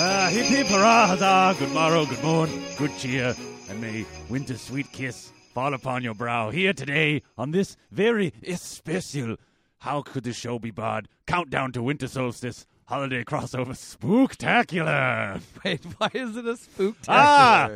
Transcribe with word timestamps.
Ah, 0.00 0.28
hip 0.30 0.46
hip 0.46 0.66
hurrah, 0.68 1.06
huzzah, 1.08 1.56
good 1.58 1.72
morrow, 1.72 2.06
good 2.06 2.22
morn, 2.22 2.50
good 2.76 2.96
cheer, 2.98 3.34
and 3.68 3.80
may 3.80 4.06
winter's 4.28 4.60
sweet 4.60 4.90
kiss 4.92 5.32
fall 5.52 5.74
upon 5.74 6.04
your 6.04 6.14
brow 6.14 6.50
here 6.50 6.72
today 6.72 7.22
on 7.36 7.50
this 7.50 7.76
very 7.90 8.32
especial 8.46 9.36
How 9.78 10.02
Could 10.02 10.22
the 10.22 10.32
Show 10.32 10.60
Be 10.60 10.70
Barred 10.70 11.08
countdown 11.26 11.72
to 11.72 11.82
winter 11.82 12.06
solstice 12.06 12.64
holiday 12.84 13.24
crossover 13.24 13.74
spooktacular. 13.74 15.40
Wait, 15.64 15.84
why 15.98 16.10
is 16.14 16.36
it 16.36 16.46
a 16.46 16.52
spooktacular? 16.54 16.94
Ah, 17.08 17.70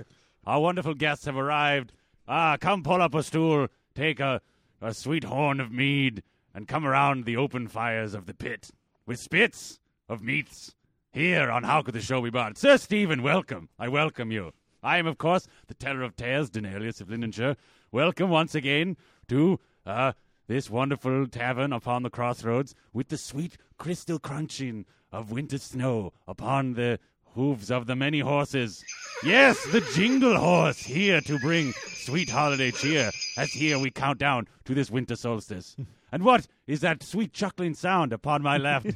our 0.46 0.60
wonderful 0.60 0.94
guests 0.94 1.24
have 1.24 1.36
arrived. 1.36 1.92
Ah, 2.28 2.56
come 2.60 2.84
pull 2.84 3.02
up 3.02 3.14
a 3.16 3.22
stool, 3.24 3.66
take 3.96 4.20
a, 4.20 4.40
a 4.80 4.94
sweet 4.94 5.24
horn 5.24 5.58
of 5.58 5.72
mead, 5.72 6.22
and 6.54 6.68
come 6.68 6.86
around 6.86 7.24
the 7.24 7.36
open 7.36 7.68
fires 7.68 8.14
of 8.14 8.26
the 8.26 8.34
pit 8.34 8.70
with 9.06 9.18
spits 9.18 9.80
of 10.08 10.22
meats 10.22 10.74
here 11.12 11.50
on 11.50 11.64
How 11.64 11.82
Could 11.82 11.94
the 11.94 12.00
Show 12.00 12.22
Be 12.22 12.30
Barred. 12.30 12.58
Sir 12.58 12.76
Stephen, 12.76 13.22
welcome. 13.22 13.68
I 13.78 13.88
welcome 13.88 14.30
you. 14.30 14.52
I 14.82 14.98
am, 14.98 15.06
of 15.06 15.18
course, 15.18 15.46
the 15.68 15.74
teller 15.74 16.02
of 16.02 16.16
tales, 16.16 16.50
Denalius 16.50 17.00
of 17.00 17.08
Lindenshire. 17.08 17.56
Welcome 17.92 18.30
once 18.30 18.54
again 18.54 18.96
to 19.28 19.60
uh, 19.86 20.12
this 20.48 20.68
wonderful 20.68 21.26
tavern 21.28 21.72
upon 21.72 22.02
the 22.02 22.10
crossroads 22.10 22.74
with 22.92 23.08
the 23.08 23.18
sweet 23.18 23.56
crystal 23.78 24.18
crunching 24.18 24.84
of 25.12 25.30
winter 25.30 25.58
snow 25.58 26.12
upon 26.26 26.74
the 26.74 26.98
hooves 27.34 27.70
of 27.70 27.86
the 27.86 27.96
many 27.96 28.20
horses. 28.20 28.84
Yes, 29.24 29.62
the 29.66 29.80
jingle 29.94 30.36
horse 30.36 30.78
here 30.78 31.20
to 31.22 31.38
bring 31.38 31.72
sweet 31.72 32.28
holiday 32.28 32.70
cheer 32.70 33.10
as 33.36 33.52
here 33.52 33.78
we 33.78 33.90
count 33.90 34.18
down 34.18 34.48
to 34.64 34.74
this 34.74 34.90
winter 34.90 35.16
solstice. 35.16 35.76
And 36.12 36.24
what 36.24 36.46
is 36.66 36.80
that 36.80 37.02
sweet 37.02 37.32
chuckling 37.32 37.72
sound 37.72 38.12
upon 38.12 38.42
my 38.42 38.58
left? 38.58 38.86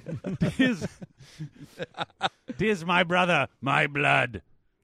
tis, 0.57 0.87
tis 2.59 2.85
my 2.85 3.04
brother, 3.04 3.49
my 3.63 3.87
blood, 3.87 4.43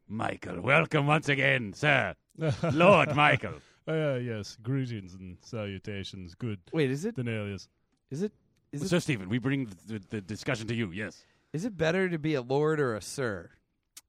Michael. 0.09 0.63
Welcome 0.63 1.07
once 1.07 1.29
again, 1.29 1.75
sir. 1.75 2.15
Lord 2.73 3.15
Michael. 3.15 3.57
Uh, 3.87 4.15
yes, 4.15 4.57
greetings 4.63 5.13
and 5.13 5.37
salutations. 5.43 6.35
Good, 6.35 6.61
Wait, 6.73 6.91
is 6.91 7.05
it? 7.05 7.17
Denalius. 7.17 7.69
Is 8.11 8.23
it? 8.23 8.33
Is 8.73 8.83
it? 8.83 8.89
Sir 8.89 9.01
Stephen, 9.01 9.29
we 9.29 9.39
bring 9.39 9.69
the, 9.87 10.01
the 10.09 10.21
discussion 10.23 10.67
to 10.69 10.75
you, 10.75 10.91
yes. 10.91 11.27
Is 11.53 11.67
it 11.67 11.77
better 11.77 12.09
to 12.09 12.19
be 12.19 12.33
a 12.35 12.41
lord 12.41 12.81
or 12.81 12.95
a 12.95 13.03
sir? 13.03 13.51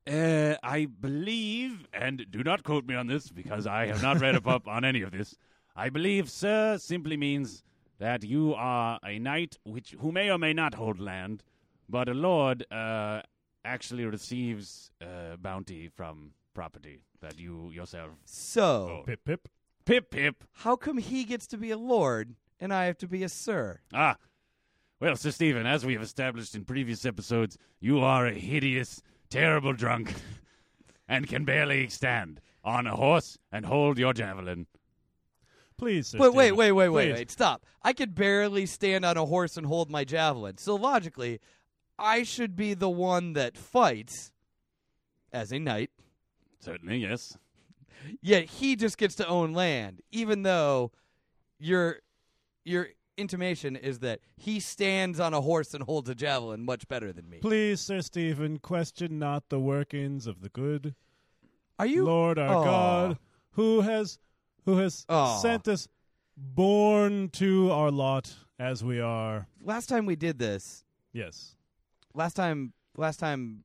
Uh, 0.08 0.56
I 0.64 0.86
believe, 0.86 1.88
and 1.94 2.26
do 2.30 2.42
not 2.44 2.64
quote 2.64 2.86
me 2.86 2.96
on 2.96 3.08
this 3.08 3.30
because 3.30 3.68
I 3.68 3.88
have 3.88 4.02
not 4.02 4.22
read 4.22 4.36
up 4.48 4.68
on 4.68 4.86
any 4.86 5.02
of 5.02 5.12
this. 5.12 5.36
I 5.76 5.90
believe, 5.90 6.30
sir, 6.30 6.78
simply 6.78 7.18
means 7.18 7.64
that 8.04 8.22
you 8.22 8.54
are 8.56 9.00
a 9.06 9.18
knight 9.18 9.56
which 9.64 9.96
who 10.02 10.12
may 10.12 10.30
or 10.30 10.38
may 10.38 10.52
not 10.52 10.74
hold 10.74 11.00
land, 11.00 11.42
but 11.88 12.10
a 12.10 12.14
lord 12.14 12.66
uh, 12.70 13.22
actually 13.64 14.04
receives 14.06 14.92
uh, 15.02 15.38
bounty 15.38 15.88
from 15.88 16.32
property 16.54 17.00
that 17.22 17.40
you 17.40 17.72
yourself. 17.72 18.12
So, 18.26 18.66
Oh. 18.66 19.04
Pip 19.06 19.22
pip. 19.24 19.48
Pip 19.86 20.12
pip. 20.12 20.44
how 20.66 20.76
come 20.76 20.98
he 20.98 21.24
gets 21.24 21.48
to 21.48 21.58
be 21.58 21.72
a 21.72 21.78
lord 21.78 22.36
and 22.60 22.74
I 22.74 22.86
have 22.86 22.98
to 22.98 23.08
be 23.08 23.24
a 23.24 23.30
sir? 23.30 23.80
Ah, 23.94 24.18
well, 25.00 25.16
Sir 25.16 25.32
Stephen, 25.32 25.66
as 25.66 25.86
we 25.86 25.94
have 25.94 26.02
established 26.04 26.56
in 26.56 26.66
previous 26.66 27.06
episodes, 27.06 27.58
you 27.80 28.00
are 28.02 28.26
a 28.28 28.34
hideous, 28.34 29.02
terrible 29.30 29.72
drunk, 29.74 30.14
and 31.08 31.28
can 31.28 31.46
barely 31.46 31.88
stand 31.88 32.42
on 32.66 32.86
a 32.86 32.96
horse 32.98 33.38
and 33.50 33.66
hold 33.66 33.98
your 33.98 34.14
javelin. 34.14 34.68
Please, 35.84 36.08
Sir 36.08 36.18
Wait, 36.18 36.34
wait, 36.34 36.46
Stephen, 36.46 36.58
wait, 36.58 36.72
wait, 36.72 36.90
wait, 36.90 37.08
please. 37.10 37.14
wait. 37.14 37.32
Stop. 37.32 37.66
I 37.82 37.94
could 37.94 38.16
barely 38.16 38.66
stand 38.66 39.04
on 39.04 39.18
a 39.18 39.26
horse 39.26 39.58
and 39.58 39.66
hold 39.66 39.92
my 39.92 40.04
javelin. 40.04 40.58
So 40.58 40.76
logically, 40.76 41.40
I 42.00 42.24
should 42.24 42.56
be 42.56 42.74
the 42.74 42.90
one 42.90 43.34
that 43.34 43.58
fights 43.58 44.32
as 45.34 45.52
a 45.52 45.60
knight. 45.60 45.92
Certainly, 46.60 46.98
yes. 47.00 47.38
Yet 48.22 48.46
he 48.46 48.76
just 48.76 48.98
gets 48.98 49.16
to 49.16 49.28
own 49.28 49.54
land, 49.54 50.02
even 50.12 50.44
though 50.44 50.92
your 51.60 52.00
your 52.64 52.88
intimation 53.18 53.76
is 53.76 54.00
that 54.00 54.20
he 54.36 54.60
stands 54.60 55.20
on 55.20 55.34
a 55.34 55.42
horse 55.42 55.74
and 55.74 55.84
holds 55.84 56.10
a 56.10 56.16
javelin 56.16 56.64
much 56.64 56.88
better 56.88 57.12
than 57.14 57.30
me. 57.30 57.38
Please, 57.40 57.82
Sir 57.82 58.02
Stephen, 58.02 58.58
question 58.58 59.20
not 59.20 59.50
the 59.50 59.60
workings 59.60 60.28
of 60.28 60.42
the 60.42 60.50
good 60.50 60.96
Are 61.78 61.86
you 61.86 62.06
Lord 62.06 62.40
our 62.40 62.56
Aw. 62.56 62.64
God, 62.64 63.18
who 63.52 63.82
has 63.82 64.18
who 64.66 64.78
has 64.78 65.06
Aw. 65.10 65.38
sent 65.40 65.68
us 65.68 65.88
born 66.38 67.30
to 67.30 67.72
our 67.72 67.92
lot 67.92 68.34
as 68.60 68.84
we 68.84 69.00
are. 69.00 69.48
Last 69.62 69.88
time 69.88 70.06
we 70.06 70.16
did 70.16 70.40
this, 70.40 70.84
Yes. 71.12 71.56
last 72.14 72.36
time 72.36 72.74
last 72.98 73.20
time 73.20 73.64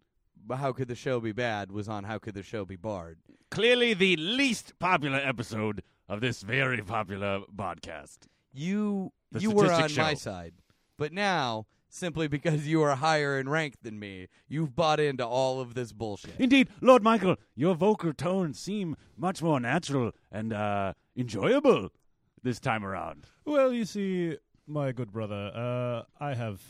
how 0.51 0.73
could 0.73 0.89
the 0.89 0.95
show 0.95 1.21
be 1.21 1.33
bad 1.33 1.71
was 1.71 1.89
on 1.89 2.05
how 2.05 2.19
could 2.19 2.35
the 2.35 2.43
show 2.43 2.65
be 2.65 2.77
barred. 2.77 3.19
Clearly, 3.51 3.95
the 3.95 4.17
least 4.17 4.79
popular 4.79 5.19
episode 5.19 5.83
of 6.09 6.21
this 6.21 6.43
very 6.43 6.83
popular 6.83 7.41
podcast. 7.55 8.19
You 8.53 9.13
The 9.33 9.41
you 9.41 9.51
were 9.51 9.65
on 9.73 9.89
statistics 9.89 9.97
my 9.99 10.11
show. 10.13 10.19
side. 10.19 10.55
But 10.97 11.13
now, 11.13 11.67
simply 11.89 12.29
because 12.29 12.67
you 12.67 12.83
are 12.83 12.97
higher 12.97 13.39
in 13.39 13.49
rank 13.49 13.75
than 13.83 13.99
me, 13.99 14.29
you've 14.49 14.75
bought 14.77 15.01
into 15.01 15.27
all 15.27 15.61
of 15.61 15.75
this 15.75 15.93
bullshit. 15.93 16.35
Indeed, 16.39 16.69
Lord 16.81 17.03
Michael, 17.03 17.37
your 17.55 17.75
vocal 17.75 18.13
tones 18.13 18.59
seem 18.59 18.97
much 19.17 19.43
more 19.43 19.59
natural 19.61 20.13
and 20.31 20.53
uh, 20.53 20.93
enjoyable 21.17 21.91
this 22.43 22.61
time 22.61 22.85
around. 22.85 23.27
Well, 23.45 23.73
you 23.73 23.85
see, 23.85 24.37
my 24.67 24.93
good 24.93 25.13
brother, 25.13 25.51
uh, 25.55 26.03
I 26.23 26.35
have 26.35 26.61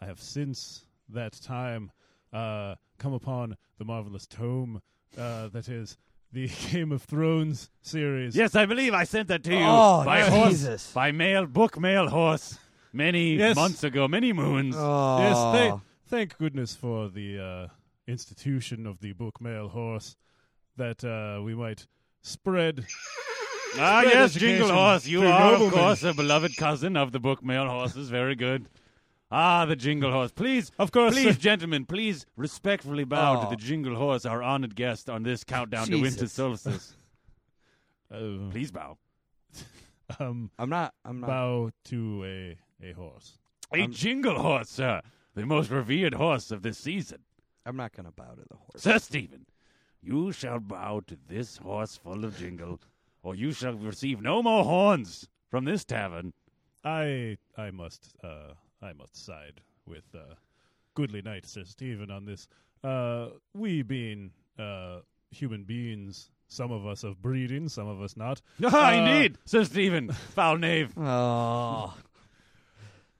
I 0.00 0.06
have 0.06 0.20
since 0.20 0.86
that 1.10 1.32
time 1.42 1.92
uh, 2.32 2.74
come 2.98 3.12
upon 3.12 3.56
the 3.78 3.84
marvelous 3.84 4.26
tome 4.26 4.80
uh, 5.18 5.48
that 5.48 5.68
is 5.68 5.96
the 6.32 6.48
Game 6.70 6.90
of 6.92 7.02
Thrones 7.02 7.70
series. 7.82 8.34
Yes, 8.34 8.56
I 8.56 8.66
believe 8.66 8.94
I 8.94 9.04
sent 9.04 9.28
that 9.28 9.44
to 9.44 9.52
you 9.52 9.60
Oh, 9.62 10.02
by 10.04 10.22
horse, 10.22 10.92
by 10.92 11.12
mail, 11.12 11.46
book 11.46 11.78
mail 11.78 12.08
horse, 12.08 12.58
many 12.92 13.36
Yes. 13.36 13.56
months 13.56 13.84
ago, 13.84 14.08
many 14.08 14.32
moons. 14.32 14.74
Oh. 14.78 15.18
Yes, 15.18 15.58
thank, 15.58 15.82
thank 16.06 16.38
goodness 16.38 16.74
for 16.74 17.08
the 17.08 17.38
uh, 17.38 17.66
institution 18.06 18.86
of 18.86 19.00
the 19.00 19.12
book 19.12 19.40
mail 19.40 19.68
horse 19.68 20.16
that 20.76 21.04
uh, 21.04 21.42
we 21.42 21.54
might 21.54 21.86
spread. 22.22 22.84
ah, 23.76 24.00
spread 24.00 24.04
yes, 24.14 24.30
education 24.36 24.48
Jingle 24.58 24.72
Horse, 24.72 25.06
you 25.06 25.20
through 25.20 25.28
are, 25.28 25.42
of 25.54 25.60
noblemen. 25.60 25.78
course, 25.78 26.02
a 26.02 26.14
beloved 26.14 26.56
cousin 26.56 26.96
of 26.96 27.12
the 27.12 27.20
book 27.20 27.44
mail 27.44 27.66
horses. 27.68 28.08
Very 28.10 28.34
good. 28.34 28.68
Ah, 29.34 29.64
the 29.64 29.76
Jingle 29.76 30.12
Horse. 30.12 30.30
Please, 30.30 30.70
Of 30.78 30.92
course, 30.92 31.14
please, 31.14 31.34
sir. 31.36 31.40
gentlemen, 31.40 31.86
please 31.86 32.26
respectfully 32.36 33.04
bow 33.04 33.38
Oh. 33.40 33.44
to 33.44 33.50
the 33.50 33.56
Jingle 33.56 33.94
Horse, 33.96 34.26
our 34.26 34.42
honored 34.42 34.74
guest 34.76 35.08
on 35.08 35.22
this 35.22 35.42
countdown 35.42 35.86
to 35.86 35.94
winter 35.94 36.10
Jesus. 36.26 36.32
solstice. 36.32 36.96
Uh, 38.12 38.18
Please 38.50 38.70
bow. 38.70 38.98
um, 40.20 40.50
I'm 40.58 40.68
not 40.68 40.92
I'm 41.02 41.20
not 41.20 41.26
bow 41.28 41.70
to 41.86 42.24
a 42.26 42.58
a 42.82 42.92
horse. 42.92 43.38
A 43.74 43.82
Um, 43.82 43.92
Jingle 43.92 44.38
Horse, 44.40 44.68
sir, 44.70 45.00
the 45.34 45.46
most 45.46 45.70
revered 45.70 46.14
horse 46.14 46.50
of 46.50 46.62
this 46.62 46.78
season. 46.78 47.20
I'm 47.64 47.76
not 47.76 47.92
gonna 47.92 48.12
bow 48.12 48.34
to 48.34 48.42
the 48.48 48.56
horse. 48.56 48.82
Sir 48.82 48.98
Stephen, 48.98 49.46
you 50.02 50.32
shall 50.32 50.58
bow 50.58 51.00
to 51.06 51.16
this 51.28 51.58
horse 51.58 51.96
full 51.96 52.24
of 52.24 52.36
jingle, 52.36 52.80
or 53.22 53.34
you 53.34 53.52
shall 53.52 53.74
receive 53.74 54.20
no 54.20 54.42
more 54.42 54.64
horns 54.64 55.28
from 55.48 55.64
this 55.64 55.84
tavern. 55.84 56.32
I 56.84 57.38
I 57.56 57.70
must 57.70 58.16
uh, 58.22 58.54
I 58.82 58.92
must 58.92 59.16
side 59.16 59.60
with 59.86 60.04
uh, 60.14 60.34
goodly 60.94 61.22
knight 61.22 61.46
Sir 61.46 61.64
Stephen 61.64 62.10
on 62.10 62.24
this. 62.26 62.48
Uh, 62.82 63.28
we 63.54 63.82
being 63.82 64.32
uh, 64.58 64.98
human 65.30 65.62
beings, 65.62 66.30
some 66.48 66.72
of 66.72 66.84
us 66.84 67.04
of 67.04 67.22
breeding, 67.22 67.68
some 67.68 67.86
of 67.86 68.02
us 68.02 68.16
not. 68.16 68.42
Ah, 68.64 68.88
Uh, 68.88 68.92
indeed, 68.94 69.38
Sir 69.44 69.64
Stephen, 69.64 70.10
foul 70.10 70.58
knave. 70.58 70.92
Oh, 70.98 71.94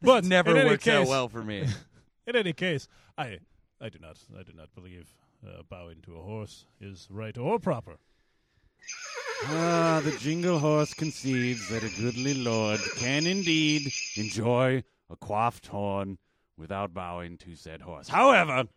But 0.03 0.25
never 0.25 0.51
in 0.51 0.57
any 0.59 0.71
works 0.71 0.87
out 0.89 1.01
case- 1.01 1.09
well 1.09 1.29
for 1.29 1.43
me. 1.43 1.67
In 2.27 2.37
any 2.37 2.53
case, 2.53 2.87
I 3.19 3.41
I 3.81 3.89
do 3.89 3.99
not 3.99 4.17
I 4.39 4.45
do 4.45 4.53
not 4.53 4.73
believe 4.77 5.13
uh, 5.45 5.63
bowing 5.69 6.01
to 6.03 6.17
a 6.17 6.23
horse 6.23 6.67
is 6.81 7.09
right 7.11 7.37
or 7.37 7.59
proper. 7.59 7.97
Ah, 9.47 10.01
the 10.05 10.13
jingle 10.13 10.61
horse 10.61 10.95
conceives 10.95 11.69
that 11.69 11.83
a 11.83 11.89
goodly 12.01 12.35
lord 12.35 12.79
can 12.99 13.27
indeed 13.27 13.93
enjoy 14.17 14.85
a 15.11 15.17
quaffed 15.17 15.67
horn 15.67 16.17
without 16.57 16.95
bowing 16.95 17.37
to 17.39 17.57
said 17.57 17.83
horse. 17.83 18.09
However, 18.09 18.69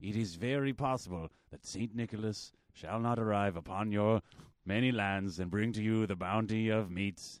it 0.00 0.16
is 0.16 0.34
very 0.34 0.72
possible 0.72 1.30
that 1.52 1.64
Saint 1.64 1.94
Nicholas 1.94 2.52
shall 2.72 2.98
not 2.98 3.20
arrive 3.20 3.54
upon 3.56 3.92
your 3.92 4.20
many 4.66 4.90
lands 4.90 5.38
and 5.38 5.48
bring 5.48 5.72
to 5.74 5.82
you 5.82 6.06
the 6.06 6.16
bounty 6.16 6.70
of 6.70 6.90
meats 6.90 7.40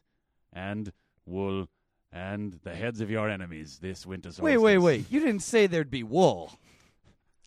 and 0.52 0.92
wool 1.26 1.66
and 2.14 2.60
the 2.62 2.74
heads 2.74 3.00
of 3.00 3.10
your 3.10 3.28
enemies 3.28 3.80
this 3.82 4.06
winter 4.06 4.28
solstice. 4.28 4.44
wait, 4.44 4.58
wait, 4.58 4.78
wait! 4.78 5.04
You 5.10 5.18
didn't 5.20 5.40
say 5.40 5.66
there'd 5.66 5.90
be 5.90 6.02
wool. 6.04 6.52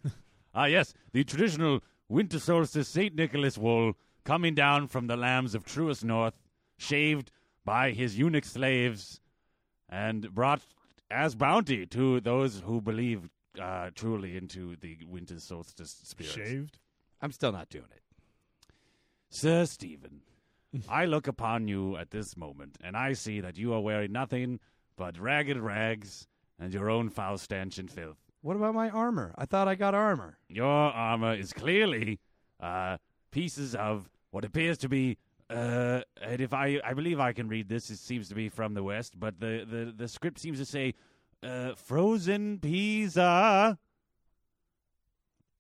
Ah, 0.56 0.66
yes, 0.66 0.92
the 1.14 1.24
traditional 1.24 1.84
winter 2.10 2.40
solstice 2.40 2.88
St. 2.88 3.14
Nicholas 3.14 3.60
wool 3.60 3.94
coming 4.26 4.56
down 4.56 4.88
from 4.88 5.06
the 5.06 5.16
lambs 5.16 5.54
of 5.54 5.64
truest 5.64 6.04
north, 6.04 6.34
shaved 6.78 7.32
by 7.64 7.92
his 7.92 8.18
eunuch 8.18 8.44
slaves, 8.46 9.22
and 9.88 10.34
brought 10.34 10.64
as 11.12 11.36
bounty 11.36 11.86
to 11.86 12.20
those 12.22 12.62
who 12.62 12.82
believe 12.82 13.30
uh, 13.62 13.92
truly 13.94 14.36
into 14.36 14.76
the 14.78 14.98
winter 15.06 15.40
solstice 15.40 15.96
spirit. 16.04 16.32
Shaved? 16.32 16.80
I'm 17.22 17.32
still 17.32 17.52
not 17.52 17.70
doing 17.70 17.92
it. 17.96 18.02
Sir 19.30 19.66
Stephen, 19.66 20.22
I 20.90 21.06
look 21.06 21.28
upon 21.28 21.68
you 21.68 21.96
at 21.98 22.12
this 22.12 22.36
moment, 22.36 22.78
and 22.84 22.96
I 22.98 23.14
see 23.14 23.40
that 23.42 23.58
you 23.58 23.74
are 23.74 23.80
wearing 23.80 24.12
nothing 24.12 24.60
but 24.98 25.20
ragged 25.20 25.58
rags 25.58 26.28
and 26.60 26.74
your 26.74 26.90
own 26.90 27.10
foul 27.10 27.38
stench 27.38 27.78
and 27.78 27.90
filth. 27.90 28.18
What 28.42 28.56
about 28.56 28.76
my 28.76 28.90
armor? 28.90 29.34
I 29.38 29.46
thought 29.46 29.68
I 29.68 29.76
got 29.76 29.96
armor. 29.96 30.38
Your 30.50 30.66
armor 30.66 31.34
is 31.34 31.54
clearly 31.54 32.20
uh, 32.60 32.98
pieces 33.32 33.76
of 33.76 34.10
what 34.32 34.46
appears 34.46 34.78
to 34.80 34.90
be. 34.90 35.18
Uh, 35.50 36.02
and 36.22 36.42
if 36.42 36.54
I, 36.54 36.80
I 36.84 36.94
believe 36.94 37.20
I 37.20 37.34
can 37.34 37.48
read 37.48 37.70
this, 37.70 37.90
it 37.90 37.98
seems 37.98 38.28
to 38.30 38.36
be 38.36 38.50
from 38.50 38.74
the 38.74 38.84
west, 38.84 39.20
but 39.20 39.40
the, 39.40 39.66
the, 39.70 39.94
the 39.96 40.08
script 40.08 40.40
seems 40.40 40.60
to 40.60 40.66
say 40.66 40.94
uh, 41.44 41.76
frozen 41.76 42.60
pizza. 42.60 43.78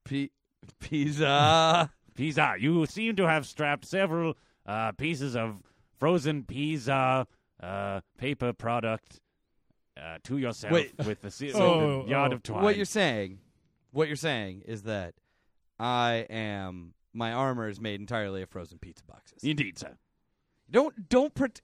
P- 0.04 0.32
pizza. 0.80 1.92
Pizza. 2.16 2.56
You 2.58 2.86
seem 2.88 3.16
to 3.18 3.28
have 3.28 3.46
strapped 3.46 3.86
several 3.86 4.36
uh, 4.68 4.92
pieces 4.94 5.36
of 5.36 5.64
frozen 5.98 6.44
pizza 6.44 7.26
uh, 7.62 8.02
paper 8.18 8.54
product 8.54 9.20
uh, 9.98 10.18
to 10.24 10.38
yourself 10.38 10.74
Wait. 10.74 10.94
with 11.06 11.22
the 11.22 11.52
Oh, 11.56 12.00
with 12.00 12.08
yard 12.08 12.32
oh. 12.34 12.36
of 12.36 12.44
twine. 12.44 12.64
what 12.64 12.76
you're 12.76 12.86
saying, 12.86 13.40
what 13.92 14.08
you're 14.08 14.16
saying 14.18 14.64
is 14.66 14.84
that 14.84 15.16
I 15.80 16.26
am 16.30 16.94
my 17.14 17.32
armor 17.34 17.68
is 17.70 17.80
made 17.82 18.00
entirely 18.00 18.42
of 18.44 18.50
frozen 18.50 18.78
pizza 18.78 19.04
boxes. 19.06 19.44
Indeed, 19.44 19.80
sir. 19.80 19.98
Don't 20.70 21.08
don't 21.10 21.34
pret 21.34 21.62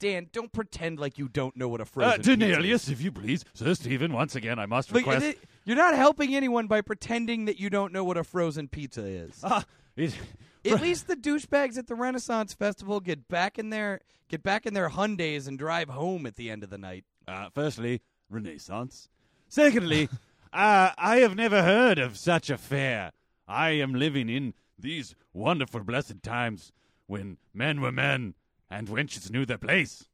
Dan, 0.00 0.28
don't 0.32 0.50
pretend 0.52 0.98
like 0.98 1.16
you 1.18 1.28
don't 1.28 1.56
know 1.56 1.68
what 1.68 1.80
a 1.80 1.84
Uh, 1.84 1.86
frozen 1.86 2.16
pizza 2.18 2.36
Denalius, 2.36 2.84
is. 2.84 2.88
if 2.90 3.00
you 3.00 3.12
please. 3.12 3.44
Sir 3.54 3.74
Stephen, 3.74 4.12
once 4.12 4.34
again, 4.34 4.58
I 4.58 4.66
must 4.66 4.90
Like, 4.92 5.06
request. 5.06 5.24
it- 5.26 5.38
you're 5.64 5.76
not 5.76 5.94
helping 5.94 6.34
anyone 6.34 6.66
by 6.66 6.80
pretending 6.80 7.44
that 7.44 7.60
you 7.60 7.70
don't 7.70 7.92
know 7.92 8.02
what 8.02 8.16
a 8.16 8.24
frozen 8.24 8.66
pizza 8.66 9.02
is. 9.04 9.38
Ah, 9.44 9.64
it, 9.94 10.18
At 10.64 10.80
least 10.80 11.08
the 11.08 11.16
douchebags 11.16 11.76
at 11.76 11.86
the 11.88 11.94
Renaissance 11.94 12.54
Festival 12.54 13.00
get 13.00 13.28
back 13.28 13.58
in 13.58 13.70
their 13.70 14.00
get 14.28 14.42
back 14.42 14.64
in 14.66 14.74
their 14.74 14.90
Hyundais 14.90 15.48
and 15.48 15.58
drive 15.58 15.88
home 15.88 16.26
at 16.26 16.36
the 16.36 16.50
end 16.50 16.62
of 16.62 16.70
the 16.70 16.78
night. 16.78 17.04
Uh, 17.26 17.48
firstly, 17.52 18.00
Renaissance. 18.30 19.08
Secondly, 19.48 20.08
uh, 20.52 20.90
I 20.96 21.16
have 21.16 21.34
never 21.34 21.62
heard 21.62 21.98
of 21.98 22.16
such 22.16 22.48
a 22.48 22.56
fair. 22.56 23.12
I 23.48 23.70
am 23.70 23.94
living 23.94 24.28
in 24.28 24.54
these 24.78 25.14
wonderful, 25.32 25.80
blessed 25.80 26.22
times 26.22 26.72
when 27.06 27.38
men 27.52 27.80
were 27.80 27.92
men 27.92 28.34
and 28.70 28.88
wenches 28.88 29.30
knew 29.30 29.44
their 29.44 29.58
place. 29.58 30.06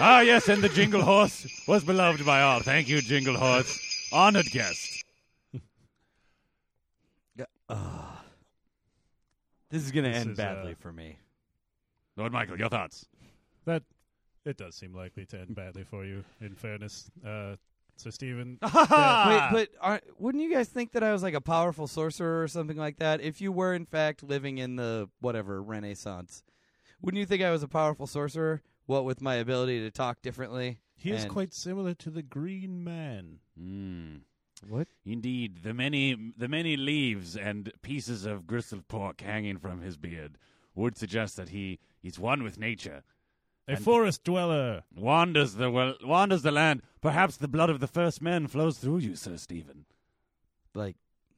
Ah, 0.00 0.20
yes, 0.20 0.48
and 0.48 0.62
the 0.62 0.68
Jingle 0.68 1.02
Horse 1.02 1.46
was 1.68 1.84
beloved 1.84 2.26
by 2.26 2.42
all. 2.42 2.60
Thank 2.60 2.88
you, 2.88 3.00
Jingle 3.00 3.36
Horse. 3.36 4.08
Honored 4.12 4.46
guest. 4.46 5.04
This 9.74 9.86
is 9.86 9.90
going 9.90 10.04
to 10.04 10.10
This 10.10 10.20
end 10.20 10.30
is, 10.30 10.36
badly 10.36 10.70
uh, 10.70 10.76
for 10.78 10.92
me. 10.92 11.18
Lord 12.16 12.32
Michael, 12.32 12.56
your 12.56 12.68
thoughts? 12.68 13.06
That 13.64 13.82
it 14.44 14.56
does 14.56 14.76
seem 14.76 14.94
likely 14.94 15.26
to 15.26 15.40
end 15.40 15.56
badly 15.56 15.82
for 15.82 16.04
you. 16.04 16.22
In 16.40 16.54
fairness, 16.54 17.10
uh, 17.26 17.56
so 17.96 18.10
Stephen! 18.10 18.58
Wait, 18.62 18.72
but 18.72 19.68
are, 19.80 20.00
wouldn't 20.16 20.44
you 20.44 20.52
guys 20.52 20.68
think 20.68 20.92
that 20.92 21.02
I 21.02 21.10
was 21.10 21.24
like 21.24 21.34
a 21.34 21.40
powerful 21.40 21.88
sorcerer 21.88 22.40
or 22.40 22.46
something 22.46 22.76
like 22.76 22.98
that? 22.98 23.20
If 23.20 23.40
you 23.40 23.50
were 23.50 23.74
in 23.74 23.84
fact 23.84 24.22
living 24.22 24.58
in 24.58 24.76
the 24.76 25.08
whatever 25.20 25.60
Renaissance, 25.60 26.44
wouldn't 27.02 27.18
you 27.18 27.26
think 27.26 27.42
I 27.42 27.50
was 27.50 27.64
a 27.64 27.68
powerful 27.68 28.06
sorcerer? 28.06 28.62
What 28.86 29.04
with 29.04 29.20
my 29.20 29.34
ability 29.34 29.80
to 29.80 29.90
talk 29.90 30.22
differently? 30.22 30.78
he 30.94 31.10
is 31.10 31.24
And- 31.24 31.32
quite 31.32 31.52
similar 31.52 31.94
to 31.94 32.10
the 32.10 32.22
Green 32.22 32.84
Man. 32.84 33.40
Mm. 33.60 34.20
What? 34.66 34.88
Indeed, 35.04 35.62
the 35.62 35.74
many 35.74 36.16
the 36.36 36.48
many 36.48 36.76
leaves 36.76 37.36
and 37.36 37.70
pieces 37.82 38.24
of 38.24 38.46
gristled 38.46 38.88
pork 38.88 39.20
hanging 39.20 39.58
from 39.58 39.80
his 39.80 39.96
beard 39.96 40.38
would 40.74 40.96
suggest 40.96 41.36
that 41.36 41.50
he 41.50 41.78
is 42.02 42.18
one 42.18 42.42
with 42.42 42.58
nature, 42.58 43.02
A 43.68 43.76
forest 43.76 44.24
dweller. 44.24 44.82
wanders 44.94 45.54
the 45.54 45.70
well, 45.70 45.94
wanders 46.02 46.42
the 46.42 46.50
land. 46.50 46.82
Perhaps 47.00 47.36
the 47.36 47.48
blood 47.48 47.70
of 47.70 47.80
the 47.80 47.86
first 47.86 48.22
men 48.22 48.46
flows 48.48 48.78
through 48.78 48.98
you, 48.98 49.16
Sir 49.16 49.36
Stephen. 49.36 49.84
Like, 50.74 50.96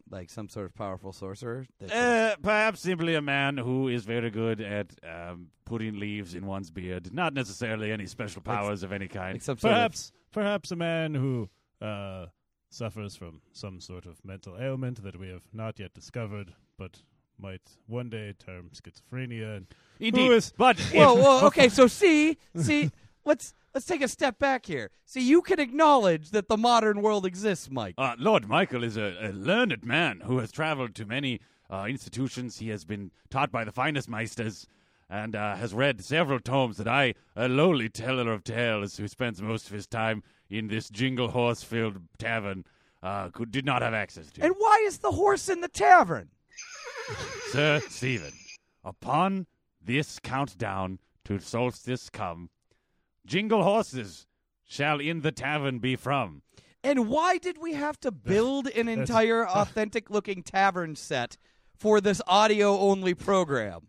like 0.09 0.31
some 0.31 0.49
sort 0.49 0.67
of 0.67 0.75
powerful 0.75 1.13
sorcerer? 1.13 1.67
that 1.81 1.93
Uh, 1.93 2.37
perhaps 2.41 2.81
simply 2.81 3.15
a 3.15 3.21
man 3.23 3.59
who 3.59 3.89
is 3.89 4.05
very 4.05 4.31
good 4.31 4.61
at 4.61 4.95
um, 5.05 5.49
putting 5.65 5.99
leaves 5.99 6.35
in 6.35 6.47
one's 6.47 6.71
beard. 6.71 7.13
Not 7.13 7.35
necessarily 7.35 7.91
any 7.93 8.07
special 8.07 8.43
Like- 8.47 8.57
powers 8.57 8.83
of 8.83 8.93
any 8.93 9.09
kind. 9.09 9.35
like 9.35 9.43
some 9.43 9.59
sort 9.59 9.73
of 9.73 9.77
Perhaps, 9.77 10.13
perhaps 10.33 10.71
a 10.71 10.77
man 10.77 11.15
who 11.15 11.51
uh, 11.83 12.27
suffers 12.71 13.17
from 13.17 13.41
some 13.53 13.81
sort 13.81 14.07
of 14.07 14.25
mental 14.25 14.57
ailment 14.61 15.03
that 15.03 15.19
we 15.19 15.29
have 15.29 15.45
not 15.53 15.79
yet 15.79 15.95
discovered, 15.95 16.55
but 16.79 17.03
might 17.39 17.63
one 17.87 18.09
day 18.09 18.35
term 18.39 18.71
schizophrenia. 18.75 19.57
And 19.59 19.67
Indeed, 20.01 20.33
is- 20.33 20.53
but 20.57 20.79
Whoa, 20.95 21.15
whoa, 21.15 21.47
okay, 21.47 21.69
so 21.79 21.87
see, 21.87 22.39
see, 22.57 22.91
let's 23.25 23.55
let's 23.75 23.87
take 23.87 24.03
a 24.03 24.09
step 24.09 24.39
back 24.39 24.67
here. 24.67 24.91
See, 25.05 25.21
you 25.21 25.43
can 25.43 25.61
acknowledge 25.61 26.31
that 26.31 26.49
the 26.49 26.57
modern 26.57 27.03
world 27.03 27.27
exists, 27.27 27.71
Mike. 27.71 27.95
Uh, 27.99 28.15
Lord 28.19 28.49
Michael 28.49 28.83
is 28.85 28.97
a, 28.97 29.17
a 29.21 29.31
learned 29.33 29.85
man 29.85 30.21
who 30.25 30.39
has 30.39 30.51
traveled 30.51 30.95
to 30.97 31.07
many 31.07 31.41
uh, 31.71 31.87
institutions. 31.89 32.59
He 32.59 32.69
has 32.71 32.85
been 32.85 33.11
taught 33.31 33.53
by 33.53 33.65
the 33.65 33.73
finest 33.73 34.09
maesters 34.09 34.67
and 35.09 35.37
uh, 35.37 35.55
has 35.57 35.73
read 35.73 36.03
several 36.03 36.41
tomes 36.41 36.79
that 36.79 36.89
I, 36.89 37.15
a 37.37 37.49
lowly 37.49 37.89
teller 37.89 38.33
of 38.33 38.43
tales 38.43 38.97
who 38.97 39.07
spends 39.07 39.41
most 39.41 39.67
of 39.67 39.73
his 39.73 39.87
time 39.87 40.23
in 40.51 40.69
this 40.69 40.89
jingle 40.89 41.29
horse 41.29 41.63
filled 41.63 41.99
tavern, 42.19 42.65
uh, 43.03 43.31
could, 43.31 43.51
did 43.51 43.65
not 43.65 43.83
have 43.83 43.95
access 43.95 44.31
to. 44.33 44.45
And 44.45 44.55
why 44.59 44.83
is 44.87 44.99
the 44.99 45.13
horse 45.13 45.49
in 45.49 45.61
the 45.61 45.69
tavern? 45.69 46.31
Sir 47.51 47.81
Stephen, 47.89 48.33
upon 48.85 49.47
this 49.83 50.19
countdown 50.19 50.99
to 51.25 51.39
solstice 51.39 52.11
come, 52.11 52.51
jingle 53.25 53.63
horses 53.63 54.27
shall 54.65 55.01
in 55.01 55.21
the 55.21 55.33
tavern 55.33 55.79
be 55.79 55.97
from. 55.97 56.43
And 56.83 57.09
why 57.09 57.39
did 57.39 57.59
we 57.59 57.75
have 57.75 57.99
to 58.01 58.11
build 58.11 58.69
an 58.77 58.89
entire 58.89 59.47
authentic 59.49 60.11
looking 60.11 60.43
tavern 60.43 60.97
set 60.97 61.37
for 61.77 62.01
this 62.01 62.23
audio 62.27 62.79
only 62.79 63.15
program? 63.15 63.89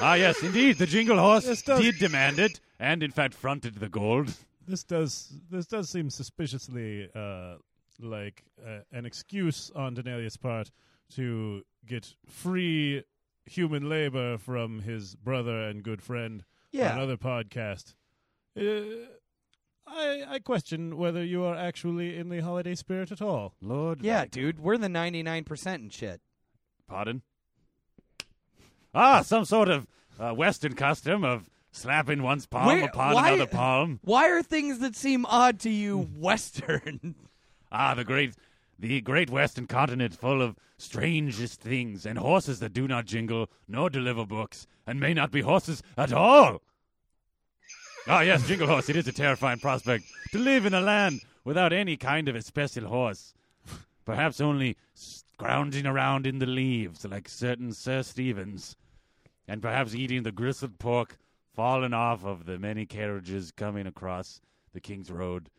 Ah, 0.00 0.14
yes, 0.14 0.42
indeed, 0.42 0.78
the 0.78 0.86
jingle 0.86 1.18
horse 1.18 1.46
Yes, 1.46 1.62
did 1.62 1.98
demand 1.98 2.38
it, 2.38 2.58
and 2.78 3.02
in 3.02 3.10
fact 3.10 3.34
fronted 3.34 3.74
the 3.74 3.88
gold. 3.88 4.32
This 4.70 4.84
does 4.84 5.32
this 5.50 5.66
does 5.66 5.90
seem 5.90 6.08
suspiciously 6.10 7.08
uh, 7.14 7.56
like 8.00 8.44
uh, 8.66 8.78
an 8.92 9.04
excuse 9.04 9.70
on 9.74 9.94
Denalius' 9.94 10.36
part 10.40 10.70
to 11.16 11.62
get 11.86 12.14
free 12.26 13.04
human 13.46 13.88
labor 13.88 14.38
from 14.38 14.80
his 14.80 15.16
brother 15.16 15.64
and 15.68 15.82
good 15.82 16.00
friend 16.02 16.42
on 16.42 16.78
Yeah. 16.80 16.94
another 16.94 17.16
podcast. 17.16 17.94
Uh, 18.56 19.06
I 19.86 20.24
I 20.28 20.38
question 20.38 20.96
whether 20.96 21.24
you 21.24 21.42
are 21.44 21.56
actually 21.56 22.16
in 22.16 22.28
the 22.28 22.40
holiday 22.40 22.74
spirit 22.76 23.10
at 23.10 23.20
all. 23.20 23.54
Lord, 23.60 24.02
Yeah, 24.02 24.20
Michael. 24.20 24.30
dude, 24.30 24.60
we're 24.60 24.78
the 24.78 24.88
99% 24.88 25.74
and 25.74 25.92
shit. 25.92 26.20
Pardon? 26.86 27.22
Ah, 28.94 29.22
some 29.22 29.44
sort 29.44 29.68
of 29.68 29.86
uh, 30.18 30.32
Western 30.34 30.74
custom 30.74 31.24
of 31.24 31.48
slapping 31.72 32.22
one's 32.22 32.46
palm 32.46 32.66
Where- 32.66 32.84
upon 32.86 33.14
why- 33.14 33.30
another 33.30 33.50
palm. 33.50 34.00
Why 34.02 34.28
are 34.30 34.42
things 34.42 34.78
that 34.80 34.96
seem 34.96 35.24
odd 35.26 35.60
to 35.60 35.70
you 35.70 35.98
Western? 36.16 37.14
Ah, 37.72 37.94
the 37.94 38.04
great, 38.04 38.34
the 38.78 39.00
great 39.00 39.30
Western 39.30 39.66
continent, 39.66 40.14
full 40.14 40.42
of 40.42 40.56
strangest 40.78 41.60
things 41.60 42.06
and 42.06 42.18
horses 42.18 42.58
that 42.60 42.72
do 42.72 42.88
not 42.88 43.04
jingle 43.04 43.50
nor 43.68 43.90
deliver 43.90 44.24
books 44.26 44.66
and 44.86 44.98
may 44.98 45.12
not 45.14 45.30
be 45.30 45.42
horses 45.42 45.82
at 45.96 46.12
all. 46.12 46.62
Ah, 48.08 48.22
yes, 48.22 48.46
jingle 48.48 48.66
horse. 48.66 48.88
It 48.88 48.96
is 48.96 49.06
a 49.06 49.12
terrifying 49.12 49.58
prospect 49.58 50.04
to 50.32 50.38
live 50.38 50.64
in 50.66 50.72
a 50.74 50.80
land 50.80 51.20
without 51.44 51.72
any 51.72 51.96
kind 51.96 52.28
of 52.28 52.34
a 52.34 52.42
special 52.42 52.86
horse. 52.88 53.34
Perhaps 54.06 54.40
only 54.40 54.76
scrounging 54.94 55.86
around 55.86 56.26
in 56.26 56.38
the 56.38 56.46
leaves 56.46 57.04
like 57.04 57.28
certain 57.28 57.72
Sir 57.72 58.02
Stevens, 58.02 58.74
and 59.46 59.60
perhaps 59.62 59.94
eating 59.94 60.22
the 60.22 60.32
gristled 60.32 60.78
pork 60.78 61.18
fallen 61.54 61.92
off 61.92 62.24
of 62.24 62.46
the 62.46 62.58
many 62.58 62.86
carriages 62.86 63.50
coming 63.50 63.86
across 63.86 64.40
the 64.72 64.80
King's 64.80 65.10
Road, 65.10 65.50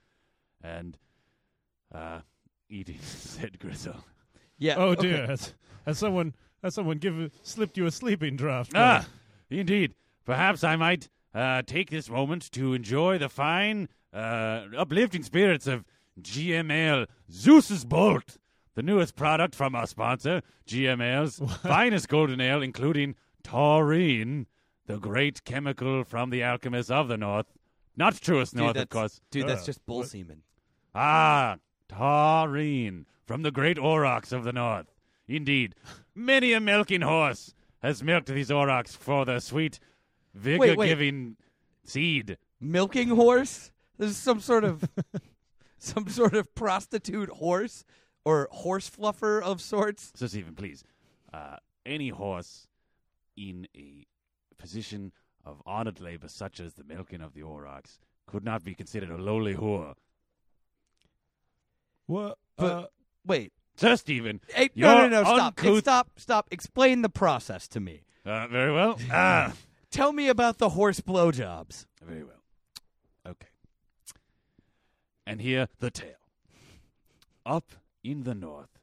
and 0.63 0.97
uh, 1.93 2.19
eating 2.69 2.99
said 3.01 3.59
gristle. 3.59 4.03
yeah. 4.57 4.75
Oh 4.77 4.89
okay. 4.89 5.01
dear, 5.01 5.27
has, 5.27 5.53
has 5.85 5.97
someone 5.97 6.33
has 6.63 6.75
someone 6.75 6.97
give 6.97 7.31
slipped 7.43 7.77
you 7.77 7.85
a 7.85 7.91
sleeping 7.91 8.35
draft? 8.35 8.71
Ah, 8.75 9.07
indeed. 9.49 9.95
Perhaps 10.25 10.63
I 10.63 10.75
might 10.75 11.09
uh, 11.33 11.63
take 11.63 11.89
this 11.89 12.09
moment 12.09 12.51
to 12.51 12.73
enjoy 12.73 13.17
the 13.17 13.29
fine, 13.29 13.89
uh, 14.13 14.65
uplifting 14.77 15.23
spirits 15.23 15.65
of 15.67 15.83
GML 16.21 16.71
Ale 16.71 17.05
Zeus's 17.31 17.85
Bolt, 17.85 18.37
the 18.75 18.83
newest 18.83 19.15
product 19.15 19.55
from 19.55 19.75
our 19.75 19.87
sponsor, 19.87 20.41
GML's 20.67 21.39
Ale's 21.41 21.57
finest 21.57 22.07
golden 22.07 22.39
ale, 22.39 22.61
including 22.61 23.15
taurine, 23.43 24.45
the 24.93 24.99
great 24.99 25.43
chemical 25.43 26.03
from 26.03 26.29
the 26.29 26.43
alchemists 26.43 26.91
of 26.91 27.07
the 27.07 27.17
north, 27.17 27.47
Not 27.95 28.19
truest 28.21 28.55
north, 28.55 28.77
of 28.77 28.89
course. 28.89 29.19
Dude, 29.31 29.47
that's 29.47 29.63
Uh, 29.63 29.65
just 29.65 29.85
bull 29.85 30.03
semen. 30.03 30.43
Ah, 30.95 31.57
taurine 31.87 33.05
from 33.25 33.41
the 33.43 33.51
great 33.51 33.77
aurochs 33.77 34.31
of 34.31 34.43
the 34.43 34.53
north. 34.53 34.87
Indeed, 35.27 35.75
many 36.15 36.53
a 36.53 36.59
milking 36.59 37.01
horse 37.01 37.53
has 37.81 38.03
milked 38.03 38.27
these 38.27 38.49
aurochs 38.51 38.95
for 38.95 39.25
their 39.25 39.39
sweet, 39.39 39.79
vigor-giving 40.33 41.37
seed. 41.83 42.37
Milking 42.59 43.09
horse? 43.09 43.71
This 43.97 44.11
is 44.11 44.17
some 44.17 44.39
sort 44.39 44.63
of 44.63 44.89
some 45.77 46.07
sort 46.09 46.33
of 46.33 46.53
prostitute 46.55 47.29
horse 47.29 47.83
or 48.23 48.47
horse 48.51 48.89
fluffer 48.89 49.41
of 49.41 49.61
sorts. 49.61 50.11
So, 50.15 50.27
Stephen, 50.27 50.55
please, 50.55 50.83
uh, 51.33 51.57
any 51.85 52.09
horse 52.09 52.67
in 53.35 53.67
a 53.75 54.05
position 54.61 55.11
of 55.43 55.61
honored 55.65 55.99
labor, 55.99 56.27
such 56.27 56.59
as 56.59 56.73
the 56.75 56.83
milking 56.83 57.21
of 57.21 57.33
the 57.33 57.41
aurochs, 57.41 57.99
could 58.27 58.43
not 58.45 58.63
be 58.63 58.73
considered 58.75 59.09
a 59.09 59.17
lowly 59.17 59.55
whore. 59.55 59.95
What? 62.07 62.37
But- 62.57 62.65
uh, 62.71 62.87
Wait. 63.25 63.53
Sir 63.75 63.95
Stephen, 63.95 64.41
Hey, 64.49 64.69
no, 64.75 64.93
no, 64.95 65.01
You're 65.01 65.09
no, 65.09 65.23
stop. 65.23 65.53
uncouth- 65.57 65.79
Stop, 65.79 66.11
stop. 66.17 66.47
Explain 66.51 67.01
the 67.01 67.09
process 67.09 67.67
to 67.69 67.79
me. 67.79 68.01
uh, 68.25 68.47
very 68.47 68.71
well. 68.71 68.99
Ah, 69.11 69.53
Tell 69.91 70.13
me 70.13 70.27
about 70.27 70.57
the 70.57 70.69
horse 70.69 70.99
blowjobs. 71.01 71.85
very 72.03 72.23
well. 72.23 72.43
Okay. 73.25 73.47
And 75.25 75.41
here 75.41 75.67
the 75.79 75.89
tale. 75.89 76.15
Up 77.45 77.71
in 78.03 78.23
the 78.23 78.35
north, 78.35 78.79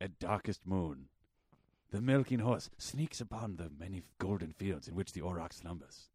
at 0.00 0.18
darkest 0.18 0.66
moon, 0.66 1.08
the 1.94 2.00
milking 2.00 2.40
horse 2.40 2.70
sneaks 2.76 3.20
upon 3.20 3.54
the 3.54 3.70
many 3.78 4.02
golden 4.18 4.52
fields 4.52 4.88
in 4.88 4.96
which 4.96 5.12
the 5.12 5.20
aurochs 5.20 5.58
slumbers. 5.58 6.08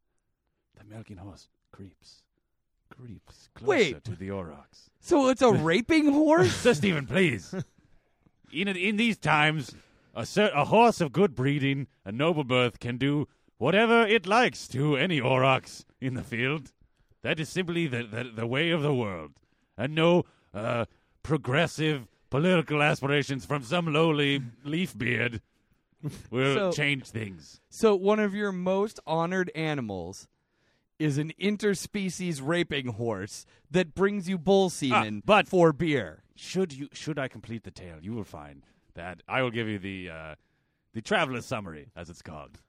The 0.77 0.83
milking 0.83 1.15
horse 1.15 1.47
creeps, 1.71 2.23
creeps 2.89 3.47
closer 3.55 3.69
Wait. 3.69 4.03
to 4.03 4.11
the 4.11 4.29
aurochs. 4.29 4.89
So 4.99 5.29
it's 5.29 5.41
a 5.41 5.53
raping 5.53 6.11
horse? 6.11 6.51
Sir 6.63 6.73
Stephen, 6.73 7.05
please. 7.07 7.55
In 8.51 8.67
in 8.67 8.97
these 8.97 9.17
times, 9.17 9.73
a 10.13 10.25
cer- 10.25 10.51
a 10.53 10.65
horse 10.65 10.99
of 10.99 11.13
good 11.13 11.33
breeding 11.33 11.87
and 12.03 12.17
noble 12.17 12.43
birth 12.43 12.81
can 12.81 12.97
do 12.97 13.29
whatever 13.57 14.05
it 14.05 14.27
likes 14.27 14.67
to 14.69 14.97
any 14.97 15.21
aurochs 15.21 15.85
in 16.01 16.15
the 16.15 16.23
field. 16.23 16.73
That 17.21 17.39
is 17.39 17.47
simply 17.47 17.87
the 17.87 18.03
the, 18.03 18.31
the 18.35 18.47
way 18.47 18.71
of 18.71 18.81
the 18.81 18.93
world, 18.93 19.31
and 19.77 19.95
no 19.95 20.25
uh, 20.53 20.87
progressive 21.23 22.09
political 22.29 22.83
aspirations 22.83 23.45
from 23.45 23.63
some 23.63 23.93
lowly 23.93 24.41
leaf 24.65 24.97
beard 24.97 25.41
will 26.31 26.55
So- 26.55 26.71
change 26.71 27.05
things. 27.07 27.59
So 27.69 27.95
one 27.95 28.19
of 28.19 28.33
your 28.33 28.51
most 28.51 28.99
honored 29.07 29.51
animals 29.55 30.27
is 30.97 31.17
an 31.17 31.31
interspecies 31.39 32.41
raping 32.43 32.87
horse 32.87 33.45
that 33.71 33.93
brings 33.95 34.27
you 34.27 34.37
bull 34.37 34.69
semen 34.69 35.21
but- 35.25 35.47
for 35.47 35.71
beer. 35.73 36.23
Should 36.35 36.71
you 36.73 36.87
should 36.93 37.19
I 37.19 37.27
complete 37.27 37.63
the 37.63 37.71
tale, 37.71 37.97
you 38.01 38.13
will 38.13 38.23
find 38.23 38.65
that 38.95 39.21
I 39.27 39.41
will 39.41 39.51
give 39.51 39.67
you 39.67 39.77
the 39.77 40.09
uh, 40.09 40.35
the 40.93 41.01
traveler's 41.01 41.45
summary, 41.45 41.91
as 41.97 42.09
it's 42.09 42.21
called. 42.21 42.59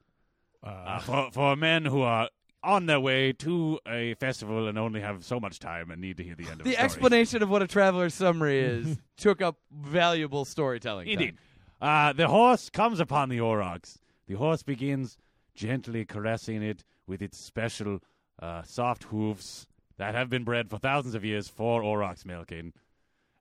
uh, 0.63 0.67
uh, 0.67 0.99
for 0.99 1.31
for 1.31 1.55
men 1.55 1.85
who 1.85 2.01
are 2.01 2.29
on 2.63 2.85
their 2.85 2.99
way 2.99 3.31
to 3.33 3.79
a 3.87 4.13
festival 4.15 4.67
and 4.67 4.77
only 4.77 4.99
have 5.01 5.23
so 5.25 5.39
much 5.39 5.57
time 5.59 5.89
and 5.89 5.99
need 6.01 6.17
to 6.17 6.23
hear 6.23 6.35
the 6.35 6.43
end 6.49 6.59
of 6.59 6.65
The 6.65 6.71
a 6.71 6.73
story. 6.73 6.85
explanation 6.85 7.41
of 7.43 7.49
what 7.49 7.61
a 7.63 7.67
traveler's 7.67 8.13
summary 8.13 8.59
is 8.59 8.97
took 9.17 9.41
up 9.41 9.57
valuable 9.71 10.43
storytelling. 10.45 11.07
time. 11.17 11.37
Uh, 11.81 12.13
the 12.13 12.27
horse 12.27 12.69
comes 12.69 12.99
upon 12.99 13.29
the 13.29 13.39
aurochs. 13.39 13.99
The 14.27 14.35
horse 14.35 14.61
begins 14.61 15.17
gently 15.55 16.05
caressing 16.05 16.61
it 16.61 16.83
with 17.07 17.21
its 17.21 17.37
special 17.37 17.99
uh, 18.39 18.61
soft 18.61 19.05
hooves 19.05 19.65
that 19.97 20.13
have 20.13 20.29
been 20.29 20.43
bred 20.43 20.69
for 20.69 20.77
thousands 20.77 21.15
of 21.15 21.25
years 21.25 21.47
for 21.47 21.81
aurochs 21.81 22.23
milking. 22.23 22.73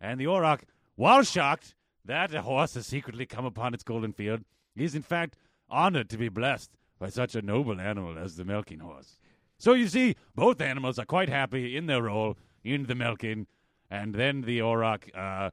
And 0.00 0.18
the 0.18 0.26
auroch, 0.26 0.62
while 0.96 1.22
shocked 1.22 1.74
that 2.04 2.34
a 2.34 2.42
horse 2.42 2.74
has 2.74 2.86
secretly 2.86 3.26
come 3.26 3.44
upon 3.44 3.74
its 3.74 3.84
golden 3.84 4.12
field, 4.12 4.42
is 4.74 4.94
in 4.94 5.02
fact 5.02 5.36
honored 5.68 6.08
to 6.08 6.18
be 6.18 6.28
blessed 6.28 6.70
by 6.98 7.10
such 7.10 7.34
a 7.34 7.42
noble 7.42 7.80
animal 7.80 8.18
as 8.18 8.36
the 8.36 8.44
milking 8.44 8.80
horse. 8.80 9.20
So 9.58 9.74
you 9.74 9.88
see, 9.88 10.16
both 10.34 10.60
animals 10.62 10.98
are 10.98 11.04
quite 11.04 11.28
happy 11.28 11.76
in 11.76 11.86
their 11.86 12.02
role 12.02 12.38
in 12.64 12.86
the 12.86 12.94
milking, 12.94 13.46
and 13.90 14.14
then 14.14 14.42
the 14.42 14.60
auroch 14.60 15.10
uh, 15.14 15.50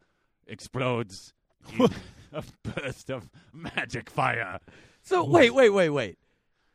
explodes 0.47 1.33
a 2.37 2.43
burst 2.69 3.09
of 3.09 3.29
magic 3.53 4.09
fire, 4.09 4.59
So 5.01 5.23
wait, 5.23 5.53
wait, 5.53 5.69
wait, 5.69 5.89
wait. 5.89 6.17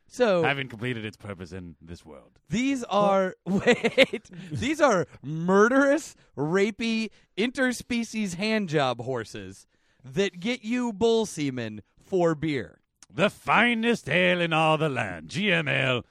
So 0.08 0.42
having 0.42 0.68
completed 0.68 1.06
its 1.06 1.16
purpose 1.16 1.52
in 1.52 1.76
this 1.80 2.04
world. 2.04 2.38
these 2.50 2.84
are 2.84 3.34
wait, 3.46 4.28
these 4.50 4.80
are 4.80 5.06
murderous, 5.22 6.14
rapey, 6.36 7.08
interspecies 7.38 8.36
handjob 8.36 9.00
horses 9.04 9.66
that 10.04 10.38
get 10.40 10.64
you 10.64 10.92
bull 10.92 11.24
semen 11.24 11.80
for 11.98 12.34
beer. 12.34 12.80
The 13.14 13.30
finest 13.30 14.08
ale 14.08 14.40
in 14.40 14.52
all 14.52 14.76
the 14.76 14.88
land, 14.88 15.28
GM 15.28 15.68
ale. 15.68 16.04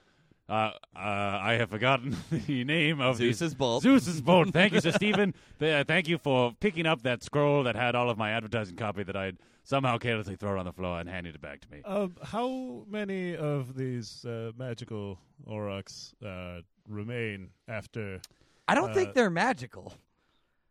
Uh, 0.50 0.71
uh, 0.95 1.00
I 1.00 1.53
have 1.60 1.69
forgotten 1.69 2.15
the 2.31 2.63
name 2.63 3.00
of 3.00 3.17
these- 3.17 3.38
Zeus's 3.38 3.55
Bolt. 3.55 3.83
Zeus's 3.83 4.21
Bolt. 4.21 4.50
Thank 4.53 4.74
you, 4.74 4.81
Sir 4.81 4.91
Stephen. 4.91 5.33
Th- 5.60 5.74
uh, 5.81 5.83
thank 5.88 6.07
you 6.10 6.17
for 6.17 6.53
picking 6.60 6.86
up 6.86 7.03
that 7.03 7.24
scroll 7.24 7.63
that 7.63 7.75
had 7.75 7.95
all 7.95 8.10
of 8.10 8.17
my 8.17 8.31
advertising 8.31 8.75
copy 8.75 9.03
that 9.03 9.15
I'd 9.15 9.38
somehow 9.63 9.98
carelessly 9.98 10.36
thrown 10.36 10.57
on 10.60 10.65
the 10.65 10.74
floor 10.74 11.00
and 11.00 11.07
handed 11.07 11.36
it 11.36 11.41
back 11.41 11.62
to 11.62 11.71
me. 11.71 11.81
Um, 11.86 12.15
how 12.24 12.83
many 12.89 13.36
of 13.38 13.75
these 13.75 14.25
uh, 14.25 14.51
magical 14.57 15.19
aurochs 15.48 16.13
uh, 16.25 16.62
remain 16.89 17.50
after? 17.67 18.19
I 18.67 18.75
don't 18.75 18.93
think 18.93 19.13
they're 19.13 19.29
magical. 19.29 19.93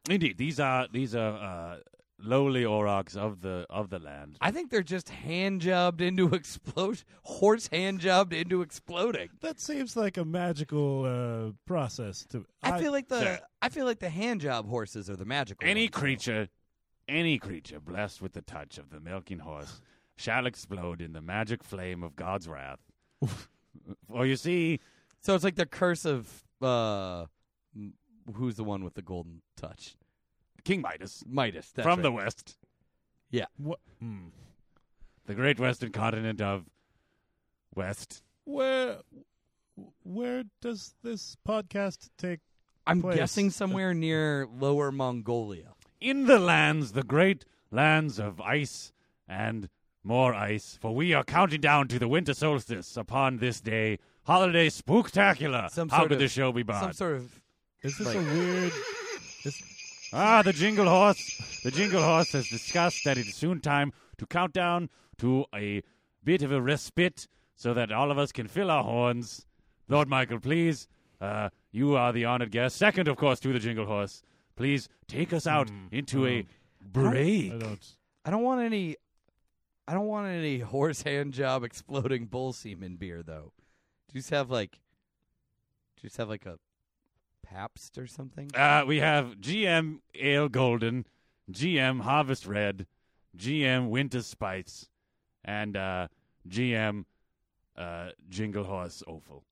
Indeed, 0.08 0.36
these 0.38 0.58
are 0.60 0.88
these 0.92 1.14
are 1.14 1.36
uh, 1.36 1.76
lowly 2.22 2.64
aurochs 2.64 3.16
of 3.16 3.40
the 3.40 3.66
of 3.70 3.90
the 3.90 3.98
land. 3.98 4.36
I 4.40 4.50
think 4.50 4.70
they're 4.70 4.82
just 4.82 5.08
hand 5.08 5.60
jobbed 5.62 6.00
into 6.00 6.34
explode 6.34 7.02
horse 7.22 7.68
hand 7.68 8.00
jobbed 8.00 8.32
into 8.32 8.62
exploding. 8.62 9.28
That 9.40 9.60
seems 9.60 9.96
like 9.96 10.16
a 10.16 10.24
magical 10.24 11.04
uh, 11.04 11.52
process. 11.66 12.24
To 12.30 12.44
I, 12.62 12.80
feel 12.80 12.92
like 12.92 13.08
the 13.08 13.20
Sir. 13.20 13.40
I 13.62 13.68
feel 13.68 13.86
like 13.86 13.98
the 13.98 14.10
hand 14.10 14.40
job 14.40 14.68
horses 14.68 15.08
are 15.10 15.16
the 15.16 15.24
magical. 15.24 15.66
Any 15.68 15.82
ones, 15.82 15.90
though. 15.92 16.00
creature, 16.00 16.48
any 17.08 17.38
creature 17.38 17.80
blessed 17.80 18.22
with 18.22 18.32
the 18.32 18.42
touch 18.42 18.78
of 18.78 18.90
the 18.90 19.00
milking 19.00 19.40
horse 19.40 19.80
shall 20.16 20.46
explode 20.46 21.00
in 21.00 21.12
the 21.12 21.22
magic 21.22 21.64
flame 21.64 22.02
of 22.02 22.14
God's 22.16 22.46
wrath. 22.48 22.80
For 24.08 24.26
you 24.26 24.36
see, 24.36 24.80
So 25.20 25.34
it's 25.34 25.44
like 25.44 25.54
the 25.56 25.66
curse 25.66 26.04
of 26.04 26.28
uh, 26.60 27.24
m- 27.74 27.94
who's 28.34 28.56
the 28.56 28.64
one 28.64 28.84
with 28.84 28.94
the 28.94 29.02
golden 29.02 29.42
touch? 29.56 29.96
King 30.60 30.80
Midas 30.82 31.22
Midas. 31.26 31.70
That's 31.74 31.84
from 31.86 32.02
the 32.02 32.10
right. 32.12 32.24
west, 32.24 32.56
what? 33.56 33.78
Hmm. 34.00 34.28
the 35.26 35.34
great 35.34 35.58
western 35.60 35.92
continent 35.92 36.40
of 36.40 36.64
West. 37.74 38.22
Where? 38.44 38.98
Where 40.02 40.44
does 40.60 40.94
this 41.02 41.36
podcast 41.46 42.10
take? 42.18 42.40
I'm 42.86 43.00
place. 43.02 43.16
guessing 43.16 43.50
somewhere 43.50 43.94
near 43.94 44.46
Lower 44.52 44.90
Mongolia. 44.90 45.74
In 46.00 46.26
the 46.26 46.38
lands, 46.38 46.92
the 46.92 47.02
great 47.02 47.44
lands 47.70 48.18
of 48.18 48.40
ice 48.40 48.92
and 49.28 49.68
more 50.02 50.34
ice, 50.34 50.78
for 50.80 50.94
we 50.94 51.12
are 51.14 51.22
counting 51.22 51.60
down 51.60 51.86
to 51.88 51.98
the 51.98 52.08
winter 52.08 52.34
solstice 52.34 52.96
upon 52.96 53.36
this 53.38 53.60
day. 53.60 53.98
Holiday 54.24 54.68
spooktacular. 54.68 55.70
Some 55.70 55.88
How 55.88 55.98
sort 55.98 56.08
could 56.08 56.14
of- 56.14 56.20
this 56.20 56.32
show 56.32 56.52
be 56.52 56.62
bought? 56.62 56.82
Some 56.82 56.92
sort 56.92 57.16
of 57.16 57.40
Is 57.82 57.96
this 57.96 58.06
Like- 58.08 58.16
a 58.16 58.20
weird? 58.22 58.72
Is, 59.44 59.62
Ah, 60.12 60.42
the 60.42 60.52
jingle 60.52 60.88
horse. 60.88 61.60
The 61.62 61.70
jingle 61.70 62.02
horse 62.02 62.32
has 62.32 62.48
discussed 62.48 63.04
that 63.04 63.16
it 63.18 63.26
is 63.26 63.34
soon 63.34 63.60
time 63.60 63.92
to 64.18 64.26
count 64.26 64.52
down 64.52 64.90
to 65.18 65.44
a 65.54 65.82
bit 66.24 66.42
of 66.42 66.50
a 66.52 66.60
respite 66.60 67.28
so 67.54 67.74
that 67.74 67.92
all 67.92 68.10
of 68.10 68.18
us 68.18 68.32
can 68.32 68.48
fill 68.48 68.70
our 68.70 68.82
horns. 68.82 69.46
Lord 69.88 70.08
Michael, 70.08 70.40
please, 70.40 70.88
uh, 71.20 71.50
you 71.70 71.96
are 71.96 72.12
the 72.12 72.24
honored 72.24 72.50
guest. 72.50 72.76
Second, 72.76 73.06
of 73.08 73.16
course, 73.16 73.38
to 73.40 73.52
the 73.52 73.58
jingle 73.58 73.86
horse. 73.86 74.22
Please 74.56 74.88
take 75.06 75.32
us 75.32 75.46
out 75.46 75.68
Hmm, 75.70 75.86
into 75.92 76.26
a 76.26 76.40
um, 76.40 76.46
break. 76.92 77.52
I 77.52 77.58
don't. 77.58 77.96
I 78.24 78.30
don't 78.30 78.42
want 78.42 78.60
any 78.62 78.96
I 79.88 79.94
don't 79.94 80.06
want 80.06 80.28
any 80.28 80.58
horse 80.60 81.02
hand 81.02 81.32
job 81.32 81.64
exploding 81.64 82.26
bull 82.26 82.52
semen 82.52 82.96
beer 82.96 83.22
though. 83.22 83.52
Do 84.08 84.14
you 84.14 84.20
just 84.20 84.30
have 84.30 84.50
like 84.50 84.72
do 84.72 86.02
you 86.02 86.08
just 86.08 86.18
have 86.18 86.28
like 86.28 86.46
a 86.46 86.58
Pabst 87.50 87.98
or 87.98 88.06
something? 88.06 88.50
Uh, 88.54 88.84
we 88.86 88.98
have 89.00 89.36
GM 89.40 90.00
Ale 90.14 90.48
Golden, 90.48 91.06
GM 91.50 92.02
Harvest 92.02 92.46
Red, 92.46 92.86
GM 93.36 93.88
Winter 93.88 94.22
Spice, 94.22 94.88
and 95.44 95.76
uh, 95.76 96.08
GM 96.48 97.04
uh, 97.76 98.10
Jingle 98.28 98.64
Horse 98.64 99.02
Offal. 99.06 99.44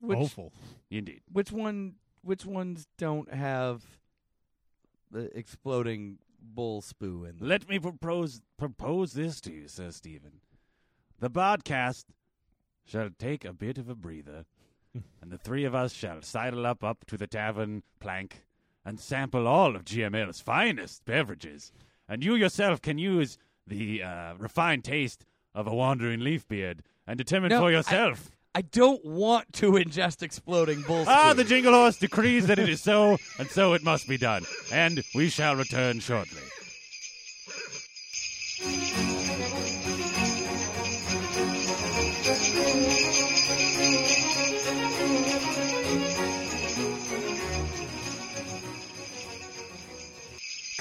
Which 0.00 0.18
Awful. 0.18 0.52
Indeed. 0.90 1.20
which 1.30 1.52
one 1.52 1.94
which 2.22 2.46
ones 2.46 2.86
don't 2.96 3.32
have 3.32 3.82
the 5.10 5.36
exploding 5.36 6.18
bull 6.40 6.80
spoo 6.80 7.28
in 7.28 7.38
them? 7.38 7.48
Let 7.48 7.68
me 7.68 7.78
propose 7.78 8.40
propose 8.56 9.12
this 9.12 9.40
to 9.42 9.52
you, 9.52 9.68
Sir 9.68 9.90
Stephen. 9.90 10.40
The 11.18 11.30
podcast 11.30 12.06
shall 12.84 13.10
take 13.18 13.44
a 13.44 13.52
bit 13.52 13.78
of 13.78 13.88
a 13.88 13.94
breather 13.94 14.44
and 14.94 15.30
the 15.30 15.38
three 15.38 15.64
of 15.64 15.74
us 15.74 15.92
shall 15.92 16.22
sidle 16.22 16.66
up 16.66 16.84
up 16.84 17.04
to 17.06 17.16
the 17.16 17.26
tavern 17.26 17.82
plank 18.00 18.44
and 18.84 18.98
sample 18.98 19.46
all 19.46 19.76
of 19.76 19.84
GML's 19.84 20.40
finest 20.40 21.04
beverages. 21.04 21.72
And 22.08 22.24
you 22.24 22.34
yourself 22.34 22.82
can 22.82 22.98
use 22.98 23.38
the 23.66 24.02
uh, 24.02 24.34
refined 24.38 24.84
taste 24.84 25.24
of 25.54 25.66
a 25.66 25.74
wandering 25.74 26.20
leaf 26.20 26.46
beard 26.48 26.82
and 27.06 27.16
determine 27.16 27.50
No, 27.50 27.60
for 27.60 27.70
yourself. 27.70 28.30
I 28.54 28.62
don't 28.62 29.02
want 29.04 29.50
to 29.54 29.72
ingest 29.72 30.22
exploding 30.22 30.82
bull. 30.82 31.04
Ah, 31.06 31.32
the 31.32 31.44
jingle 31.44 31.72
horse 31.72 31.98
decrees 31.98 32.46
that 32.48 32.58
it 32.58 32.68
is 32.68 32.82
so, 32.82 33.16
and 33.38 33.48
so 33.48 33.72
it 33.72 33.82
must 33.82 34.06
be 34.08 34.18
done. 34.18 34.44
And 34.70 35.02
we 35.14 35.30
shall 35.30 35.56
return 35.56 36.00
shortly. 36.00 36.42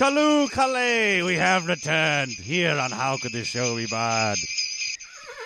Kalu 0.02 0.50
Kale, 0.50 1.24
we 1.28 1.36
have 1.36 1.68
returned 1.68 2.32
here 2.32 2.76
on 2.76 2.90
How 2.90 3.18
Could 3.22 3.34
This 3.34 3.46
Show 3.46 3.76
Be 3.76 3.86
Bad? 3.86 4.36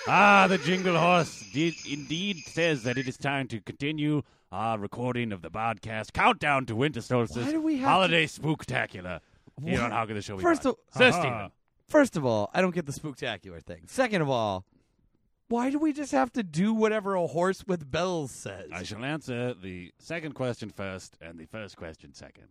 Ah, 0.08 0.48
the 0.48 0.58
Jingle 0.58 0.98
Horse 0.98 1.44
did, 1.52 1.74
indeed 1.86 2.38
says 2.38 2.84
that 2.84 2.98
it 2.98 3.06
is 3.06 3.18
time 3.18 3.50
to 3.50 3.60
continue 3.60 4.22
our 4.54 4.80
recording 4.80 5.34
of 5.34 5.42
the 5.42 5.52
podcast 5.52 6.14
Countdown 6.14 6.66
to 6.68 6.76
Winter 6.78 7.02
Solstice 7.02 7.48
Why 7.48 7.52
do 7.52 7.62
we 7.62 7.80
have 7.80 7.90
Holiday 7.90 8.28
Spooktacular 8.28 9.20
here 9.62 9.82
on 9.82 9.92
How 9.92 10.06
Could 10.06 10.16
This 10.16 10.24
Show 10.24 10.38
Be 10.38 10.44
First 10.44 10.64
Bad? 10.64 10.70
of- 10.70 10.78
Sir 10.96 11.10
Aha. 11.10 11.20
Stephen. 11.20 11.52
First 11.90 12.16
of 12.16 12.26
all, 12.26 12.50
I 12.54 12.62
don't 12.62 12.74
get 12.74 12.86
the 12.86 12.94
spooktacular 12.94 13.62
thing. 13.62 13.82
Second 13.88 14.22
of 14.22 14.30
all, 14.30 14.64
why 15.50 15.70
do 15.70 15.80
we 15.80 15.92
just 15.92 16.14
have 16.14 16.32
to 16.32 16.44
do 16.44 16.74
whatever 16.74 17.16
a 17.16 17.28
horse 17.28 17.66
with 17.68 17.92
bells 17.92 18.32
says? 18.32 18.70
I 18.74 18.84
shall 18.84 19.04
answer 19.04 19.54
the 19.54 19.92
second 20.00 20.34
question 20.34 20.70
first 20.70 21.18
and 21.22 21.38
the 21.38 21.46
first 21.46 21.76
question 21.76 22.14
second. 22.14 22.48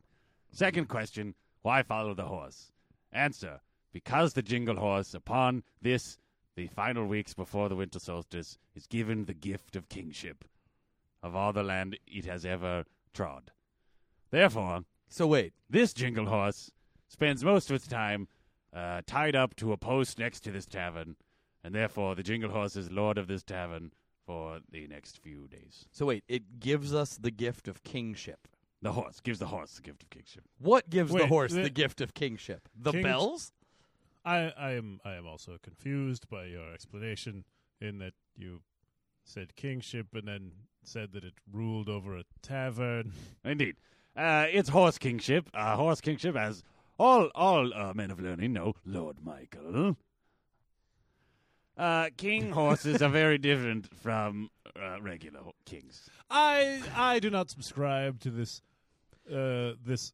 Second 0.52 0.88
question 0.88 1.34
Why 1.64 1.82
follow 1.82 2.12
the 2.12 2.26
horse? 2.26 2.72
Answer 3.10 3.62
Because 3.90 4.34
the 4.34 4.42
jingle 4.42 4.76
horse, 4.76 5.14
upon 5.14 5.62
this, 5.80 6.18
the 6.56 6.66
final 6.66 7.06
weeks 7.06 7.32
before 7.32 7.70
the 7.70 7.74
winter 7.74 7.98
solstice, 7.98 8.58
is 8.74 8.86
given 8.86 9.24
the 9.24 9.32
gift 9.32 9.74
of 9.74 9.88
kingship 9.88 10.44
of 11.22 11.34
all 11.34 11.54
the 11.54 11.62
land 11.62 11.98
it 12.06 12.26
has 12.26 12.44
ever 12.44 12.84
trod. 13.14 13.50
Therefore, 14.30 14.84
so 15.08 15.26
wait, 15.26 15.54
this 15.70 15.94
jingle 15.94 16.26
horse 16.26 16.70
spends 17.08 17.42
most 17.42 17.70
of 17.70 17.76
its 17.76 17.86
time 17.86 18.28
uh, 18.74 19.00
tied 19.06 19.34
up 19.34 19.56
to 19.56 19.72
a 19.72 19.78
post 19.78 20.18
next 20.18 20.40
to 20.40 20.50
this 20.50 20.66
tavern, 20.66 21.16
and 21.62 21.74
therefore 21.74 22.14
the 22.14 22.22
jingle 22.22 22.50
horse 22.50 22.76
is 22.76 22.92
lord 22.92 23.16
of 23.16 23.26
this 23.26 23.42
tavern 23.42 23.90
for 24.26 24.60
the 24.70 24.86
next 24.86 25.18
few 25.18 25.48
days. 25.48 25.86
so 25.90 26.04
wait, 26.04 26.24
it 26.28 26.60
gives 26.60 26.92
us 26.94 27.16
the 27.16 27.30
gift 27.30 27.68
of 27.68 27.82
kingship. 27.84 28.48
The 28.84 28.92
horse 28.92 29.18
gives 29.20 29.38
the 29.38 29.46
horse 29.46 29.72
the 29.76 29.80
gift 29.80 30.02
of 30.02 30.10
kingship. 30.10 30.44
What 30.58 30.90
gives 30.90 31.10
the 31.10 31.26
horse 31.26 31.54
the- 31.54 31.62
the 31.62 31.70
gift 31.70 32.02
of 32.02 32.12
kingship? 32.12 32.68
The 32.76 32.92
King- 32.92 33.02
bells? 33.02 33.50
I, 34.26 34.52
I 34.58 34.72
am 34.72 35.00
I 35.06 35.14
am 35.14 35.26
also 35.26 35.56
confused 35.62 36.28
by 36.28 36.44
your 36.44 36.72
explanation 36.74 37.44
in 37.80 37.96
that 38.00 38.12
you 38.36 38.60
said 39.24 39.56
kingship 39.56 40.08
and 40.14 40.28
then 40.28 40.52
said 40.82 41.12
that 41.12 41.24
it 41.24 41.32
ruled 41.50 41.88
over 41.88 42.14
a 42.18 42.24
tavern. 42.42 43.12
Indeed, 43.44 43.76
uh, 44.14 44.48
it's 44.50 44.68
horse 44.68 44.98
kingship. 44.98 45.48
Uh, 45.54 45.76
horse 45.76 46.02
kingship, 46.02 46.36
as 46.36 46.62
all 46.98 47.30
all 47.34 47.72
uh, 47.72 47.94
men 47.94 48.10
of 48.10 48.20
learning 48.20 48.52
know, 48.52 48.74
Lord 48.84 49.16
Michael. 49.24 49.96
Uh, 51.78 52.10
king 52.18 52.50
horses 52.60 53.00
are 53.00 53.08
very 53.08 53.38
different 53.38 53.88
from 53.96 54.50
uh, 54.76 55.00
regular 55.00 55.40
kings. 55.64 56.10
I 56.28 56.82
I 56.94 57.18
do 57.18 57.30
not 57.30 57.48
subscribe 57.48 58.20
to 58.20 58.30
this 58.30 58.60
uh 59.32 59.72
this 59.84 60.12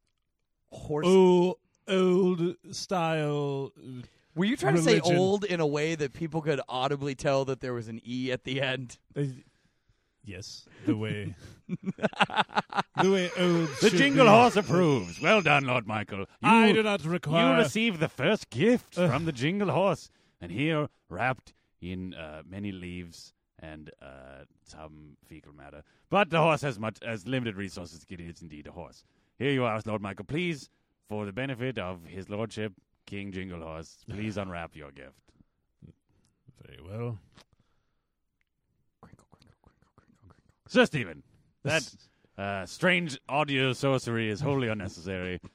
Horse. 0.73 1.07
old 1.07 1.57
old 1.89 2.55
style 2.71 3.73
uh, 3.77 4.03
Were 4.37 4.45
you 4.45 4.57
trying 4.57 4.77
to 4.77 4.83
say 4.83 4.95
religion. 4.97 5.17
old 5.19 5.45
in 5.45 5.59
a 5.61 5.67
way 5.67 5.95
that 5.97 6.13
people 6.13 6.41
could 6.43 6.61
audibly 6.69 7.15
tell 7.17 7.45
that 7.47 7.61
there 7.61 7.73
was 7.75 7.89
an 7.89 8.01
E 8.05 8.31
at 8.31 8.45
the 8.45 8.61
end? 8.61 8.99
uh, 9.17 9.23
yes 10.25 10.67
the 10.87 10.97
way 10.97 11.35
the 11.69 13.11
way 13.11 13.31
old 13.39 13.69
The 13.81 13.91
should 13.91 13.99
jingle 13.99 14.27
be. 14.27 14.31
horse 14.31 14.57
approves. 14.57 15.21
Well 15.21 15.41
done, 15.41 15.65
Lord 15.65 15.87
Michael. 15.87 16.21
You, 16.21 16.27
I 16.43 16.73
do 16.73 16.83
not 16.83 17.05
require. 17.05 17.53
you 17.57 17.59
receive 17.63 17.99
the 17.99 18.09
first 18.09 18.51
gift 18.51 18.99
Ugh. 18.99 19.11
from 19.11 19.25
the 19.25 19.33
jingle 19.33 19.71
horse, 19.71 20.11
and 20.41 20.51
here, 20.53 20.89
wrapped 21.09 21.53
in 21.81 22.15
uh, 22.15 22.43
many 22.49 22.71
leaves 22.73 23.33
and 23.61 23.91
uh, 24.03 24.45
some 24.65 25.17
fecal 25.27 25.53
matter, 25.53 25.83
but 26.09 26.31
the 26.31 26.39
horse 26.39 26.63
has 26.63 26.79
much 26.79 26.99
as 27.03 27.27
limited 27.27 27.57
resources. 27.57 28.05
It 28.09 28.21
is 28.21 28.43
indeed 28.43 28.67
a 28.67 28.73
horse. 28.73 29.05
Here 29.39 29.53
you 29.53 29.65
are, 29.65 29.81
Lord 29.85 30.03
Michael. 30.03 30.25
Please, 30.25 30.69
for 31.09 31.27
the 31.27 31.33
benefit 31.33 31.79
of 31.79 32.05
His 32.05 32.29
Lordship, 32.29 32.73
King 33.07 33.33
Jingle 33.33 33.61
Horse, 33.63 34.05
please 34.09 34.37
unwrap 34.39 34.77
your 34.77 34.91
gift. 34.91 35.21
very 36.65 36.79
well. 36.83 37.19
Sir 40.69 40.87
Stephen, 40.87 41.25
that 41.65 41.93
uh, 42.39 42.65
strange 42.65 43.19
audio 43.29 43.73
sorcery 43.73 44.31
is 44.31 44.41
wholly 44.41 44.69
unnecessary. 44.69 45.41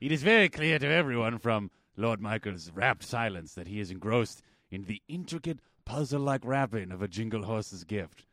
It 0.00 0.12
is 0.12 0.22
very 0.22 0.48
clear 0.48 0.78
to 0.78 0.86
everyone 0.86 1.38
from 1.38 1.70
Lord 1.94 2.22
Michael's 2.22 2.70
rapt 2.74 3.02
silence 3.02 3.52
that 3.52 3.66
he 3.66 3.80
is 3.80 3.90
engrossed 3.90 4.40
in 4.70 4.84
the 4.84 5.02
intricate 5.08 5.60
puzzle-like 5.90 6.44
wrapping 6.44 6.92
of 6.92 7.02
a 7.02 7.08
jingle 7.08 7.42
horse's 7.42 7.82
gift. 7.82 8.24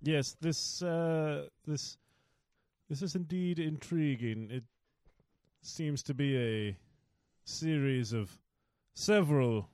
Yes, 0.00 0.34
this 0.40 0.82
uh, 0.82 1.48
this 1.66 1.98
this 2.88 3.02
is 3.02 3.14
indeed 3.14 3.58
intriguing. 3.58 4.48
It 4.50 4.64
seems 5.60 6.02
to 6.04 6.14
be 6.14 6.38
a 6.38 6.76
series 7.44 8.14
of 8.14 8.38
several 8.94 9.68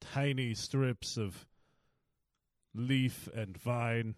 tiny 0.00 0.52
strips 0.52 1.16
of 1.16 1.46
leaf 2.74 3.26
and 3.34 3.56
vine. 3.56 4.14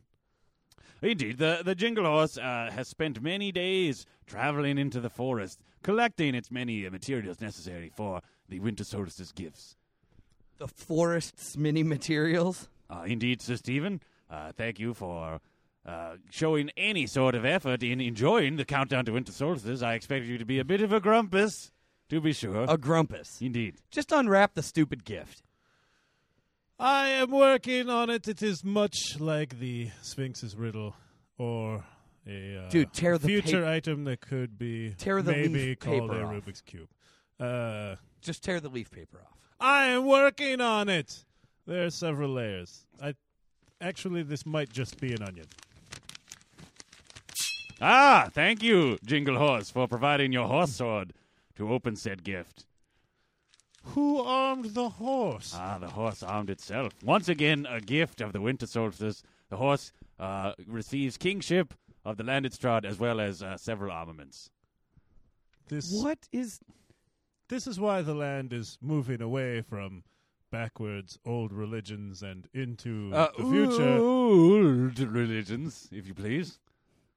Indeed, 1.01 1.39
the, 1.39 1.63
the 1.65 1.75
jingle 1.77 2.07
horse 2.07 2.39
uh, 2.39 2.71
has 2.73 2.89
spent 2.89 3.23
many 3.23 3.53
days 3.53 4.05
traveling 4.27 4.79
into 4.79 5.01
the 5.01 5.11
forest, 5.11 5.61
collecting 5.83 6.35
its 6.35 6.51
many 6.51 6.87
uh, 6.87 6.91
materials 6.91 7.41
necessary 7.41 7.91
for 7.95 8.21
the 8.49 8.59
winter 8.59 8.85
solstice 8.85 9.31
gifts. 9.31 9.77
The 10.59 10.69
forest's 10.69 11.57
mini 11.57 11.83
materials? 11.83 12.69
Uh, 12.89 13.05
indeed, 13.07 13.43
Sir 13.43 13.57
Stephen, 13.57 14.01
uh, 14.31 14.53
thank 14.57 14.79
you 14.79 14.95
for 14.95 15.41
uh, 15.85 16.17
showing 16.31 16.71
any 16.77 17.07
sort 17.07 17.35
of 17.35 17.45
effort 17.45 17.83
in 17.83 18.01
enjoying 18.01 18.57
the 18.57 18.65
countdown 18.65 19.05
to 19.07 19.13
winter 19.13 19.33
solstice. 19.33 19.83
I 19.83 19.95
expected 19.95 20.29
you 20.29 20.39
to 20.39 20.45
be 20.45 20.59
a 20.59 20.65
bit 20.65 20.81
of 20.81 20.93
a 20.93 21.01
grumpus, 21.01 21.71
to 22.09 22.21
be 22.21 22.33
sure. 22.33 22.67
A 22.69 22.79
grumpus. 22.79 23.41
indeed. 23.41 23.77
Just 23.91 24.13
unwrap 24.13 24.55
the 24.55 24.63
stupid 24.63 25.05
gift. 25.05 25.43
I 26.79 27.09
am 27.09 27.31
working 27.31 27.89
on 27.89 28.11
it. 28.11 28.27
It 28.29 28.43
is 28.43 28.65
much 28.65 29.19
like 29.21 29.59
the 29.61 29.91
Sphinx's 30.03 30.57
riddle, 30.57 30.95
or 31.39 31.85
a 32.27 32.65
uh, 32.67 32.69
Dude, 32.71 32.93
tear 32.93 33.17
the 33.17 33.29
future 33.29 33.63
pa- 33.63 33.71
item 33.71 34.05
that 34.05 34.21
could 34.21 34.59
be 34.59 34.95
Tear 34.99 35.23
the 35.23 35.33
maybe 35.33 35.49
leaf 35.67 35.79
called 35.79 36.11
paper 36.11 36.21
a 36.21 36.27
off. 36.27 36.33
Rubik's 36.33 36.61
cube. 36.63 36.89
Uh, 37.39 37.97
Just 38.21 38.43
tear 38.43 38.61
the 38.61 38.69
leaf 38.69 38.91
paper 38.91 39.21
off. 39.25 39.39
I 39.65 39.87
am 39.87 40.05
working 40.05 40.61
on 40.61 40.91
it. 40.91 41.25
There 41.67 41.87
are 41.87 41.91
several 41.91 42.35
layers. 42.35 42.85
I 43.03 43.15
actually, 43.81 44.23
this 44.23 44.45
might 44.45 44.71
just 44.71 45.01
be 45.01 45.15
an 45.15 45.23
onion. 45.23 45.47
Ah, 47.81 48.29
thank 48.31 48.63
you, 48.63 48.99
Jingle 49.07 49.39
Horse, 49.39 49.71
for 49.71 49.89
providing 49.89 50.33
your 50.33 50.49
horse 50.49 50.73
sword 50.73 51.15
to 51.57 51.73
open 51.73 51.97
said 51.97 52.25
gift. 52.25 52.67
Who 53.95 54.21
armed 54.21 54.75
the 54.75 54.91
horse? 54.91 55.55
Ah, 55.57 55.79
the 55.79 55.89
horse 55.89 56.23
armed 56.23 56.51
itself. 56.51 56.93
Once 57.03 57.31
again, 57.31 57.67
a 57.67 57.81
gift 57.81 58.21
of 58.21 58.35
the 58.35 58.43
winter 58.43 58.67
solstice. 58.67 59.23
The 59.49 59.57
horse 59.57 59.93
uh, 60.21 60.53
receives 60.67 61.17
kingship 61.17 61.73
of 62.05 62.19
the 62.19 62.23
land 62.23 62.45
it 62.45 62.59
trod, 62.61 62.85
as 62.85 62.99
well 62.99 63.19
as 63.19 63.43
uh, 63.43 63.57
several 63.57 63.93
armaments. 63.93 64.51
This 65.69 65.91
What 65.91 66.19
is. 66.33 66.61
This 67.49 67.67
is 67.67 67.79
why 67.81 68.03
the 68.03 68.15
land 68.15 68.53
is 68.53 68.79
moving 68.81 69.21
away 69.21 69.61
from 69.63 70.05
backwards 70.51 71.19
old 71.27 71.53
religions 71.53 72.23
and 72.23 72.49
into 72.55 73.11
Uh, 73.13 73.29
the 73.37 73.45
future. 73.45 73.99
Old 73.99 74.99
religions, 75.01 75.89
if 75.93 76.07
you 76.07 76.15
please. 76.15 76.59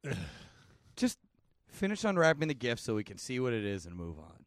Just 0.96 1.20
finish 1.68 2.04
unwrapping 2.04 2.48
the 2.48 2.54
gift 2.56 2.82
so 2.82 2.96
we 2.96 3.04
can 3.04 3.18
see 3.18 3.40
what 3.40 3.54
it 3.54 3.63
is 3.63 3.86
and 3.86 3.96
move 3.96 4.18
on. 4.18 4.46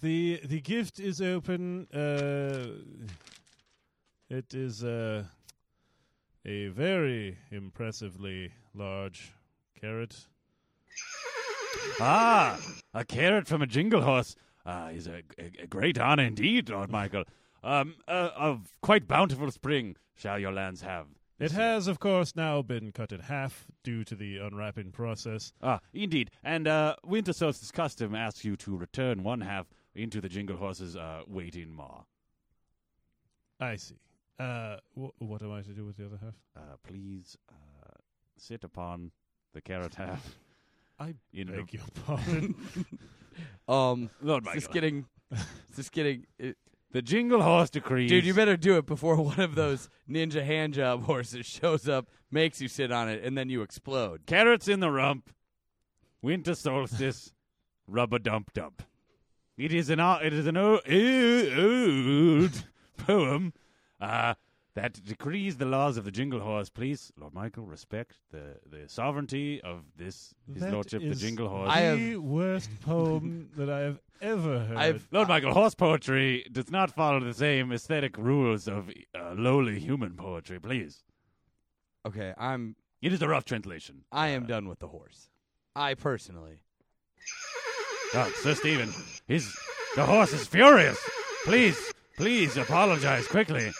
The 0.00 0.40
the 0.44 0.60
gift 0.60 1.00
is 1.00 1.20
open. 1.20 1.88
Uh, 1.92 2.68
it 4.28 4.54
is 4.54 4.84
uh, 4.84 5.24
a 6.44 6.68
very 6.68 7.38
impressively 7.50 8.52
large 8.74 9.32
carrot. 9.80 10.26
Ah, 12.00 12.58
a 12.94 13.04
carrot 13.04 13.46
from 13.46 13.62
a 13.62 13.66
jingle 13.66 14.02
horse 14.02 14.34
uh, 14.66 14.90
is 14.92 15.06
a, 15.06 15.22
a, 15.38 15.62
a 15.62 15.66
great 15.66 15.98
honor 15.98 16.24
indeed, 16.24 16.68
Lord 16.68 16.90
Michael. 16.90 17.24
Um, 17.62 17.96
uh, 18.08 18.30
of 18.36 18.72
quite 18.80 19.06
bountiful 19.06 19.50
spring 19.50 19.96
shall 20.14 20.38
your 20.38 20.52
lands 20.52 20.80
have. 20.82 21.06
It 21.38 21.52
has, 21.52 21.88
of 21.88 21.98
course, 22.00 22.36
now 22.36 22.60
been 22.60 22.92
cut 22.92 23.12
in 23.12 23.20
half 23.20 23.66
due 23.82 24.04
to 24.04 24.14
the 24.14 24.36
unwrapping 24.36 24.92
process. 24.92 25.54
Ah, 25.62 25.80
indeed. 25.94 26.30
And 26.44 26.68
uh, 26.68 26.96
Winter 27.04 27.32
Solstice 27.32 27.70
custom 27.70 28.14
asks 28.14 28.44
you 28.44 28.56
to 28.56 28.76
return 28.76 29.22
one 29.22 29.40
half 29.40 29.66
into 29.94 30.20
the 30.20 30.28
Jingle 30.28 30.56
Horse's 30.56 30.96
uh, 30.96 31.22
waiting 31.26 31.72
maw. 31.72 32.02
I 33.58 33.76
see. 33.76 33.96
Uh, 34.38 34.76
wh- 34.94 35.20
what 35.20 35.42
am 35.42 35.52
I 35.52 35.62
to 35.62 35.72
do 35.72 35.84
with 35.86 35.96
the 35.96 36.06
other 36.06 36.18
half? 36.22 36.34
Uh, 36.56 36.76
please 36.86 37.36
uh, 37.50 37.94
sit 38.36 38.62
upon 38.64 39.10
the 39.54 39.60
carrot 39.62 39.94
half. 39.94 40.36
I 40.98 41.14
beg 41.34 41.72
your 41.72 41.82
pardon. 42.06 42.54
Um, 43.68 44.10
Lord 44.22 44.44
Michael. 44.44 44.60
this 44.60 44.68
getting? 44.68 45.06
This 45.76 45.88
getting? 45.88 46.26
It, 46.38 46.56
the 46.92 47.00
Jingle 47.00 47.40
Horse 47.40 47.70
decrees. 47.70 48.10
dude, 48.10 48.24
you 48.26 48.34
better 48.34 48.56
do 48.56 48.76
it 48.76 48.86
before 48.86 49.14
one 49.22 49.38
of 49.38 49.54
those 49.54 49.88
ninja 50.08 50.44
hand 50.44 50.74
job 50.74 51.04
horses 51.04 51.46
shows 51.46 51.88
up, 51.88 52.08
makes 52.32 52.60
you 52.60 52.66
sit 52.66 52.90
on 52.90 53.08
it, 53.08 53.22
and 53.24 53.38
then 53.38 53.48
you 53.48 53.62
explode. 53.62 54.26
Carrots 54.26 54.66
in 54.66 54.80
the 54.80 54.90
rump. 54.90 55.30
Winter 56.22 56.54
solstice. 56.54 57.32
rubber 57.86 58.18
dump 58.18 58.52
dump. 58.52 58.82
It 59.56 59.72
is 59.72 59.90
an 59.90 60.00
o- 60.00 60.18
it 60.22 60.32
is 60.32 60.46
an 60.46 60.56
o- 60.56 60.80
old 60.88 62.64
poem 62.96 63.52
uh, 64.00 64.34
that 64.74 65.04
decrees 65.04 65.56
the 65.56 65.64
laws 65.66 65.96
of 65.96 66.04
the 66.04 66.10
Jingle 66.12 66.40
Horse. 66.40 66.68
Please, 66.70 67.12
Lord 67.18 67.34
Michael, 67.34 67.64
respect 67.66 68.16
the, 68.30 68.56
the 68.70 68.88
sovereignty 68.88 69.60
of 69.62 69.82
this 69.96 70.32
His 70.52 70.62
That 70.62 70.72
Lordship 70.72 71.02
the 71.02 71.14
Jingle 71.14 71.48
Horse. 71.48 71.70
I 71.72 71.80
have- 71.80 71.98
the 71.98 72.16
worst 72.18 72.70
poem 72.82 73.50
that 73.56 73.68
I 73.68 73.80
have 73.80 73.98
ever 74.22 74.60
heard. 74.60 74.76
I've 74.76 75.08
Lord 75.10 75.28
Michael, 75.28 75.52
horse 75.54 75.74
poetry 75.74 76.46
does 76.52 76.70
not 76.70 76.90
follow 76.94 77.20
the 77.20 77.34
same 77.34 77.72
aesthetic 77.72 78.16
rules 78.16 78.68
of 78.68 78.90
uh, 79.18 79.32
lowly 79.36 79.80
human 79.80 80.12
poetry. 80.16 80.60
Please, 80.60 81.02
okay. 82.06 82.32
I'm 82.38 82.76
it 83.02 83.12
is 83.12 83.22
a 83.22 83.28
rough 83.28 83.44
translation. 83.46 84.04
I 84.12 84.28
am 84.28 84.44
Uh, 84.44 84.46
done 84.46 84.68
with 84.68 84.78
the 84.78 84.88
horse. 84.88 85.30
I 85.74 85.94
personally. 85.94 86.60
Oh, 88.12 88.32
Sir 88.42 88.54
Stephen, 88.54 88.92
his 89.26 89.52
the 89.96 90.04
horse 90.04 90.32
is 90.32 90.46
furious. 90.46 90.98
Please, 91.44 91.92
please 92.16 92.56
apologize 92.56 93.26
quickly. 93.26 93.70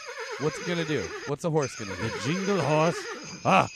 What's 0.41 0.59
it 0.59 0.67
gonna 0.67 0.85
do? 0.87 1.03
What's 1.27 1.43
the 1.43 1.51
horse 1.51 1.75
gonna 1.77 1.95
do? 1.97 2.03
The 2.09 2.19
jingle 2.25 2.61
horse, 2.61 2.97
ah, 3.45 3.69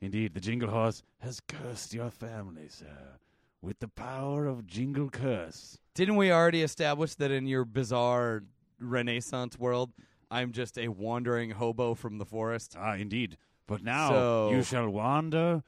indeed, 0.00 0.34
the 0.34 0.40
jingle 0.40 0.68
horse 0.68 1.02
has 1.20 1.40
cursed 1.46 1.94
your 1.94 2.10
family, 2.10 2.68
sir, 2.68 3.16
with 3.62 3.78
the 3.78 3.86
power 3.88 4.46
of 4.46 4.66
jingle 4.66 5.10
curse. 5.10 5.78
Didn't 5.94 6.16
we 6.16 6.32
already 6.32 6.62
establish 6.62 7.14
that 7.16 7.30
in 7.30 7.46
your 7.46 7.64
bizarre 7.64 8.42
Renaissance 8.80 9.58
world, 9.58 9.92
I'm 10.30 10.50
just 10.52 10.76
a 10.76 10.88
wandering 10.88 11.50
hobo 11.50 11.94
from 11.94 12.18
the 12.18 12.24
forest? 12.26 12.74
Ah, 12.76 12.94
indeed. 12.94 13.36
But 13.68 13.82
now 13.84 14.08
So- 14.10 14.50
you 14.50 14.62
shall 14.64 14.88
wander 14.88 15.62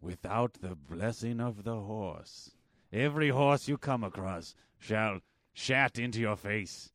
without 0.00 0.54
the 0.60 0.74
blessing 0.74 1.40
of 1.40 1.62
the 1.64 1.76
horse. 1.80 2.50
Every 2.92 3.28
horse 3.28 3.68
you 3.68 3.78
come 3.78 4.02
across 4.02 4.54
shall 4.78 5.20
shat 5.52 5.98
into 5.98 6.20
your 6.20 6.36
face. 6.36 6.90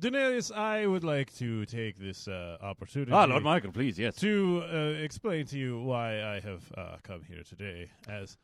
Daenerys, 0.00 0.50
I 0.54 0.86
would 0.86 1.04
like 1.04 1.32
to 1.36 1.64
take 1.66 1.98
this 1.98 2.26
uh, 2.26 2.58
opportunity 2.60 3.12
Ah, 3.12 3.24
Lord 3.26 3.44
Michael, 3.44 3.70
please, 3.72 3.98
yes. 3.98 4.16
to 4.16 4.62
uh, 4.70 4.76
explain 5.02 5.46
to 5.46 5.58
you 5.58 5.80
why 5.80 6.20
I 6.22 6.40
have 6.40 6.62
uh, 6.76 6.96
come 7.04 7.22
here 7.22 7.42
today. 7.48 7.90
As 8.08 8.36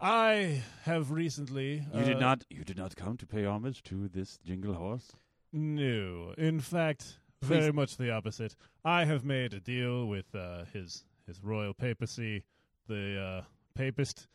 I 0.00 0.62
have 0.84 1.10
recently, 1.10 1.82
You 1.94 2.04
did 2.04 2.16
uh, 2.16 2.20
not. 2.20 2.44
You 2.48 2.64
did 2.64 2.78
not 2.78 2.96
come 2.96 3.16
to 3.18 3.26
pay 3.26 3.44
homage 3.44 3.82
to 3.84 4.08
this 4.08 4.38
jingle 4.38 4.74
horse. 4.74 5.12
No, 5.52 6.34
in 6.38 6.60
fact, 6.60 7.18
Please. 7.42 7.48
very 7.48 7.72
much 7.72 7.96
the 7.98 8.10
opposite. 8.10 8.56
I 8.84 9.04
have 9.04 9.24
made 9.24 9.52
a 9.52 9.60
deal 9.60 10.06
with 10.06 10.34
uh, 10.34 10.64
his 10.72 11.04
his 11.26 11.42
royal 11.42 11.74
papacy, 11.74 12.44
the 12.88 13.20
uh, 13.20 13.42
papist, 13.74 14.26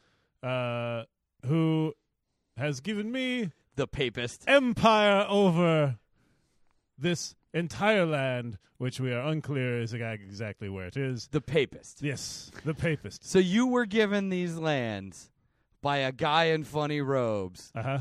uh, 0.44 1.04
who 1.48 1.94
has 2.58 2.80
given 2.80 3.12
me 3.12 3.52
The 3.76 3.88
papist. 3.88 4.44
empire 4.48 5.26
over 5.28 5.98
this 7.02 7.36
entire 7.54 8.06
land, 8.06 8.58
which 8.78 9.00
we 9.00 9.12
are 9.12 9.28
unclear 9.28 9.80
is 9.82 9.94
exactly 9.94 10.70
where 10.70 10.86
it 10.88 10.96
is. 10.98 11.28
The 11.28 11.42
papist. 11.42 12.02
Yes, 12.02 12.52
the 12.64 12.74
papist. 12.74 13.26
So 13.30 13.40
you 13.40 13.68
were 13.68 13.86
given 13.86 14.30
these 14.30 14.58
lands 14.58 15.30
by 15.82 15.98
a 15.98 16.12
guy 16.12 16.46
in 16.46 16.64
funny 16.64 17.02
robes 17.02 17.72
Uh 17.76 17.84
huh. 17.84 18.00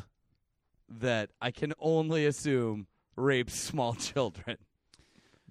that 1.01 1.31
I 1.41 1.51
can 1.51 1.73
only 1.81 2.27
assume 2.27 2.87
rapes 3.17 3.55
small 3.55 3.95
children. 4.09 4.57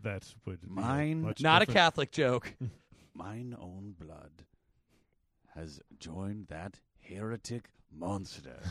That 0.02 0.24
would 0.46 0.62
be 0.62 0.68
Mine- 0.70 1.22
much 1.24 1.42
Not 1.42 1.62
a 1.62 1.66
different. 1.66 1.76
Catholic 1.78 2.12
joke. 2.12 2.54
Mine 3.14 3.56
own 3.60 3.96
blood 4.00 4.46
has 5.56 5.82
joined 6.00 6.48
that 6.48 6.80
heretic 7.02 7.70
monster, 7.92 8.62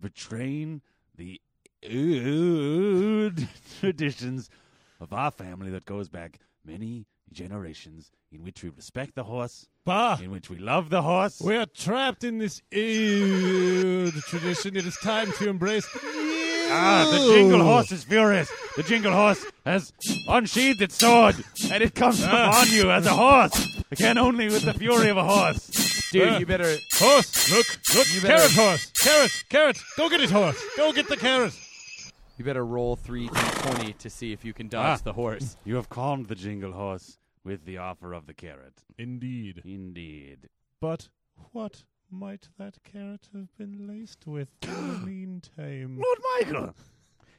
betraying 0.00 0.82
the 1.16 1.40
old 1.40 1.47
traditions 3.80 4.50
of 5.00 5.12
our 5.12 5.30
family 5.30 5.70
that 5.70 5.84
goes 5.84 6.08
back 6.08 6.38
many 6.64 7.06
generations, 7.32 8.10
in 8.32 8.42
which 8.42 8.62
we 8.62 8.70
respect 8.70 9.14
the 9.14 9.24
horse, 9.24 9.66
Bah! 9.84 10.16
in 10.22 10.30
which 10.30 10.50
we 10.50 10.56
love 10.58 10.90
the 10.90 11.02
horse. 11.02 11.40
We 11.40 11.56
are 11.56 11.66
trapped 11.66 12.24
in 12.24 12.38
this 12.38 12.60
old 12.74 14.12
tradition. 14.24 14.76
It 14.76 14.86
is 14.86 14.96
time 15.02 15.30
to 15.32 15.48
embrace. 15.48 15.86
Ah, 16.70 17.08
the 17.10 17.32
jingle 17.34 17.62
horse 17.62 17.92
is 17.92 18.04
furious. 18.04 18.50
The 18.76 18.82
jingle 18.82 19.12
horse 19.12 19.44
has 19.64 19.92
unsheathed 20.28 20.82
its 20.82 20.96
sword, 20.98 21.36
and 21.70 21.82
it 21.82 21.94
comes 21.94 22.22
upon 22.22 22.68
you 22.70 22.90
as 22.90 23.06
a 23.06 23.10
horse. 23.14 23.82
Again, 23.90 24.18
only 24.18 24.46
with 24.48 24.62
the 24.64 24.74
fury 24.74 25.08
of 25.10 25.16
a 25.16 25.24
horse. 25.24 26.10
Dude, 26.10 26.28
Uh, 26.28 26.38
you 26.38 26.46
better 26.46 26.74
Horse, 26.98 27.50
look, 27.52 27.66
look, 27.94 28.06
You 28.14 28.20
better- 28.22 28.36
carrot 28.38 28.52
horse, 28.52 28.90
carrot, 29.02 29.30
carrot. 29.50 29.78
Go 29.96 30.08
get 30.08 30.20
it, 30.22 30.30
horse. 30.30 30.58
Go 30.76 30.92
get 30.92 31.06
the 31.08 31.16
carrot. 31.18 31.54
You 32.38 32.44
better 32.44 32.64
roll 32.64 32.96
three 32.96 33.28
d20 33.28 33.96
to 33.98 34.10
see 34.10 34.32
if 34.32 34.44
you 34.44 34.52
can 34.52 34.68
dodge 34.68 35.00
Ah. 35.00 35.04
the 35.04 35.12
horse. 35.14 35.56
You 35.64 35.76
have 35.76 35.88
calmed 35.88 36.26
the 36.28 36.34
jingle 36.34 36.72
horse 36.72 37.18
with 37.44 37.64
the 37.64 37.78
offer 37.78 38.12
of 38.12 38.26
the 38.26 38.34
carrot. 38.34 38.82
Indeed. 38.98 39.62
Indeed. 39.64 40.48
But 40.80 41.08
what 41.52 41.84
might 42.10 42.48
that 42.58 42.82
carrot 42.84 43.28
have 43.34 43.54
been 43.56 43.86
laced 43.88 44.26
with 44.26 44.48
in 44.62 44.88
the 44.88 45.06
meantime? 45.06 45.98
Lord 45.98 46.18
Michael, 46.38 46.74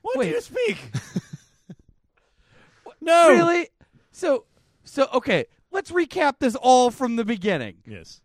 what 0.01 0.17
Wait. 0.17 0.29
do 0.29 0.35
you 0.35 0.41
speak? 0.41 0.77
no. 3.01 3.29
Really? 3.29 3.69
So, 4.12 4.45
so 4.83 5.07
okay. 5.13 5.45
Let's 5.71 5.91
recap 5.91 6.39
this 6.39 6.55
all 6.55 6.89
from 6.89 7.15
the 7.15 7.23
beginning. 7.25 7.75
Yes. 7.85 8.21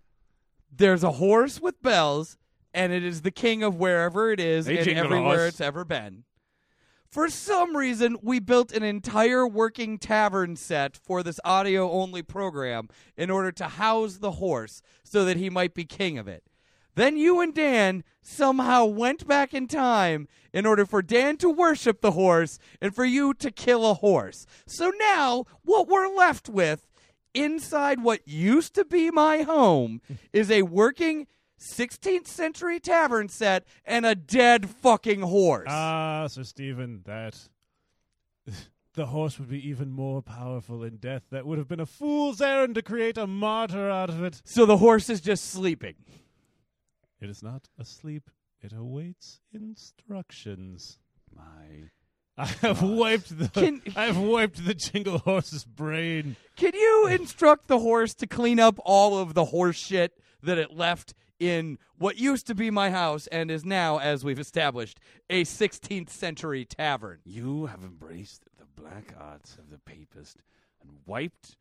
There's 0.75 1.05
a 1.05 1.13
horse 1.13 1.61
with 1.61 1.81
bells, 1.83 2.39
and 2.73 2.91
it 2.93 3.05
is 3.05 3.21
the 3.21 3.31
king 3.31 3.63
of 3.63 3.77
wherever 3.77 4.33
it 4.33 4.41
is 4.41 4.65
Hey, 4.67 4.77
and 4.79 4.85
jingle 4.87 5.05
everywhere 5.05 5.39
horse. 5.41 5.49
it's 5.51 5.61
ever 5.61 5.85
been. 5.85 6.25
For 7.15 7.29
some 7.29 7.77
reason, 7.77 8.17
we 8.23 8.41
built 8.41 8.73
an 8.73 8.83
entire 8.83 9.47
working 9.47 9.99
tavern 9.99 10.57
set 10.57 10.97
for 10.97 11.23
this 11.23 11.39
audio 11.45 11.89
only 11.93 12.23
program 12.23 12.89
in 13.17 13.31
order 13.31 13.53
to 13.53 13.69
house 13.69 14.17
the 14.17 14.33
horse 14.33 14.83
so 15.05 15.25
that 15.25 15.37
he 15.37 15.49
might 15.49 15.75
be 15.75 15.85
king 15.85 16.19
of 16.19 16.27
it. 16.27 16.43
Then 16.97 17.17
you 17.17 17.41
and 17.41 17.55
Dan 17.55 18.03
somehow 18.21 18.87
went 18.87 19.29
back 19.29 19.55
in 19.55 19.69
time 19.69 20.27
in 20.53 20.67
order 20.67 20.85
for 20.85 21.03
Dan 21.03 21.37
to 21.37 21.49
worship 21.49 22.01
the 22.01 22.11
horse 22.11 22.59
and 22.81 22.93
for 22.93 23.05
you 23.05 23.33
to 23.35 23.53
kill 23.53 23.89
a 23.89 23.95
horse. 23.95 24.45
So 24.67 24.91
now, 24.99 25.45
what 25.63 25.87
we're 25.87 26.13
left 26.13 26.49
with 26.49 26.89
inside 27.33 28.03
what 28.03 28.27
used 28.27 28.75
to 28.75 28.85
be 28.85 29.13
my 29.13 29.43
home 29.43 30.01
is 30.33 30.51
a 30.51 30.63
working 30.63 31.29
16th 31.65 32.27
century 32.27 32.79
tavern 32.79 33.29
set 33.29 33.65
and 33.85 34.05
a 34.07 34.15
dead 34.15 34.69
fucking 34.69 35.23
horse. 35.23 35.67
Ah, 35.71 36.27
Sir 36.29 36.43
Stephen, 36.45 37.01
that 37.07 37.37
the 38.95 39.07
horse 39.07 39.39
would 39.39 39.49
be 39.49 39.67
even 39.69 39.91
more 39.91 40.23
powerful 40.23 40.85
in 40.85 40.97
death. 40.99 41.23
That 41.31 41.47
would 41.47 41.59
have 41.59 41.69
been 41.69 41.81
a 41.81 41.87
fool's 41.87 42.41
errand 42.41 42.75
to 42.77 42.83
create 42.83 43.17
a 43.19 43.27
martyr 43.27 43.89
out 43.91 44.11
of 44.11 44.23
it. 44.23 44.43
so 44.45 44.67
the 44.67 44.77
horse 44.77 45.09
is 45.11 45.21
just 45.21 45.51
sleeping. 45.51 45.95
It 47.21 47.31
is 47.31 47.43
not 47.43 47.69
asleep. 47.79 48.31
It 48.61 48.73
awaits 48.73 49.41
instructions. 49.53 50.99
My 51.35 51.91
I 52.37 52.47
have 52.63 52.83
wiped 52.83 53.39
the 53.39 53.49
Can- 53.49 53.83
I 53.97 54.07
have 54.07 54.19
wiped 54.19 54.65
the 54.65 54.75
jingle 54.75 55.19
horse's 55.19 55.65
brain. 55.65 56.37
Can 56.57 56.73
you 56.75 57.07
instruct 57.09 57.69
the 57.69 57.79
horse 57.79 58.13
to 58.15 58.27
clean 58.27 58.59
up 58.59 58.79
all 58.85 59.19
of 59.19 59.35
the 59.35 59.47
horse 59.47 59.77
shit 59.77 60.19
that 60.43 60.59
it 60.59 60.73
left 60.77 61.15
in 61.39 61.79
what 61.99 62.17
used 62.19 62.47
to 62.49 62.55
be 62.55 62.71
my 62.71 62.91
house 62.91 63.27
and 63.29 63.51
is 63.51 63.65
now, 63.65 63.99
as 63.99 64.25
we've 64.25 64.39
established, 64.39 65.01
a 65.31 65.45
16th 65.45 66.11
century 66.11 66.65
tavern? 66.65 67.19
You 67.25 67.67
have 67.67 67.83
embraced 67.83 68.45
the 68.59 68.81
black 68.81 69.15
arts 69.19 69.57
of 69.59 69.71
the 69.71 69.79
papist 69.79 70.39
and 70.83 70.91
wiped 71.07 71.57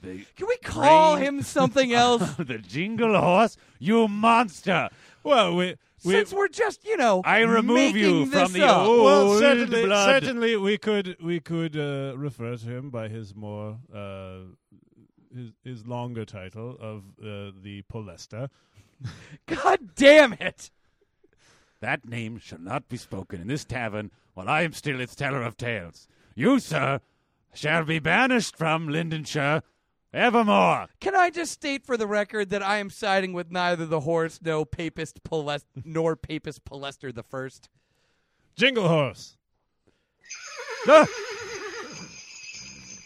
the 0.00 0.24
Can 0.36 0.48
we 0.48 0.56
call 0.58 1.14
brain 1.16 1.24
him 1.26 1.42
something 1.42 1.92
else? 2.04 2.34
the 2.34 2.58
jingle 2.58 3.18
horse, 3.18 3.56
you 3.78 4.08
monster! 4.08 4.88
Well, 5.22 5.54
we 5.54 5.76
we 6.04 6.14
Since 6.14 6.32
we're 6.32 6.48
just, 6.48 6.84
you 6.84 6.96
know, 6.96 7.22
I 7.24 7.40
remove 7.42 7.96
you 7.96 8.26
from 8.26 8.52
the 8.52 8.64
up. 8.66 8.88
old 8.88 9.04
well, 9.04 9.38
certainly, 9.38 9.84
blood. 9.86 10.04
certainly 10.22 10.56
we 10.56 10.76
could 10.76 11.16
we 11.22 11.38
could 11.38 11.76
uh, 11.76 12.14
refer 12.16 12.56
to 12.56 12.66
him 12.66 12.90
by 12.90 13.06
his 13.06 13.36
more 13.36 13.78
uh, 13.94 14.38
his, 15.32 15.52
his 15.64 15.86
longer 15.86 16.24
title 16.24 16.76
of 16.80 17.04
uh, 17.20 17.52
the 17.62 17.82
Polesta. 17.90 18.50
God 19.46 19.94
damn 19.94 20.34
it! 20.34 20.70
That 21.80 22.08
name 22.08 22.38
shall 22.38 22.60
not 22.60 22.88
be 22.88 22.96
spoken 22.96 23.40
in 23.40 23.48
this 23.48 23.64
tavern 23.64 24.10
while 24.34 24.48
I 24.48 24.62
am 24.62 24.72
still 24.72 25.00
its 25.00 25.14
teller 25.14 25.42
of 25.42 25.56
tales. 25.56 26.06
You, 26.34 26.58
sir, 26.60 27.00
shall 27.52 27.84
be 27.84 27.98
banished 27.98 28.56
from 28.56 28.88
Lindenshire 28.88 29.62
evermore. 30.12 30.88
Can 31.00 31.16
I 31.16 31.30
just 31.30 31.52
state 31.52 31.84
for 31.84 31.96
the 31.96 32.06
record 32.06 32.50
that 32.50 32.62
I 32.62 32.78
am 32.78 32.90
siding 32.90 33.32
with 33.32 33.50
neither 33.50 33.86
the 33.86 34.00
horse, 34.00 34.40
no 34.42 34.64
papist 34.64 35.22
Palest- 35.24 35.66
nor 35.84 36.16
papist 36.16 36.64
Palester 36.64 37.14
the 37.14 37.22
first? 37.22 37.68
Jingle 38.54 38.88
Horse! 38.88 39.36
No, 40.84 41.06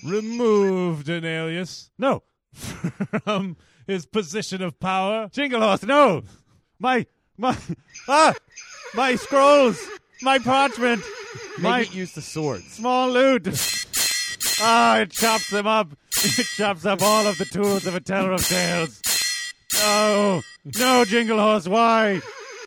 Remove 0.06 1.04
Denalius 1.04 1.90
no, 1.98 2.22
from 2.54 3.56
his 3.86 4.06
position 4.06 4.62
of 4.62 4.78
power. 4.80 5.28
Jingle 5.32 5.60
Horse, 5.60 5.82
no! 5.82 6.22
My, 6.78 7.06
my, 7.36 7.56
ah! 8.08 8.34
My 8.94 9.16
scrolls! 9.16 9.80
My 10.22 10.38
parchment! 10.38 11.02
My 11.58 11.80
use 11.80 12.12
the 12.12 12.22
sword. 12.22 12.62
small 12.62 13.10
loot! 13.10 13.48
Ah, 14.60 14.98
it 14.98 15.10
chops 15.10 15.50
them 15.50 15.66
up! 15.66 15.92
It 16.24 16.46
chops 16.56 16.86
up 16.86 17.02
all 17.02 17.26
of 17.26 17.38
the 17.38 17.44
tools 17.44 17.86
of 17.86 17.94
a 17.94 18.00
teller 18.00 18.32
of 18.32 18.46
tales! 18.46 19.02
No! 19.78 20.42
No, 20.78 21.04
Jingle 21.04 21.38
Horse, 21.38 21.68
why? 21.68 22.20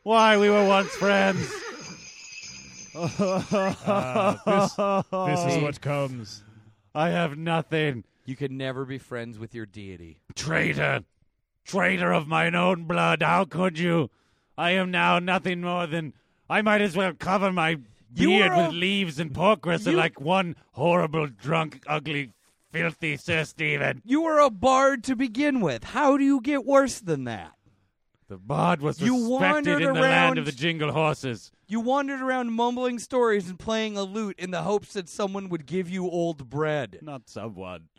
Why 0.04 0.38
we 0.38 0.50
were 0.50 0.68
once 0.68 0.90
friends! 0.96 1.52
Ah, 3.02 4.42
this, 4.46 5.46
this 5.46 5.56
is 5.56 5.64
what 5.64 5.80
comes. 5.80 6.44
I 6.94 7.10
have 7.10 7.38
nothing. 7.38 8.04
You 8.26 8.36
could 8.36 8.52
never 8.52 8.86
be 8.86 8.98
friends 8.98 9.40
with 9.40 9.56
your 9.56 9.66
deity. 9.66 10.22
Traitor! 10.36 11.04
Traitor 11.66 12.12
of 12.12 12.28
mine 12.28 12.56
own 12.56 12.86
blood, 12.86 13.22
how 13.22 13.46
could 13.46 13.78
you? 13.78 14.10
I 14.58 14.72
am 14.72 14.92
now 14.92 15.20
nothing 15.20 15.62
more 15.62 15.88
than. 15.88 16.14
I 16.50 16.62
might 16.62 16.82
as 16.82 16.96
well 16.96 17.14
cover 17.14 17.52
my 17.52 17.78
beard 18.14 18.52
a- 18.52 18.58
with 18.64 18.72
leaves 18.74 19.20
and 19.20 19.34
pork 19.34 19.62
gristle 19.62 19.94
You- 19.94 19.98
like 19.98 20.20
one 20.20 20.56
horrible, 20.72 21.28
drunk, 21.28 21.84
ugly, 21.88 22.34
filthy 22.72 23.18
Sir 23.18 23.46
Stephen. 23.46 24.02
You 24.04 24.22
were 24.22 24.40
a 24.40 24.50
bard 24.50 25.04
to 25.06 25.16
begin 25.16 25.62
with. 25.62 25.84
How 25.84 26.18
do 26.18 26.24
you 26.24 26.42
get 26.42 26.66
worse 26.66 27.00
than 27.00 27.24
that? 27.26 27.54
The 28.28 28.38
bard 28.38 28.82
was 28.82 29.00
You 29.02 29.14
respected 29.16 29.42
wandered 29.72 29.82
in 29.82 29.94
the 29.94 30.02
land 30.02 30.38
of 30.38 30.46
the 30.46 30.52
jingle 30.52 30.92
horses. 30.92 31.52
You 31.68 31.80
wandered 31.80 32.22
around 32.22 32.52
mumbling 32.52 33.00
stories 33.00 33.50
and 33.50 33.58
playing 33.58 33.98
a 33.98 34.04
lute 34.04 34.38
in 34.38 34.52
the 34.52 34.62
hopes 34.64 34.94
that 34.94 35.10
someone 35.10 35.50
would 35.50 35.66
give 35.66 35.90
you 35.90 36.08
old 36.10 36.48
bread. 36.50 37.00
Not 37.02 37.28
someone. 37.28 37.90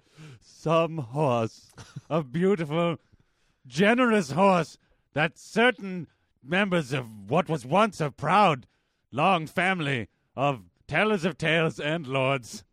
Some 0.40 0.98
horse. 0.98 1.70
a 2.11 2.22
beautiful, 2.22 2.96
generous 3.66 4.33
horse 4.33 4.79
that 5.12 5.38
certain 5.38 6.07
members 6.42 6.92
of 6.92 7.31
what 7.31 7.48
was 7.48 7.64
once 7.64 8.00
a 8.00 8.11
proud, 8.11 8.66
long 9.12 9.46
family 9.46 10.09
of 10.37 10.62
tellers 10.87 11.24
of 11.24 11.38
tales 11.38 11.79
and 11.79 12.07
lords 12.07 12.64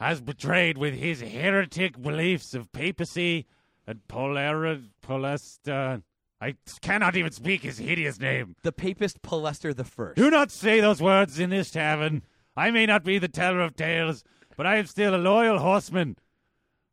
has 0.00 0.20
betrayed 0.20 0.78
with 0.78 0.94
his 0.94 1.20
heretic 1.20 2.00
beliefs 2.00 2.54
of 2.54 2.72
papacy 2.72 3.46
and 3.86 4.00
polera, 4.08 4.82
polesta. 5.02 6.02
I 6.40 6.56
cannot 6.82 7.16
even 7.16 7.32
speak 7.32 7.62
his 7.62 7.78
hideous 7.78 8.20
name. 8.20 8.56
The 8.62 8.72
papist 8.72 9.22
Palester 9.22 9.74
the 9.74 9.84
first. 9.84 10.16
Do 10.16 10.30
not 10.30 10.50
say 10.50 10.80
those 10.80 11.00
words 11.00 11.38
in 11.38 11.50
this 11.50 11.70
tavern. 11.70 12.22
I 12.56 12.70
may 12.70 12.84
not 12.84 13.04
be 13.04 13.18
the 13.18 13.28
teller 13.28 13.60
of 13.60 13.74
tales, 13.74 14.22
but 14.56 14.66
I 14.66 14.76
am 14.76 14.86
still 14.86 15.14
a 15.14 15.18
loyal 15.18 15.58
horseman. 15.58 16.16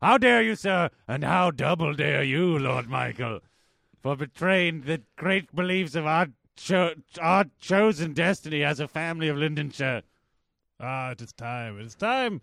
How 0.02 0.18
dare 0.18 0.42
you, 0.42 0.54
sir, 0.54 0.90
and 1.08 1.24
how 1.24 1.50
double 1.50 1.94
dare 1.94 2.22
you, 2.22 2.58
Lord 2.58 2.88
Michael, 2.88 3.40
for 4.02 4.16
betraying 4.16 4.82
the 4.82 5.02
great 5.16 5.54
beliefs 5.54 5.94
of 5.94 6.06
our, 6.06 6.28
cho- 6.56 6.94
our 7.20 7.46
chosen 7.60 8.12
destiny 8.12 8.62
as 8.62 8.80
a 8.80 8.88
family 8.88 9.28
of 9.28 9.36
Lindenshire. 9.36 10.02
Ah, 10.78 11.10
it 11.12 11.22
is 11.22 11.32
time. 11.32 11.78
It 11.78 11.86
is 11.86 11.94
time. 11.94 12.42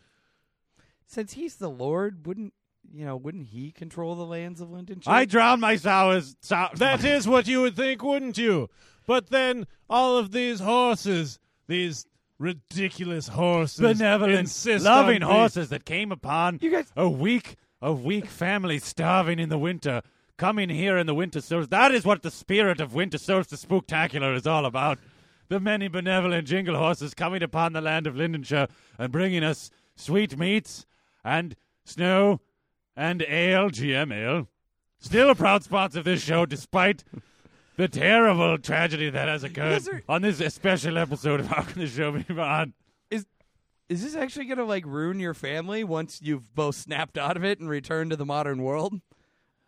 Since 1.05 1.33
he's 1.33 1.57
the 1.57 1.69
lord, 1.69 2.25
wouldn't 2.25 2.53
you 2.93 3.05
know? 3.05 3.15
Wouldn't 3.15 3.47
he 3.47 3.71
control 3.71 4.15
the 4.15 4.25
lands 4.25 4.59
of 4.59 4.69
Lindenshire? 4.69 5.11
I 5.11 5.25
drown 5.25 5.59
my 5.59 5.75
sours. 5.75 6.35
Sow- 6.41 6.69
That 6.75 7.03
is 7.03 7.27
what 7.27 7.47
you 7.47 7.61
would 7.61 7.75
think, 7.75 8.01
wouldn't 8.01 8.37
you? 8.37 8.69
But 9.05 9.29
then 9.29 9.67
all 9.89 10.17
of 10.17 10.31
these 10.31 10.61
horses, 10.61 11.37
these 11.67 12.07
ridiculous 12.41 13.27
horses, 13.29 13.79
benevolent, 13.79 14.39
insist 14.39 14.83
loving 14.83 15.21
horses 15.21 15.69
that 15.69 15.85
came 15.85 16.11
upon 16.11 16.57
You 16.61 16.71
guys- 16.71 16.91
a 16.95 17.07
weak, 17.07 17.55
a 17.81 17.93
weak 17.93 18.25
family 18.25 18.79
starving 18.79 19.39
in 19.39 19.49
the 19.49 19.57
winter, 19.57 20.01
coming 20.37 20.69
here 20.69 20.97
in 20.97 21.05
the 21.05 21.13
winter 21.13 21.39
solstice. 21.39 21.69
That 21.69 21.91
is 21.93 22.03
what 22.03 22.23
the 22.23 22.31
spirit 22.31 22.81
of 22.81 22.93
winter 22.95 23.17
solstice 23.19 23.63
spooktacular 23.63 24.35
is 24.35 24.47
all 24.47 24.65
about. 24.65 24.97
The 25.49 25.59
many 25.59 25.87
benevolent 25.87 26.47
jingle 26.47 26.77
horses 26.77 27.13
coming 27.13 27.43
upon 27.43 27.73
the 27.73 27.81
land 27.81 28.07
of 28.07 28.15
Lindenshire 28.15 28.69
and 28.97 29.11
bringing 29.11 29.43
us 29.43 29.69
sweet 29.95 30.37
meats 30.37 30.85
and 31.23 31.55
snow 31.83 32.39
and 32.95 33.21
ale, 33.27 33.69
GM 33.69 34.11
ale. 34.11 34.47
Still 34.99 35.29
a 35.29 35.35
proud 35.35 35.63
sponsor 35.63 35.99
of 35.99 36.05
this 36.05 36.23
show, 36.23 36.45
despite 36.45 37.03
the 37.81 37.87
terrible 37.87 38.59
tragedy 38.59 39.09
that 39.09 39.27
has 39.27 39.43
occurred 39.43 39.71
Yes, 39.71 39.85
sir. 39.85 40.03
on 40.07 40.21
this 40.21 40.37
special 40.53 40.99
episode 40.99 41.39
of 41.39 41.47
How 41.47 41.63
Can 41.63 41.81
the 41.81 41.87
Show 41.87 42.11
Be 42.11 42.39
On. 42.39 42.73
Is 43.09 43.25
is 43.89 44.03
this 44.03 44.15
actually 44.15 44.45
gonna 44.45 44.65
like 44.65 44.85
ruin 44.85 45.19
your 45.19 45.33
family 45.33 45.83
once 45.83 46.19
you've 46.21 46.53
both 46.53 46.75
snapped 46.75 47.17
out 47.17 47.37
of 47.37 47.43
it 47.43 47.59
and 47.59 47.67
returned 47.67 48.11
to 48.11 48.15
the 48.15 48.25
modern 48.25 48.61
world? 48.61 49.01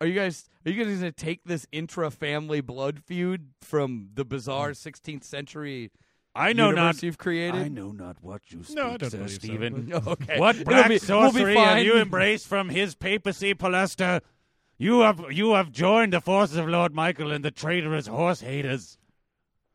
Are 0.00 0.06
you 0.06 0.14
guys 0.14 0.48
are 0.64 0.70
you 0.70 0.84
guys 0.84 0.94
gonna 0.98 1.10
take 1.10 1.42
this 1.44 1.66
intra 1.72 2.08
family 2.08 2.60
blood 2.60 3.00
feud 3.04 3.48
from 3.60 4.10
the 4.14 4.24
bizarre 4.24 4.68
hmm. 4.68 4.74
16th 4.74 5.24
century 5.24 5.90
I 6.36 6.52
know 6.52 6.68
universe 6.68 6.96
not. 6.96 7.02
you've 7.02 7.18
created? 7.18 7.62
I 7.62 7.68
know 7.68 7.90
not 7.90 8.18
what 8.20 8.42
you 8.52 8.62
speak, 8.62 8.76
No, 8.76 8.90
I 8.92 8.96
don't 8.96 9.10
Sir 9.10 9.18
believe 9.18 9.30
so, 9.30 9.38
Stephen. 9.38 9.92
Okay. 10.06 10.38
What 10.38 10.54
It'll 10.54 10.70
black 10.70 10.84
be- 10.84 10.90
we'll 10.90 10.98
be 11.00 11.04
sorcery 11.04 11.56
have 11.56 11.64
fine. 11.64 11.84
you 11.84 11.96
embraced 11.96 12.46
from 12.46 12.68
his 12.68 12.94
papacy, 12.94 13.54
Palester? 13.54 14.20
You 14.76 15.00
have 15.00 15.24
you 15.30 15.54
have 15.54 15.70
joined 15.70 16.12
the 16.12 16.20
forces 16.20 16.56
of 16.56 16.68
Lord 16.68 16.94
Michael 16.94 17.30
and 17.30 17.44
the 17.44 17.50
traitorous 17.50 18.06
horse 18.06 18.40
haters. 18.40 18.98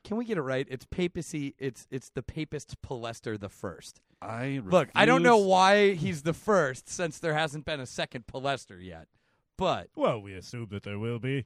Can 0.03 0.17
we 0.17 0.25
get 0.25 0.37
it 0.37 0.41
right? 0.41 0.67
It's 0.69 0.85
papacy. 0.85 1.55
It's 1.57 1.87
it's 1.89 2.09
the 2.09 2.23
papist 2.23 2.81
Palester 2.81 3.39
the 3.39 3.49
first. 3.49 4.01
I 4.21 4.61
Look, 4.65 4.89
I 4.93 5.05
don't 5.05 5.23
know 5.23 5.37
why 5.37 5.93
he's 5.93 6.23
the 6.23 6.33
first 6.33 6.89
since 6.89 7.19
there 7.19 7.33
hasn't 7.33 7.65
been 7.65 7.79
a 7.79 7.85
second 7.85 8.25
Palester 8.27 8.83
yet, 8.83 9.07
but 9.57 9.87
Well, 9.95 10.21
we 10.21 10.33
assume 10.33 10.67
that 10.71 10.83
there 10.83 10.99
will 10.99 11.19
be. 11.19 11.45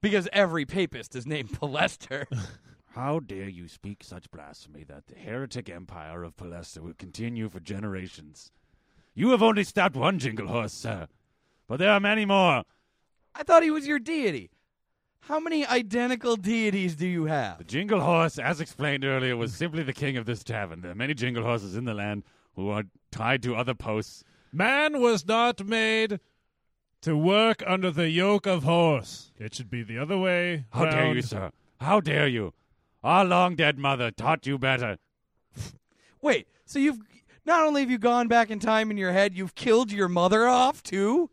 because 0.00 0.26
every 0.32 0.64
papist 0.64 1.14
is 1.14 1.26
named 1.26 1.50
Palester. 1.60 2.24
How 2.94 3.20
dare 3.20 3.48
you 3.48 3.68
speak 3.68 4.02
such 4.02 4.30
blasphemy 4.30 4.84
that 4.84 5.06
the 5.06 5.14
heretic 5.14 5.68
empire 5.68 6.24
of 6.24 6.36
Palester 6.36 6.78
will 6.78 6.94
continue 6.94 7.48
for 7.50 7.60
generations? 7.60 8.50
You 9.14 9.30
have 9.30 9.42
only 9.42 9.62
stopped 9.64 9.94
one 9.94 10.18
jingle 10.18 10.48
horse, 10.48 10.72
sir, 10.72 11.06
but 11.70 11.78
there 11.78 11.92
are 11.92 12.00
many 12.00 12.24
more. 12.24 12.64
I 13.32 13.44
thought 13.44 13.62
he 13.62 13.70
was 13.70 13.86
your 13.86 14.00
deity. 14.00 14.50
How 15.20 15.38
many 15.38 15.64
identical 15.64 16.34
deities 16.34 16.96
do 16.96 17.06
you 17.06 17.26
have? 17.26 17.58
The 17.58 17.64
jingle 17.64 18.00
horse, 18.00 18.40
as 18.40 18.60
explained 18.60 19.04
earlier, 19.04 19.36
was 19.36 19.54
simply 19.54 19.84
the 19.84 19.92
king 19.92 20.16
of 20.16 20.26
this 20.26 20.42
tavern. 20.42 20.80
There 20.80 20.90
are 20.90 20.96
many 20.96 21.14
jingle 21.14 21.44
horses 21.44 21.76
in 21.76 21.84
the 21.84 21.94
land 21.94 22.24
who 22.56 22.70
are 22.70 22.82
tied 23.12 23.44
to 23.44 23.54
other 23.54 23.74
posts. 23.74 24.24
Man 24.52 25.00
was 25.00 25.24
not 25.24 25.64
made 25.64 26.18
to 27.02 27.16
work 27.16 27.62
under 27.64 27.92
the 27.92 28.10
yoke 28.10 28.48
of 28.48 28.64
horse. 28.64 29.30
It 29.38 29.54
should 29.54 29.70
be 29.70 29.84
the 29.84 29.98
other 29.98 30.18
way. 30.18 30.64
How 30.70 30.86
dare 30.86 31.14
you, 31.14 31.22
sir? 31.22 31.52
How 31.80 32.00
dare 32.00 32.26
you? 32.26 32.52
Our 33.04 33.24
long 33.24 33.54
dead 33.54 33.78
mother 33.78 34.10
taught 34.10 34.44
you 34.44 34.58
better. 34.58 34.98
Wait, 36.20 36.48
so 36.64 36.80
you've 36.80 36.98
not 37.46 37.64
only 37.64 37.82
have 37.82 37.90
you 37.92 37.98
gone 37.98 38.26
back 38.26 38.50
in 38.50 38.58
time 38.58 38.90
in 38.90 38.96
your 38.96 39.12
head, 39.12 39.36
you've 39.36 39.54
killed 39.54 39.92
your 39.92 40.08
mother 40.08 40.48
off 40.48 40.82
too? 40.82 41.30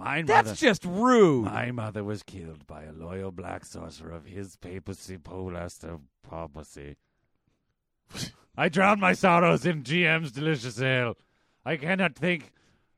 My 0.00 0.22
That's 0.22 0.46
mother, 0.46 0.56
just 0.56 0.84
rude. 0.86 1.44
my 1.44 1.70
mother 1.72 2.02
was 2.02 2.22
killed 2.22 2.66
by 2.66 2.84
a 2.84 2.92
loyal 2.92 3.30
black 3.30 3.66
sorcerer 3.66 4.12
of 4.12 4.24
his 4.24 4.56
papacy, 4.56 5.18
Polester 5.18 6.00
papacy. 6.26 6.96
I 8.56 8.70
drown 8.70 8.98
my 8.98 9.12
sorrows 9.12 9.66
in 9.66 9.82
GM's 9.82 10.32
delicious 10.32 10.80
ale. 10.80 11.18
I 11.66 11.76
cannot 11.76 12.14
think. 12.16 12.50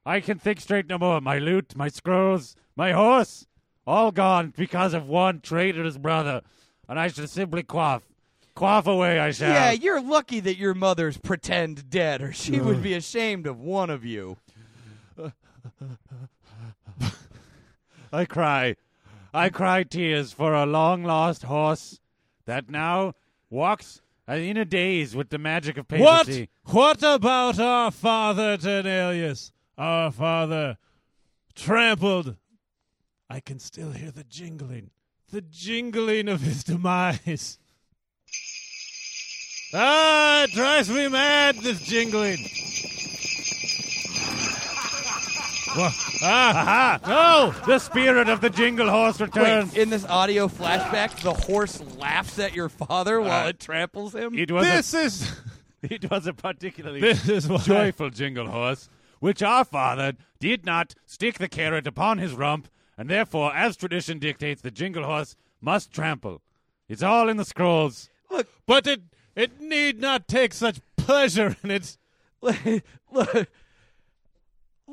I 0.06 0.20
can 0.20 0.38
think 0.38 0.60
straight 0.60 0.86
no 0.86 0.96
more. 0.96 1.20
My 1.20 1.38
loot, 1.38 1.74
my 1.74 1.88
scrolls, 1.88 2.54
my 2.76 2.92
horse, 2.92 3.48
all 3.84 4.12
gone 4.12 4.54
because 4.56 4.94
of 4.94 5.08
one 5.08 5.40
traitorous 5.40 5.98
brother, 5.98 6.42
and 6.88 7.00
I 7.00 7.08
should 7.08 7.28
simply 7.28 7.64
quaff, 7.64 8.04
quaff 8.54 8.86
away. 8.86 9.18
I 9.18 9.32
shall. 9.32 9.52
Yeah, 9.52 9.72
you're 9.72 10.00
lucky 10.00 10.38
that 10.38 10.56
your 10.56 10.74
mother's 10.74 11.18
pretend 11.18 11.90
dead, 11.90 12.22
or 12.22 12.32
she 12.32 12.60
would 12.60 12.80
be 12.80 12.94
ashamed 12.94 13.48
of 13.48 13.58
one 13.58 13.90
of 13.90 14.04
you. 14.04 14.36
I 18.12 18.24
cry. 18.24 18.76
I 19.34 19.48
cry 19.48 19.82
tears 19.82 20.32
for 20.32 20.54
a 20.54 20.66
long 20.66 21.04
lost 21.04 21.44
horse 21.44 22.00
that 22.44 22.68
now 22.68 23.14
walks 23.48 24.02
in 24.28 24.56
a 24.56 24.64
daze 24.64 25.16
with 25.16 25.30
the 25.30 25.38
magic 25.38 25.76
of 25.78 25.86
What? 25.90 26.26
papacy. 26.26 26.48
What 26.66 27.02
about 27.02 27.58
our 27.58 27.90
father, 27.90 28.56
Denalius? 28.56 29.52
Our 29.78 30.10
father, 30.10 30.76
trampled, 31.54 32.36
I 33.30 33.40
can 33.40 33.58
still 33.58 33.92
hear 33.92 34.10
the 34.10 34.24
jingling, 34.24 34.90
the 35.30 35.40
jingling 35.40 36.28
of 36.28 36.42
his 36.42 36.62
demise. 36.62 37.58
Ah, 39.74 40.44
it 40.44 40.50
drives 40.50 40.90
me 40.90 41.08
mad, 41.08 41.56
this 41.56 41.80
jingling. 41.80 42.36
Wha- 45.76 45.90
ah, 46.22 46.98
no! 47.06 47.54
The 47.66 47.78
spirit 47.78 48.28
of 48.28 48.40
the 48.40 48.50
jingle 48.50 48.90
horse 48.90 49.20
returns. 49.20 49.72
Wait, 49.72 49.82
in 49.82 49.90
this 49.90 50.04
audio 50.04 50.48
flashback, 50.48 51.20
the 51.22 51.32
horse 51.32 51.82
laughs 51.96 52.38
at 52.38 52.54
your 52.54 52.68
father 52.68 53.20
while 53.20 53.46
Uh, 53.46 53.50
it 53.50 53.60
tramples 53.60 54.14
him. 54.14 54.34
It 54.38 54.50
was 54.50 54.64
This 54.66 54.92
is 54.94 55.32
a, 55.82 55.94
it 55.94 56.10
was 56.10 56.26
a 56.26 56.32
particularly 56.34 57.00
this 57.00 57.28
is 57.28 57.48
why 57.48 57.58
joyful 57.58 58.10
jingle 58.10 58.48
horse, 58.48 58.88
which 59.20 59.42
our 59.42 59.64
father 59.64 60.12
did 60.40 60.66
not 60.66 60.94
stick 61.06 61.38
the 61.38 61.48
carrot 61.48 61.86
upon 61.86 62.18
his 62.18 62.34
rump, 62.34 62.68
and 62.98 63.08
therefore, 63.08 63.54
as 63.54 63.76
tradition 63.76 64.18
dictates, 64.18 64.60
the 64.62 64.70
jingle 64.70 65.04
horse 65.04 65.36
must 65.60 65.92
trample. 65.92 66.42
It's 66.88 67.02
all 67.02 67.28
in 67.28 67.36
the 67.38 67.44
scrolls. 67.44 68.10
Look, 68.30 68.46
But 68.66 68.86
it 68.86 69.02
it 69.34 69.60
need 69.60 70.00
not 70.00 70.28
take 70.28 70.52
such 70.52 70.80
pleasure 70.96 71.56
in 71.64 71.70
its 71.70 71.96
look, 72.42 73.48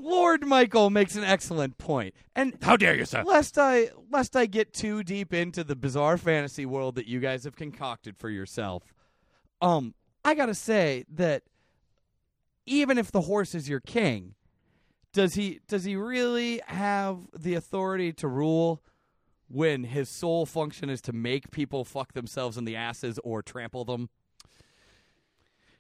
Lord 0.02 0.46
Michael 0.46 0.90
makes 0.90 1.16
an 1.16 1.24
excellent 1.24 1.78
point, 1.78 2.14
and 2.36 2.58
How 2.62 2.78
dare 2.78 2.96
you, 2.96 3.06
sir? 3.06 3.24
lest 3.26 3.58
I 3.58 3.90
lest 4.10 4.36
I 4.36 4.46
get 4.46 4.74
too 4.74 5.04
deep 5.04 5.34
into 5.34 5.64
the 5.64 5.76
bizarre 5.76 6.18
fantasy 6.18 6.66
world 6.66 6.96
that 6.96 7.08
you 7.08 7.20
guys 7.20 7.44
have 7.44 7.56
concocted 7.56 8.18
for 8.18 8.30
yourself, 8.30 8.84
um, 9.62 9.94
I 10.24 10.36
gotta 10.36 10.56
say 10.56 11.06
that 11.14 11.44
even 12.66 12.98
if 12.98 13.12
the 13.12 13.22
horse 13.22 13.56
is 13.56 13.68
your 13.68 13.80
king, 13.80 14.36
does 15.14 15.34
he 15.36 15.60
does 15.68 15.84
he 15.84 15.96
really 15.96 16.62
have 16.68 17.20
the 17.38 17.56
authority 17.56 18.14
to 18.14 18.28
rule 18.28 18.82
when 19.48 19.84
his 19.86 20.08
sole 20.10 20.46
function 20.46 20.90
is 20.90 21.02
to 21.02 21.12
make 21.14 21.50
people 21.52 21.84
fuck 21.84 22.14
themselves 22.14 22.58
in 22.58 22.66
the 22.66 22.76
asses 22.76 23.20
or 23.24 23.42
trample 23.42 23.84
them? 23.86 24.10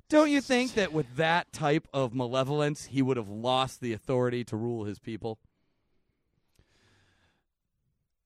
Don't 0.10 0.32
you 0.32 0.42
think 0.42 0.74
that 0.74 0.92
with 0.92 1.18
that 1.18 1.52
type 1.54 1.88
of 1.94 2.16
malevolence, 2.16 2.86
he 2.88 3.02
would 3.04 3.18
have 3.18 3.30
lost 3.30 3.80
the 3.80 3.94
authority 3.94 4.44
to 4.46 4.58
rule 4.58 4.86
his 4.86 4.98
people? 4.98 5.38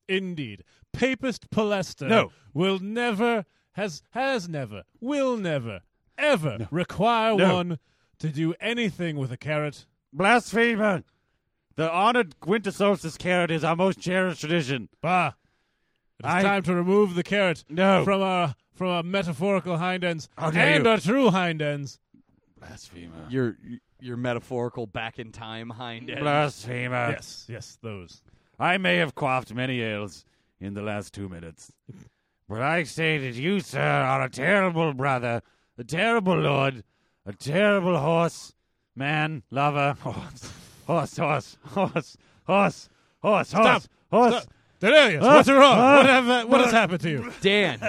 Indeed. 0.08 0.64
Papist 0.94 1.50
Palesta 1.50 2.08
No. 2.08 2.32
will 2.54 2.80
never, 2.80 3.46
has, 3.74 4.02
has 4.12 4.48
never, 4.48 4.84
will 5.02 5.38
never, 5.38 5.82
ever 6.18 6.68
require 6.72 7.36
No. 7.36 7.54
one 7.56 7.80
to 8.20 8.30
do 8.30 8.54
anything 8.62 9.18
with 9.18 9.32
a 9.32 9.38
carrot. 9.38 9.86
Blasphemer! 10.14 11.04
The 11.76 11.92
honored 11.92 12.36
winter 12.46 12.72
solstice 12.72 13.18
carrot 13.18 13.50
is 13.52 13.64
our 13.64 13.76
most 13.76 14.00
cherished 14.00 14.42
tradition. 14.42 14.90
Bah! 15.02 15.32
It 16.20 16.28
is 16.28 16.32
I- 16.34 16.44
time 16.44 16.64
to 16.64 16.76
remove 16.76 17.16
the 17.16 17.24
carrot 17.24 17.66
No. 17.68 18.04
from 18.06 18.22
our 18.22 18.56
from 18.84 18.92
a 18.92 19.04
metaphorical 19.04 19.78
hind 19.78 20.04
ends 20.04 20.30
and 20.38 20.86
you. 20.86 20.92
a 20.92 21.00
true 21.00 21.30
hind 21.30 21.62
ends. 21.62 22.00
Blasphemer. 22.60 23.28
Your 23.30 23.58
your 24.00 24.18
metaphorical 24.18 24.86
back 24.88 25.20
in 25.20 25.32
time 25.32 25.70
hind 25.70 26.10
end. 26.10 26.20
Blasphemer. 26.20 27.12
Yes, 27.12 27.46
yes, 27.50 27.78
those. 27.82 28.22
I 28.60 28.78
may 28.78 28.98
have 28.98 29.16
quaffed 29.16 29.54
many 29.54 29.82
ales 29.82 30.26
in 30.60 30.74
the 30.74 30.82
last 30.82 31.14
two 31.14 31.30
minutes, 31.30 31.72
but 32.48 32.62
I 32.62 32.84
say 32.84 33.18
that 33.18 33.36
you, 33.36 33.60
sir, 33.62 33.80
are 33.82 34.24
a 34.24 34.30
terrible 34.30 34.94
brother, 34.94 35.42
a 35.78 35.84
terrible 35.84 36.36
lord, 36.38 36.84
a 37.26 37.34
terrible 37.34 37.98
horse, 37.98 38.54
man, 38.96 39.44
lover, 39.50 39.96
horse, 40.02 40.52
horse, 40.86 41.18
horse, 41.18 41.58
horse, 41.66 42.18
horse, 42.46 42.90
horse, 43.22 43.48
Stop. 43.50 43.84
horse, 44.12 44.34
Stop. 44.44 44.54
Denalius, 44.84 45.24
Ah, 45.24 45.36
what's 45.36 45.50
wrong? 45.50 45.78
what, 45.78 46.06
have, 46.06 46.50
what 46.50 46.62
has 46.62 46.72
happened 46.72 47.02
to 47.02 47.10
you? 47.10 47.32
Dan, 47.42 47.80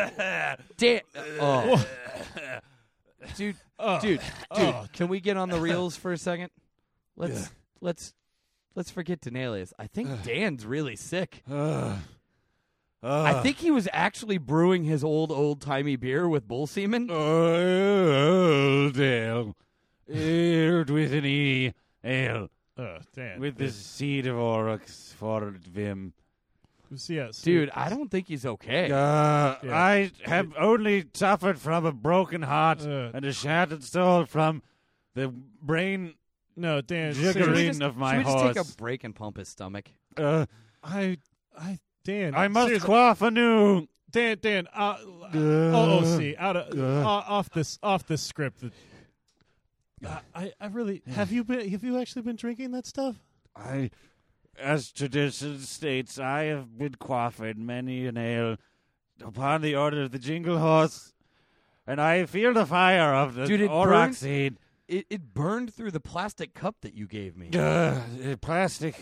Dan, 0.76 1.00
oh, 1.40 1.85
dude, 3.37 3.57
Oh. 3.78 4.00
dude, 4.00 4.20
dude, 4.54 4.74
Oh. 4.74 4.87
can 4.92 5.09
we 5.09 5.18
get 5.20 5.37
on 5.37 5.48
the 5.48 5.59
reels 5.61 5.96
for 5.96 6.12
a 6.12 6.18
second? 6.18 6.50
Let's 7.16 7.50
let's 7.80 8.14
let's 8.76 8.90
forget 8.90 9.20
Denalius. 9.20 9.72
I 9.78 9.87
think 9.88 10.22
Dan's 10.22 10.64
really 10.64 10.96
sick. 10.96 11.42
Ugh. 11.50 11.98
I 13.02 13.42
think 13.42 13.59
he 13.59 13.70
was 13.70 13.87
actually 13.92 14.38
brewing 14.38 14.85
his 14.85 15.04
old 15.04 15.30
old 15.33 15.61
timey 15.61 15.96
beer 15.96 16.28
with 16.28 16.46
bull 16.48 16.66
semen. 16.66 17.11
Old 17.11 18.98
ale, 18.98 19.54
ale 20.09 20.85
with 20.85 21.12
an 21.12 21.26
e, 21.26 21.74
ale 22.02 22.48
Oh, 22.78 22.98
Dan. 23.14 23.40
with 23.40 23.57
the 23.59 23.70
seed 23.70 24.26
of 24.26 24.37
oryx 24.38 25.12
for 25.18 25.50
vim. 25.50 26.12
Yes, 27.09 27.40
Dude, 27.42 27.70
I 27.74 27.88
don't 27.88 28.11
think 28.11 28.28
he's 28.28 28.44
okay. 28.46 28.87
Uh, 28.90 29.57
Yeah. 29.62 29.76
I 29.76 30.11
have 30.24 30.52
only 30.57 31.04
suffered 31.14 31.59
from 31.59 31.85
a 31.87 31.92
broken 31.92 32.42
heart 32.42 32.83
Uh. 32.83 33.11
and 33.14 33.24
a 33.24 33.33
shattered 33.33 33.83
soul 33.85 34.24
from 34.26 34.62
the 35.14 35.28
brain 35.28 36.14
No, 36.57 36.80
Dan. 36.80 37.14
Sugar 37.14 37.33
Should 37.33 37.46
we 37.48 37.52
green 37.52 37.66
just, 37.68 37.83
of 37.83 37.96
my 37.96 38.18
should 38.22 38.26
we 38.26 38.33
just 38.33 38.44
take 38.68 38.74
a 38.74 38.76
break 38.76 39.02
and 39.04 39.14
pump 39.14 39.38
his 39.38 39.48
stomach? 39.48 39.88
Uh, 40.16 40.46
I, 40.83 41.18
I, 41.59 41.78
Dan. 42.04 42.35
I 42.35 42.46
must 42.48 42.66
seriously, 42.68 42.87
quaff 42.87 43.22
anew. 43.22 43.87
Dan, 44.11 44.38
Dan. 44.40 44.68
Uh, 44.72 44.96
Uh, 45.24 45.37
OOC 45.37 46.37
out 46.38 46.57
of 46.57 46.78
uh. 46.78 47.00
uh, 47.00 47.24
off 47.26 47.50
this 47.50 47.78
off 47.83 48.07
this 48.07 48.22
script. 48.22 48.62
Uh, 50.04 50.18
I, 50.35 50.52
I 50.61 50.66
really 50.66 51.02
have 51.09 51.33
you 51.33 51.42
been 51.44 51.68
have 51.70 51.83
you 51.83 51.98
actually 51.98 52.22
been 52.22 52.37
drinking 52.37 52.70
that 52.72 52.87
stuff? 52.87 53.16
I, 53.57 53.90
as 54.59 54.90
tradition 54.93 55.59
states, 55.61 56.19
I 56.19 56.45
have 56.45 56.77
been 56.79 56.95
quaffing 56.95 57.59
many 57.59 58.07
an 58.07 58.17
ale 58.17 58.57
upon 59.25 59.62
the 59.62 59.75
order 59.77 60.03
of 60.03 60.11
the 60.12 60.19
jingle 60.19 60.59
horse, 60.59 61.12
and 61.87 62.01
I 62.01 62.27
feel 62.27 62.53
the 62.53 62.67
fire 62.67 63.14
of 63.14 63.35
the 63.35 63.47
Dude, 63.47 63.61
it 63.62 63.69
burns- 63.71 64.19
seed. 64.19 64.57
It, 64.87 65.07
it 65.09 65.33
burned 65.33 65.73
through 65.73 65.93
the 65.93 66.01
plastic 66.01 66.53
cup 66.53 66.77
that 66.83 66.93
you 66.95 67.07
gave 67.07 67.37
me. 67.37 67.49
Uh, 67.55 67.59
uh, 67.61 68.37
plastic. 68.40 68.95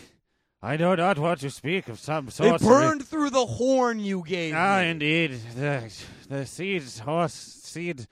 I 0.61 0.77
know 0.77 0.95
not 0.95 1.19
what 1.19 1.39
to 1.41 1.49
speak 1.49 1.89
of 1.89 1.99
some 1.99 2.29
It 2.29 2.33
sort. 2.35 2.61
burned 2.61 3.05
through 3.05 3.31
the 3.31 3.45
horn 3.45 3.99
you 3.99 4.23
gave 4.25 4.53
Ah, 4.55 4.79
me. 4.79 4.89
indeed. 4.91 5.31
The 5.55 5.91
the 6.29 6.45
seed 6.45 6.83
horse 7.03 7.33
seed 7.33 8.07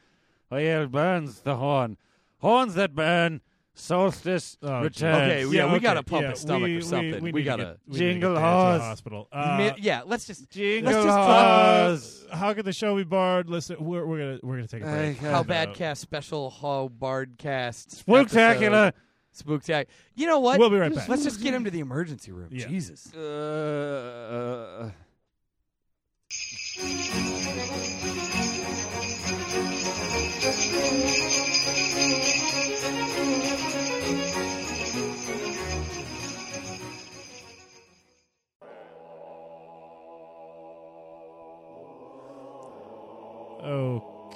oil 0.51 0.87
burns 0.87 1.39
the 1.41 1.55
horn. 1.55 1.95
Horns 2.39 2.73
that 2.73 2.93
burn. 2.93 3.39
Solstice 3.73 4.57
Oh, 4.61 4.81
returns. 4.83 5.31
Okay, 5.31 5.39
yeah, 5.55 5.65
we 5.65 5.71
okay, 5.77 5.79
gotta 5.79 6.03
pump 6.03 6.23
yeah, 6.23 6.29
his 6.31 6.41
stomach 6.41 6.63
we, 6.67 6.75
or 6.77 6.81
something. 6.81 7.23
We, 7.23 7.31
We 7.31 7.31
need 7.31 7.37
to 7.39 7.43
gotta- 7.43 7.63
get- 7.63 7.77
we 7.87 7.93
need 7.93 7.99
to 7.99 8.11
Jingle 8.11 8.33
get 8.35 8.41
Dan 8.41 8.43
to 8.43 8.69
horse. 8.69 8.81
hospital. 8.81 9.27
Mi- 9.33 9.39
Uh, 9.69 9.73
yeah, 9.79 10.01
let's 10.05 10.27
just 10.27 10.49
Jingle 10.49 10.91
Let's 10.91 11.05
just, 11.05 11.17
horse. 11.17 12.37
how 12.39 12.53
could 12.53 12.65
the 12.65 12.73
show 12.73 12.95
be 12.97 13.03
barred? 13.05 13.49
Listen, 13.49 13.77
we're, 13.79 14.05
we're 14.05 14.17
gonna 14.17 14.39
we're 14.43 14.55
gonna 14.57 14.67
take 14.67 14.83
a 14.83 14.85
break. 14.85 15.23
I- 15.23 15.31
how 15.31 15.39
Uh, 15.39 15.43
bad 15.43 15.73
cast 15.73 16.01
special 16.01 16.49
how 16.49 16.89
bard 16.89 17.35
cast 17.37 18.05
Spooktacular. 18.05 18.91
spooktacular. 19.33 19.85
You 20.15 20.27
know 20.27 20.39
what? 20.41 20.59
We'll 20.59 20.69
be 20.69 20.77
right 20.77 20.93
back. 20.93 21.07
Let's 21.07 21.23
just 21.23 21.41
get 21.41 21.53
him 21.53 21.63
to 21.63 21.71
the 21.71 21.79
emergency 21.79 22.33
room. 22.33 22.49
Yeah. 22.51 22.67
Jesus. 22.67 23.09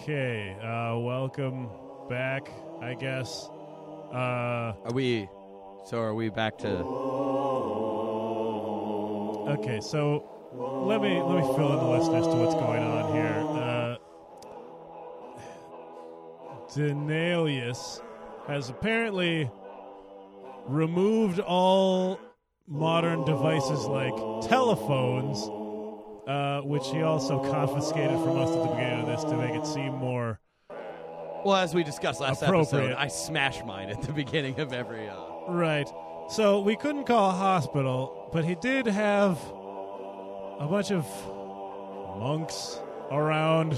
Okay, 0.06 0.56
uh, 0.62 1.00
welcome 1.00 1.68
back. 2.08 2.48
I 2.80 2.94
guess. 2.94 3.50
Uh, 4.14 4.76
Are 4.86 4.94
we? 4.94 5.28
So 5.84 6.00
are 6.00 6.14
we 6.14 6.30
back 6.30 6.60
to? 6.60 6.68
okay, 9.58 9.80
so 9.82 10.24
let 10.86 11.02
me 11.02 11.20
let 11.20 11.38
me 11.38 11.42
fill 11.56 11.74
in 11.74 11.80
the 11.80 11.90
listeners 11.90 12.28
to 12.28 12.36
what's 12.36 12.54
going 12.54 12.84
on 12.84 13.14
here. 13.16 13.34
Uh, 13.50 13.98
Denalius 16.72 18.00
has 18.46 18.70
apparently 18.70 19.50
removed 20.68 21.40
all 21.40 22.20
modern 22.68 23.26
devices 23.26 23.86
like 23.86 24.14
telephones, 24.48 25.50
uh, 26.28 26.62
which 26.62 26.88
he 26.88 27.02
also 27.02 27.40
confiscated 27.52 28.18
from 28.20 28.38
us 28.38 28.50
at 28.50 28.62
the 28.64 28.68
beginning 28.70 29.02
of 29.02 29.08
this 29.08 29.24
to 29.24 29.36
make 29.38 29.56
it 29.56 29.66
seem 29.66 29.94
more. 29.96 30.40
Well, 31.46 31.56
as 31.56 31.76
we 31.76 31.84
discussed 31.84 32.20
last 32.22 32.42
episode, 32.42 32.94
I 32.94 33.08
smash 33.08 33.64
mine 33.64 33.90
at 33.90 34.02
the 34.02 34.12
beginning 34.24 34.60
of 34.60 34.74
every. 34.74 35.08
Uh, 35.08 35.16
Right. 35.48 35.88
So 36.30 36.62
we 36.62 36.76
couldn't 36.76 37.04
call 37.06 37.30
a 37.30 37.34
hospital, 37.34 38.30
but 38.34 38.44
he 38.46 38.56
did 38.56 38.88
have 38.88 39.38
a 40.60 40.68
bunch 40.68 40.92
of 40.92 41.06
monks 42.18 42.80
around 43.12 43.74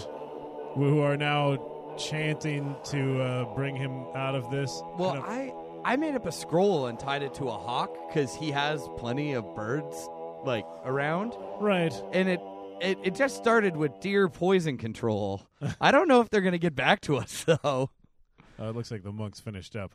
who 0.76 1.02
are 1.02 1.18
now 1.18 1.58
chanting 1.98 2.76
to 2.86 3.22
uh, 3.22 3.46
bring 3.56 3.76
him 3.76 4.06
out 4.16 4.36
of 4.36 4.50
this. 4.52 4.82
well, 4.98 5.22
kind 5.22 5.50
of- 5.50 5.56
I 5.86 5.94
I 5.94 5.96
made 5.96 6.16
up 6.16 6.26
a 6.26 6.32
scroll 6.32 6.88
and 6.88 7.00
tied 7.00 7.24
it 7.24 7.34
to 7.36 7.46
a 7.50 7.58
hawk 7.58 7.96
because 8.08 8.34
he 8.36 8.52
has 8.52 8.88
plenty 8.98 9.34
of 9.34 9.56
birds 9.56 10.10
like 10.48 10.66
around, 10.84 11.34
Right. 11.60 11.94
and 12.14 12.28
it. 12.28 12.40
It, 12.80 13.00
it 13.04 13.16
just 13.16 13.36
started 13.38 13.76
with 13.76 14.00
deer 14.02 14.30
poison 14.30 14.78
control. 14.78 15.42
I 15.82 15.90
don't 15.90 16.08
know 16.08 16.22
if 16.22 16.30
they're 16.30 16.42
gonna 16.42 16.60
get 16.60 16.76
back 16.76 17.02
to 17.02 17.18
us 17.18 17.44
though. 17.64 17.90
Uh, 18.60 18.66
it 18.70 18.76
looks 18.76 18.92
like 18.92 19.02
the 19.02 19.12
monks 19.12 19.40
finished 19.40 19.76
up. 19.76 19.94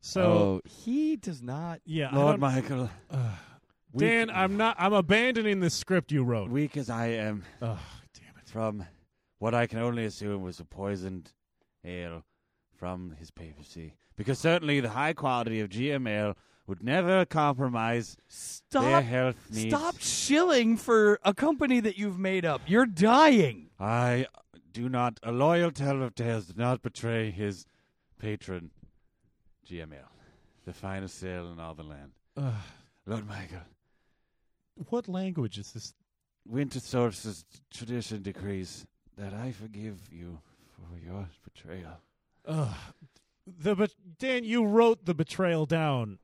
So 0.00 0.22
oh, 0.22 0.60
he 0.68 1.16
does 1.16 1.42
not. 1.42 1.80
yeah, 1.86 2.14
Lord 2.14 2.38
Michael, 2.40 2.90
Dan, 3.96 4.28
I'm 4.30 4.56
not. 4.56 4.76
I'm 4.78 4.92
abandoning 4.92 5.60
the 5.60 5.70
script 5.70 6.10
you 6.12 6.22
wrote. 6.24 6.50
weak 6.50 6.76
as 6.76 6.90
I 6.90 7.06
am, 7.06 7.44
Oh, 7.62 7.78
damn 8.14 8.36
it. 8.42 8.48
from 8.48 8.84
what 9.38 9.54
I 9.54 9.66
can 9.66 9.78
only 9.78 10.04
assume 10.04 10.42
was 10.42 10.60
a 10.60 10.64
poisoned 10.64 11.32
ale 11.84 12.24
from 12.76 13.14
his 13.18 13.30
papacy. 13.30 13.94
Because 14.16 14.38
certainly 14.38 14.80
the 14.80 14.90
high 14.90 15.12
quality 15.14 15.60
of 15.60 15.68
GM 15.70 16.06
ale 16.08 16.36
would 16.66 16.82
never 16.82 17.24
compromise 17.24 18.16
their 18.70 18.82
Stop! 18.82 19.04
health 19.04 19.36
needs. 19.50 19.74
Stop 19.74 19.98
shilling 19.98 20.76
for 20.76 21.18
a 21.24 21.34
company 21.34 21.80
that 21.80 21.98
you've 21.98 22.18
made 22.18 22.44
up. 22.44 22.62
You're 22.66 22.86
dying. 22.86 23.70
I 23.80 24.26
do 24.72 24.88
not, 24.88 25.18
a 25.22 25.32
loyal 25.32 25.70
teller 25.70 26.06
of 26.06 26.14
tales 26.14 26.46
did 26.46 26.58
not 26.58 26.82
betray 26.82 27.30
his 27.30 27.66
patron, 28.18 28.70
GML, 29.68 30.08
the 30.64 30.72
finest 30.72 31.22
ale 31.24 31.50
in 31.50 31.58
all 31.58 31.74
the 31.74 31.82
land. 31.82 32.12
Ugh. 32.36 32.54
Lord 33.06 33.26
Michael, 33.26 33.58
what 34.88 35.08
language 35.08 35.58
is 35.58 35.72
this? 35.72 35.94
Winter 36.46 36.80
Solstice 36.80 37.44
tradition 37.72 38.22
decrees 38.22 38.86
that 39.16 39.32
I 39.32 39.52
forgive 39.52 40.00
you 40.10 40.40
for 40.70 40.98
your 40.98 41.28
betrayal. 41.44 42.00
Ugh. 42.46 42.74
The 43.46 43.74
but 43.74 43.94
Dan, 44.18 44.44
you 44.44 44.64
wrote 44.64 45.04
the 45.04 45.14
betrayal 45.14 45.66
down 45.66 46.18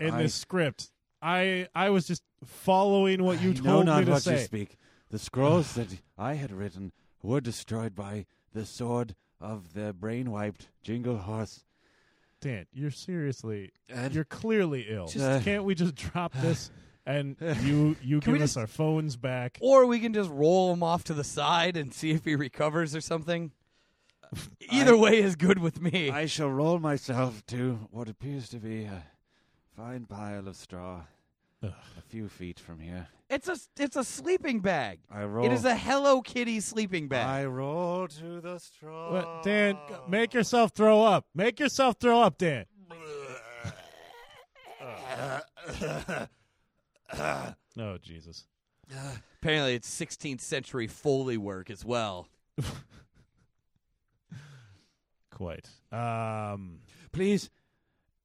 in 0.00 0.14
I- 0.14 0.22
this 0.22 0.34
script. 0.34 0.90
I 1.22 1.68
I 1.74 1.90
was 1.90 2.06
just 2.06 2.22
following 2.44 3.22
what 3.22 3.42
you 3.42 3.50
I 3.50 3.54
told 3.54 3.64
know 3.64 3.82
not 3.82 3.98
me 4.00 4.04
to 4.06 4.10
what 4.12 4.22
say. 4.22 4.38
you 4.38 4.44
speak. 4.44 4.78
The 5.10 5.18
scrolls 5.18 5.74
that 5.74 5.88
I 6.16 6.34
had 6.34 6.50
written 6.52 6.92
were 7.22 7.40
destroyed 7.40 7.94
by 7.94 8.26
the 8.52 8.64
sword 8.64 9.14
of 9.40 9.74
the 9.74 9.92
brain-wiped 9.92 10.68
Jingle 10.82 11.18
Horse. 11.18 11.64
Dan, 12.40 12.66
you're 12.72 12.90
seriously 12.90 13.70
And 13.90 14.14
you're 14.14 14.24
clearly 14.24 14.86
ill. 14.88 15.08
Just- 15.08 15.24
uh, 15.24 15.40
Can't 15.40 15.64
we 15.64 15.74
just 15.74 15.94
drop 15.94 16.32
this 16.40 16.70
and 17.04 17.36
you 17.62 17.96
you 18.02 18.20
Can 18.20 18.34
give 18.34 18.42
us 18.42 18.50
just- 18.50 18.56
our 18.58 18.66
phones 18.66 19.16
back? 19.16 19.58
Or 19.60 19.84
we 19.86 19.98
can 20.00 20.14
just 20.14 20.30
roll 20.30 20.72
him 20.72 20.82
off 20.82 21.04
to 21.04 21.14
the 21.14 21.24
side 21.24 21.76
and 21.76 21.92
see 21.92 22.12
if 22.12 22.24
he 22.24 22.34
recovers 22.34 22.94
or 22.96 23.00
something. 23.02 23.50
Either 24.70 24.94
I- 24.94 24.98
way 24.98 25.18
is 25.20 25.36
good 25.36 25.58
with 25.58 25.82
me. 25.82 26.08
I 26.10 26.24
shall 26.26 26.48
roll 26.50 26.78
myself 26.78 27.44
to 27.46 27.88
what 27.90 28.08
appears 28.08 28.48
to 28.50 28.56
be 28.58 28.84
a 28.84 29.04
fine 29.80 30.04
pile 30.04 30.46
of 30.46 30.56
straw 30.56 31.00
Ugh. 31.62 31.72
a 31.96 32.00
few 32.02 32.28
feet 32.28 32.60
from 32.60 32.80
here. 32.80 33.08
it's 33.30 33.48
a 33.48 33.56
it's 33.78 33.96
a 33.96 34.04
sleeping 34.04 34.60
bag. 34.60 34.98
I 35.10 35.24
roll. 35.24 35.46
It 35.46 35.52
is 35.52 35.64
a 35.64 35.74
Hello 35.74 36.20
Kitty 36.20 36.60
sleeping 36.60 37.08
bag. 37.08 37.26
I 37.26 37.46
roll 37.46 38.06
to 38.08 38.40
the 38.42 38.58
straw. 38.58 39.12
What, 39.12 39.42
Dan, 39.42 39.78
make 40.08 40.34
yourself 40.34 40.72
throw 40.72 41.02
up. 41.02 41.24
Make 41.34 41.58
yourself 41.60 41.96
throw 41.98 42.20
up, 42.20 42.36
Dan. 42.38 42.66
Oh 47.78 47.96
Jesus. 48.02 48.46
Apparently, 49.40 49.74
it's 49.74 49.88
16th 49.88 50.40
century 50.40 50.86
Foley 50.86 51.38
work 51.38 51.70
as 51.70 51.84
well. 51.84 52.28
Quite. 55.30 55.68
Um 55.90 56.80
Please, 57.12 57.48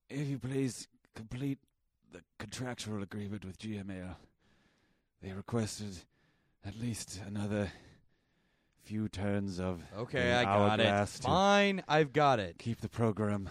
if 0.09 0.27
you 0.27 0.39
please, 0.39 0.87
complete 1.15 1.57
the 2.11 2.21
contractual 2.39 3.01
agreement 3.01 3.43
with 3.45 3.57
GMAL. 3.57 4.15
They 5.21 5.31
requested 5.31 5.97
at 6.65 6.79
least 6.79 7.19
another 7.25 7.71
few 8.83 9.07
turns 9.09 9.59
of 9.59 9.81
Okay, 9.97 10.29
the 10.29 10.35
I 10.37 10.43
got 10.43 10.79
it. 10.79 11.09
Fine, 11.09 11.83
I've 11.87 12.13
got 12.13 12.39
it. 12.39 12.57
keep 12.59 12.81
the 12.81 12.89
program. 12.89 13.49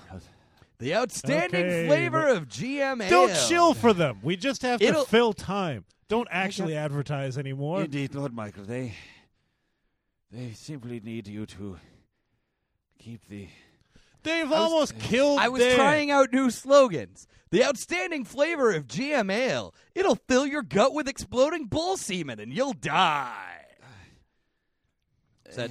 The 0.79 0.95
outstanding 0.95 1.65
Okay, 1.67 1.87
flavor 1.87 2.23
but- 2.23 2.37
of 2.37 2.49
GM 2.49 3.03
ale. 3.03 3.11
Don't 3.11 3.49
chill 3.49 3.75
for 3.75 3.93
them. 3.93 4.21
We 4.23 4.37
just 4.37 4.62
have 4.62 4.81
to 4.81 4.87
It'll- 4.87 5.05
fill 5.05 5.33
time. 5.33 5.85
Don't 6.09 6.29
actually 6.31 6.77
advertise 6.77 7.39
anymore. 7.39 7.83
Indeed, 7.85 8.15
Lord 8.15 8.35
Michael, 8.35 8.65
they 8.65 8.95
they 10.31 10.53
simply 10.53 11.01
need 11.01 11.27
you 11.29 11.47
to 11.47 11.79
keep 12.99 13.27
the 13.29 13.49
They've 14.25 14.49
was- 14.51 14.59
almost 14.59 14.99
killed 14.99 15.39
me. 15.39 15.45
I 15.45 15.49
was 15.49 15.61
Dan. 15.62 15.77
trying 15.77 16.11
out 16.11 16.33
new 16.33 16.51
slogans. 16.51 17.27
The 17.51 17.64
outstanding 17.64 18.25
flavor 18.25 18.72
of 18.75 18.89
GM 18.89 19.31
ale. 19.31 19.72
It'll 19.95 20.16
fill 20.29 20.45
your 20.47 20.62
gut 20.62 20.93
with 20.93 21.07
exploding 21.07 21.66
bull 21.66 21.97
semen 21.97 22.41
and 22.41 22.53
you'll 22.53 22.72
die. 22.72 23.66
Is 25.49 25.57
that 25.57 25.70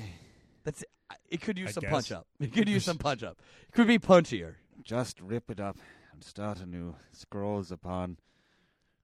that's 0.64 0.84
it 1.30 1.42
could 1.42 1.58
use 1.58 1.70
I 1.70 1.72
some 1.74 1.82
guess. 1.82 1.92
punch 1.92 2.12
up. 2.14 2.28
It 2.40 2.54
could 2.54 2.70
use 2.70 2.86
some 2.86 2.98
punch 3.00 3.24
up. 3.24 3.42
It 3.68 3.74
could 3.74 3.88
be 3.88 4.00
punchier. 4.00 4.54
just 4.84 5.20
rip 5.20 5.50
it 5.52 5.60
up 5.60 5.78
and 6.14 6.24
start 6.24 6.62
anew. 6.62 6.96
Scrolls 7.12 7.72
upon 7.72 8.18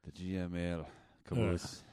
the 0.06 0.12
GML 0.12 0.86
caboose. 1.28 1.84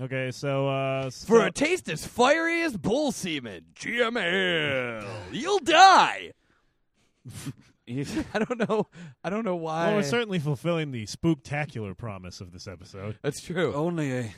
Okay, 0.00 0.30
so 0.32 0.68
uh 0.68 1.04
For 1.04 1.40
so- 1.40 1.46
a 1.46 1.50
taste 1.50 1.88
as 1.88 2.04
fiery 2.06 2.62
as 2.62 2.76
bull 2.76 3.12
semen, 3.12 3.66
GM 3.76 4.16
ale. 4.20 5.08
You'll 5.32 5.60
die. 5.60 6.32
I 7.88 8.38
don't 8.38 8.68
know. 8.68 8.88
I 9.22 9.30
don't 9.30 9.44
know 9.44 9.56
why. 9.56 9.86
well, 9.88 9.96
we're 9.96 10.02
certainly 10.02 10.38
fulfilling 10.38 10.90
the 10.90 11.04
spooktacular 11.06 11.96
promise 11.96 12.40
of 12.40 12.50
this 12.52 12.66
episode. 12.66 13.18
That's 13.22 13.40
true. 13.42 13.74
only 13.74 14.10
a 14.12 14.34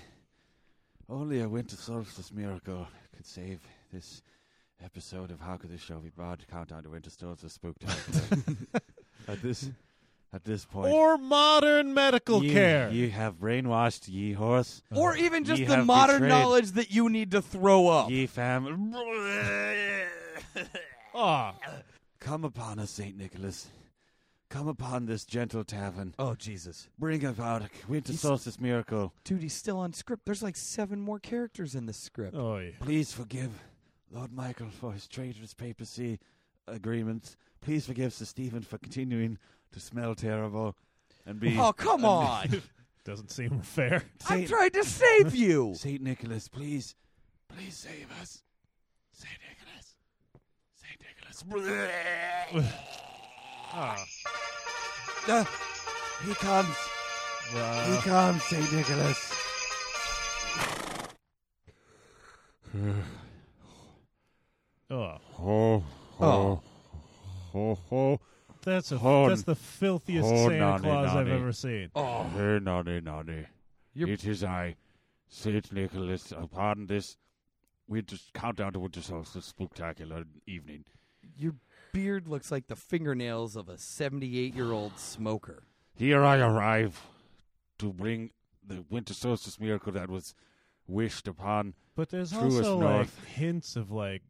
only 1.08 1.40
a 1.40 1.48
winter 1.48 1.76
solstice 1.76 2.32
miracle 2.32 2.86
could 3.14 3.24
save 3.26 3.60
this 3.92 4.22
episode 4.84 5.30
of 5.30 5.40
How 5.40 5.56
Could 5.56 5.70
This 5.70 5.80
Show 5.80 5.98
Be 6.00 6.10
Brought? 6.10 6.46
Countdown 6.48 6.82
to 6.82 6.90
Winter 6.90 7.10
Solstice 7.10 7.56
Spooktacular. 7.56 8.56
at 9.28 9.40
this 9.40 9.70
at 10.32 10.44
this 10.44 10.64
point, 10.64 10.92
Or 10.92 11.16
modern 11.16 11.94
medical 11.94 12.42
ye, 12.44 12.52
care. 12.52 12.90
You 12.90 13.10
have 13.10 13.36
brainwashed 13.38 14.08
ye 14.08 14.32
horse, 14.32 14.82
Or 14.94 15.16
even 15.16 15.44
just 15.44 15.60
Ye 15.60 15.66
the 15.66 15.82
modern 15.84 16.16
betrayed- 16.22 16.28
knowledge 16.28 16.72
that 16.72 16.90
you 16.90 17.08
need 17.08 17.30
to 17.30 17.40
throw 17.42 17.88
up. 17.88 18.10
ye 18.10 18.26
fam. 18.26 18.94
Ah, 21.14 21.54
Come 22.20 22.44
upon 22.44 22.78
us, 22.78 22.90
Saint 22.90 23.16
Nicholas. 23.16 23.68
Come 24.50 24.68
upon 24.68 25.06
this 25.06 25.24
gentle 25.24 25.64
tavern. 25.64 26.14
Oh 26.18 26.34
Jesus, 26.34 26.88
Bring 26.98 27.24
about 27.24 27.62
a 27.62 27.68
winter 27.88 28.12
He's- 28.12 28.20
solstice 28.20 28.60
miracle. 28.60 29.12
dude, 29.24 29.42
he's 29.42 29.54
still 29.54 29.78
on 29.78 29.92
script. 29.92 30.24
There's 30.24 30.42
like 30.42 30.56
seven 30.56 31.00
more 31.00 31.18
characters 31.18 31.74
in 31.74 31.86
this 31.86 31.96
script. 31.96 32.36
oh 32.36 32.58
yeah. 32.58 32.70
Please 32.80 33.12
forgive 33.12 33.50
Lord 34.10 34.32
Michael 34.32 34.68
for 34.70 34.92
his 34.92 35.08
traitorous 35.08 35.52
papacy 35.54 36.18
agreements. 36.68 37.36
Please 37.60 37.86
forgive 37.86 38.12
Sir 38.12 38.24
Stephen 38.24 38.62
for 38.62 38.78
continuing 38.78 39.38
to 39.72 39.80
smell 39.80 40.14
terrible 40.14 40.76
and 41.24 41.40
be. 41.40 41.56
Oh 41.58 41.72
come 41.72 42.00
and- 42.04 42.06
on! 42.06 42.62
Doesn't 43.04 43.30
seem 43.30 43.60
fair. 43.60 44.02
I'm 44.28 44.38
Saint, 44.38 44.48
trying 44.48 44.70
to 44.70 44.84
save 44.84 45.34
you. 45.34 45.74
Saint 45.76 46.02
Nicholas, 46.02 46.48
please, 46.48 46.96
please 47.48 47.76
save 47.76 48.08
us. 48.20 48.42
Saint 49.12 49.38
Nicholas, 49.48 49.94
Saint 50.74 51.00
Nicholas. 51.00 52.72
Ah. 53.78 54.02
Ah, 55.28 55.44
he 56.24 56.32
comes, 56.34 56.76
he 57.50 57.56
Well, 57.56 58.00
comes, 58.02 58.42
Saint 58.44 58.72
Nicholas. 58.72 59.32
oh, 64.90 65.16
Oh, 65.38 65.84
Oh. 66.20 66.60
ho, 67.52 67.78
ho. 67.90 68.20
that's 68.62 68.92
a 68.92 68.98
that's 69.28 69.42
the 69.42 69.54
filthiest 69.54 70.28
oh, 70.28 70.48
Santa 70.48 70.58
naughty, 70.58 70.82
Claus 70.84 71.16
I've 71.16 71.28
ever 71.28 71.52
seen. 71.52 71.90
Oh, 71.94 72.24
Hey, 72.34 72.58
naughty, 72.60 73.00
naughty. 73.00 73.46
You're- 73.94 74.12
It 74.12 74.24
is 74.26 74.44
I, 74.44 74.76
Saint 75.28 75.72
Nicholas. 75.72 76.32
Upon 76.32 76.86
this, 76.86 77.16
we 77.86 78.02
just 78.02 78.32
count 78.32 78.56
down 78.56 78.72
to 78.72 78.80
winter 78.80 79.00
solstice 79.00 79.46
spectacular 79.46 80.24
evening. 80.46 80.84
your 81.36 81.54
beard 81.92 82.28
looks 82.28 82.50
like 82.50 82.66
the 82.66 82.76
fingernails 82.76 83.56
of 83.56 83.68
a 83.68 83.78
78 83.78 84.54
year 84.54 84.72
old 84.72 84.98
smoker. 84.98 85.62
Here 85.94 86.22
I 86.22 86.38
arrive 86.38 87.00
to 87.78 87.92
bring 87.92 88.30
the 88.66 88.84
winter 88.90 89.14
solstice 89.14 89.58
miracle 89.58 89.92
that 89.92 90.10
was 90.10 90.34
wished 90.86 91.26
upon. 91.26 91.74
But 91.94 92.10
there's 92.10 92.32
Truest 92.32 92.58
also 92.58 92.78
like 92.78 93.24
hints 93.26 93.76
of 93.76 93.90
like 93.90 94.22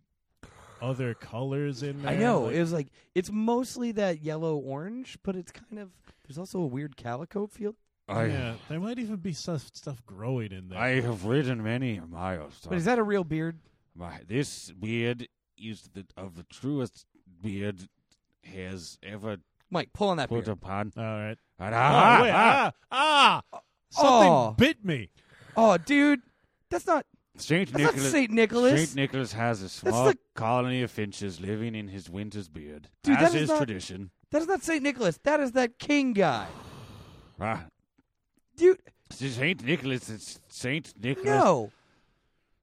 other 0.87 1.15
colors 1.15 1.83
in 1.83 2.03
there. 2.03 2.13
I 2.13 2.17
know 2.17 2.43
like- 2.45 2.55
it 2.55 2.61
was 2.61 2.73
like 2.73 2.89
it's 3.15 3.31
mostly 3.31 3.93
that 3.93 4.23
yellow 4.23 4.57
orange, 4.57 5.19
but 5.23 5.37
it's 5.37 5.53
kind 5.53 5.79
of 5.79 5.91
there's 6.27 6.39
also 6.39 6.61
a 6.61 6.67
weird 6.67 6.97
calico 6.97 7.47
feel. 7.47 7.75
I, 8.09 8.27
yeah, 8.27 8.55
there 8.69 8.79
might 8.79 8.99
even 9.01 9.17
be 9.17 9.33
stuff 9.33 9.71
stuff 9.75 10.05
growing 10.07 10.53
in 10.53 10.69
there. 10.69 10.79
I 10.79 11.01
have 11.01 11.25
ridden 11.25 11.63
many 11.63 11.99
miles. 12.01 12.55
But 12.69 12.79
is 12.79 12.85
that 12.85 12.99
a 12.99 13.03
real 13.03 13.25
beard? 13.25 13.59
My, 13.97 14.21
this 14.29 14.71
beard 14.71 15.27
is 15.59 15.89
the 15.93 16.07
of 16.17 16.37
the 16.37 16.45
truest 16.45 17.05
beard 17.43 17.89
has 18.45 18.99
ever 19.03 19.39
Mike, 19.71 19.93
pull 19.93 20.11
on 20.11 20.19
that 20.19 20.29
put 20.29 20.45
beard. 20.45 20.57
upon. 20.57 20.93
All 20.97 21.03
right. 21.03 21.37
And 21.59 21.75
Ah, 21.75 22.19
ah, 22.19 22.23
wait, 22.23 22.31
ah, 22.31 22.73
ah, 22.93 23.43
ah! 23.53 23.61
Something 23.91 24.31
Oh. 24.31 24.55
bit 24.57 24.85
me. 24.85 25.11
Oh, 25.57 25.77
dude, 25.79 26.21
that's 26.71 26.87
not 26.87 27.07
Saint 27.39 27.73
that's 27.73 27.85
Nicholas. 27.95 28.11
Saint 28.13 28.31
Nicholas. 28.31 28.81
Saint 28.81 28.95
Nicholas 28.97 29.33
has 29.33 29.63
a 29.63 29.69
small 29.69 30.07
the- 30.07 30.19
colony 30.35 30.83
of 30.83 30.91
finches 30.91 31.41
living 31.41 31.75
in 31.75 31.89
his 31.89 32.09
winter's 32.11 32.49
beard, 32.49 32.89
Dude, 33.03 33.17
as 33.19 33.33
that 33.33 33.41
is 33.41 33.49
not- 33.49 33.59
tradition. 33.59 34.11
that 34.31 34.43
is 34.43 34.49
not 34.49 34.63
Saint 34.63 34.83
Nicholas. 34.83 35.19
That 35.23 35.41
is 35.41 35.53
that 35.53 35.79
king 35.79 36.13
guy. 36.13 36.47
Ah, 37.41 37.67
Dude, 38.57 38.81
Saint 39.11 39.63
Nicholas. 39.65 40.09
It's 40.09 40.41
Saint 40.49 40.93
Nicholas. 41.03 41.27
no. 41.27 41.73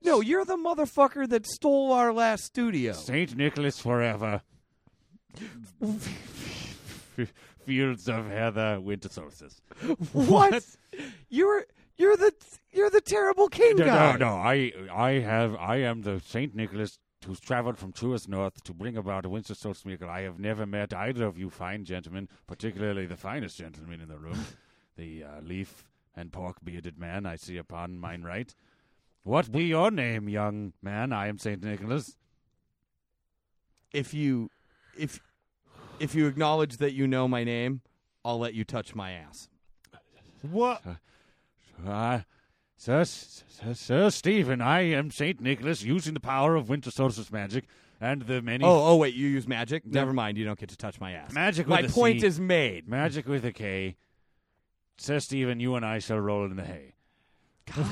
No, 0.05 0.19
you're 0.19 0.43
the 0.43 0.57
motherfucker 0.57 1.29
that 1.29 1.45
stole 1.47 1.93
our 1.93 2.11
last 2.11 2.43
studio. 2.43 2.91
Saint 2.91 3.37
Nicholas 3.37 3.79
forever. 3.79 4.41
Fields 7.65 8.09
of 8.09 8.27
heather, 8.29 8.81
winter 8.81 9.07
solstice. 9.09 9.61
What? 10.11 10.65
You're 11.29 11.65
you're 11.97 12.17
the 12.17 12.33
you're 12.73 12.89
the 12.89 13.01
terrible 13.01 13.47
king 13.47 13.75
No, 13.77 13.85
guy. 13.85 14.11
no, 14.13 14.17
no. 14.17 14.33
I, 14.35 14.71
I 14.91 15.11
have, 15.19 15.55
I 15.55 15.77
am 15.77 16.01
the 16.01 16.19
Saint 16.25 16.55
Nicholas 16.55 16.99
who's 17.25 17.39
traveled 17.39 17.77
from 17.77 17.91
truest 17.93 18.27
north 18.27 18.61
to 18.63 18.73
bring 18.73 18.97
about 18.97 19.25
a 19.25 19.29
winter 19.29 19.55
solstice 19.55 19.85
miracle. 19.85 20.09
I 20.09 20.21
have 20.21 20.39
never 20.39 20.65
met 20.65 20.93
either 20.93 21.25
of 21.25 21.37
you 21.37 21.49
fine 21.49 21.85
gentlemen, 21.85 22.27
particularly 22.47 23.05
the 23.05 23.15
finest 23.15 23.57
gentleman 23.57 24.01
in 24.01 24.09
the 24.09 24.17
room, 24.17 24.45
the 24.97 25.23
uh, 25.23 25.41
leaf 25.41 25.85
and 26.15 26.31
pork 26.31 26.57
bearded 26.63 26.99
man 26.99 27.25
I 27.25 27.37
see 27.37 27.57
upon 27.57 27.97
mine 27.97 28.23
right. 28.23 28.53
What 29.23 29.51
be 29.51 29.63
your 29.63 29.89
name, 29.89 30.27
young 30.27 30.73
man? 30.81 31.13
I 31.13 31.27
am 31.27 31.37
Saint 31.37 31.63
Nicholas. 31.63 32.17
If 33.93 34.13
you 34.13 34.49
if 34.97 35.19
if 35.99 36.13
you 36.13 36.27
acknowledge 36.27 36.77
that 36.77 36.93
you 36.93 37.07
know 37.07 37.27
my 37.27 37.43
name, 37.45 37.81
I'll 38.25 38.39
let 38.39 38.53
you 38.53 38.65
touch 38.65 38.95
my 38.95 39.11
ass. 39.11 39.47
What? 40.41 40.83
Uh, 41.87 42.19
Sir, 42.83 43.05
Sir, 43.05 43.73
Sir 43.75 44.09
Stephen, 44.09 44.59
I 44.59 44.81
am 44.81 45.09
Saint 45.09 45.39
Nicholas, 45.39 45.83
using 45.83 46.13
the 46.13 46.19
power 46.19 46.57
of 46.57 46.67
winter 46.67 46.91
solstice 46.91 47.31
magic 47.31 47.63
and 48.01 48.23
the 48.23 48.41
many 48.41 48.65
Oh, 48.65 48.87
oh 48.87 48.97
wait, 48.97 49.13
you 49.13 49.25
use 49.29 49.47
magic? 49.47 49.85
Never 49.85 50.11
mind, 50.11 50.37
you 50.37 50.43
don't 50.43 50.59
get 50.59 50.67
to 50.67 50.75
touch 50.75 50.99
my 50.99 51.13
ass. 51.13 51.31
magic. 51.31 51.65
my 51.65 51.79
a 51.79 51.87
point 51.87 52.19
C. 52.19 52.27
is 52.27 52.41
made. 52.41 52.89
Magic 52.89 53.25
with 53.25 53.45
a 53.45 53.53
K. 53.53 53.95
Sir 54.97 55.21
Stephen, 55.21 55.61
you 55.61 55.75
and 55.75 55.85
I 55.85 55.99
shall 55.99 56.19
roll 56.19 56.43
in 56.43 56.57
the 56.57 56.65
hay. 56.65 56.95
Uh, 57.73 57.87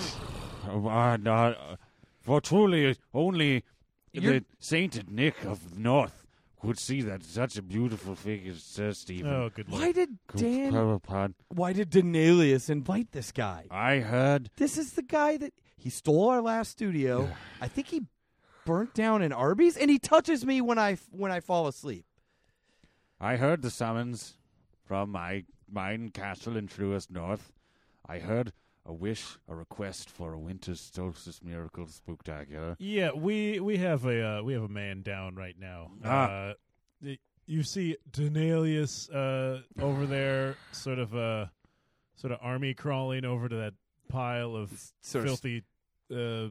uh, 0.68 1.18
uh, 1.26 1.76
for 2.20 2.42
truly 2.42 2.98
only 3.14 3.64
You're- 4.12 4.40
the 4.40 4.46
sainted 4.60 5.10
Nick 5.10 5.46
of 5.46 5.78
North 5.78 6.21
could 6.62 6.80
see 6.80 7.02
that 7.02 7.24
such 7.24 7.58
a 7.58 7.62
beautiful 7.62 8.16
figure, 8.16 8.54
Sir 8.56 8.92
Stephen. 8.94 9.32
Oh, 9.32 9.50
good 9.54 9.70
lord. 9.70 9.82
Why 9.82 9.92
did 9.92 10.18
could 10.28 10.42
Dan 10.42 10.72
come 10.72 10.90
upon. 10.90 11.36
why 11.50 11.74
did 11.74 11.90
Danelius 11.90 12.70
invite 12.70 13.12
this 13.12 13.32
guy? 13.32 13.66
I 13.72 13.98
heard 14.00 14.50
This 14.58 14.78
is 14.78 14.94
the 14.94 15.02
guy 15.02 15.38
that 15.38 15.54
he 15.76 15.90
stole 15.90 16.30
our 16.30 16.42
last 16.42 16.72
studio. 16.72 17.30
I 17.60 17.68
think 17.68 17.88
he 17.88 18.04
burnt 18.66 18.94
down 18.94 19.22
an 19.22 19.34
Arby's 19.34 19.76
and 19.76 19.90
he 19.90 19.98
touches 19.98 20.46
me 20.46 20.62
when 20.62 20.78
I 20.78 20.98
when 21.12 21.32
I 21.32 21.40
fall 21.40 21.68
asleep. 21.68 22.06
I 23.20 23.38
heard 23.38 23.62
the 23.62 23.72
summons 23.72 24.38
from 24.86 25.12
my 25.12 25.46
mine 25.72 26.10
castle 26.10 26.58
in 26.58 26.68
truest 26.68 27.10
north. 27.12 27.52
I 28.08 28.20
heard 28.20 28.54
a 28.86 28.94
wish, 28.94 29.38
a 29.48 29.56
request 29.56 30.10
for 30.10 30.34
a 30.34 30.40
winter 30.40 30.76
solstice 30.76 31.42
miracle 31.44 31.86
spooktacular. 31.86 32.76
Yeah, 32.80 33.12
we 33.12 33.60
we 33.60 33.78
have 33.78 34.06
a 34.06 34.40
uh, 34.40 34.44
we 34.44 34.54
have 34.54 34.64
a 34.64 34.70
man 34.70 35.02
down 35.02 35.36
right 35.36 35.56
now. 35.60 35.92
Ah. 36.04 36.28
Uh, 36.28 36.54
you 37.48 37.64
see 37.64 37.98
Denalius 38.12 39.10
uh, 39.14 39.62
over 39.82 40.06
there, 40.06 40.56
sort 40.72 41.00
of 41.00 41.16
uh, 41.16 41.48
sort 42.16 42.32
of 42.32 42.40
army 42.42 42.74
crawling 42.74 43.26
over 43.26 43.50
to 43.50 43.56
that 43.56 43.74
pile 44.08 44.56
of 44.56 44.72
Sort 45.02 45.26
of, 45.26 45.30
filthy. 45.32 45.64
Uh, 46.14 46.50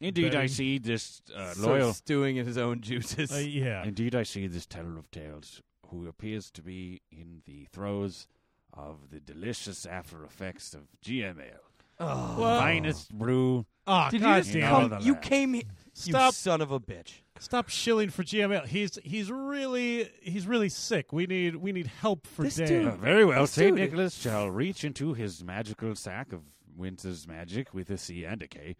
Indeed, 0.00 0.34
I 0.34 0.46
see 0.46 0.78
this 0.78 1.20
uh, 1.36 1.52
loyal. 1.58 1.90
of 1.90 1.96
stewing 1.96 2.36
in 2.36 2.46
his 2.46 2.56
own 2.56 2.80
juices. 2.80 3.30
uh, 3.32 3.36
yeah, 3.36 3.84
Indeed, 3.84 4.14
I 4.14 4.22
see 4.22 4.46
this 4.46 4.66
teller 4.66 4.96
of 4.98 5.10
tales 5.10 5.60
who 5.88 6.08
appears 6.08 6.50
to 6.52 6.62
be 6.62 7.02
in 7.10 7.42
the 7.44 7.66
throes 7.72 8.26
of 8.74 9.10
the 9.10 9.20
delicious 9.20 9.84
after 9.86 10.24
effects 10.24 10.74
of 10.74 10.82
GM 11.04 11.40
ale. 11.40 11.60
oh. 12.00 12.36
Well- 12.40 12.60
Finest 12.60 13.12
brew. 13.16 13.66
Ah, 13.86 14.08
Did 14.10 14.20
God 14.20 14.46
you 14.46 14.52
just 14.52 14.66
come? 14.70 14.92
it. 14.92 15.02
You 15.02 15.16
came. 15.16 15.54
he- 15.54 15.60
You 15.96 16.12
Stop. 16.12 16.34
son 16.34 16.60
of 16.60 16.70
a 16.70 16.78
bitch. 16.78 17.22
Stop 17.40 17.68
shilling 17.68 18.10
for 18.10 18.22
GML. 18.22 18.64
He's 18.66 18.96
he's 19.02 19.30
really 19.32 20.08
he's 20.22 20.46
really 20.46 20.68
sick. 20.68 21.12
We 21.12 21.26
need 21.26 21.56
we 21.56 21.72
need 21.72 21.88
help 21.88 22.26
for 22.26 22.42
This 22.42 22.56
Dan. 22.56 22.68
dude- 22.68 22.86
Uh, 22.86 22.96
very 22.96 23.24
well, 23.24 23.40
Let's 23.40 23.52
St. 23.52 23.74
do. 23.76 23.82
Nicholas 23.82 24.14
shall 24.14 24.48
reach 24.50 24.84
into 24.84 25.14
his 25.14 25.42
magical 25.42 25.94
sack 25.96 26.32
of 26.32 26.42
winter's 26.76 27.26
magic 27.26 27.74
with 27.74 27.90
a 27.90 27.98
C 27.98 28.24
and 28.24 28.40
a 28.42 28.46
K, 28.46 28.76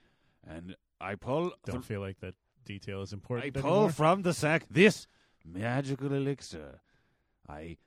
and 0.47 0.77
I 1.01 1.15
pull 1.17 1.53
Don't 1.65 1.85
feel 1.85 2.01
like 2.01 2.21
that 2.21 2.35
detail 2.65 3.03
is 3.03 3.13
important 3.13 3.57
I 3.57 3.61
pull 3.61 3.89
from 3.89 4.23
the 4.23 4.33
sack 4.35 4.67
this 4.71 5.07
magical 5.45 6.13
elixir. 6.13 6.81
I 7.49 7.79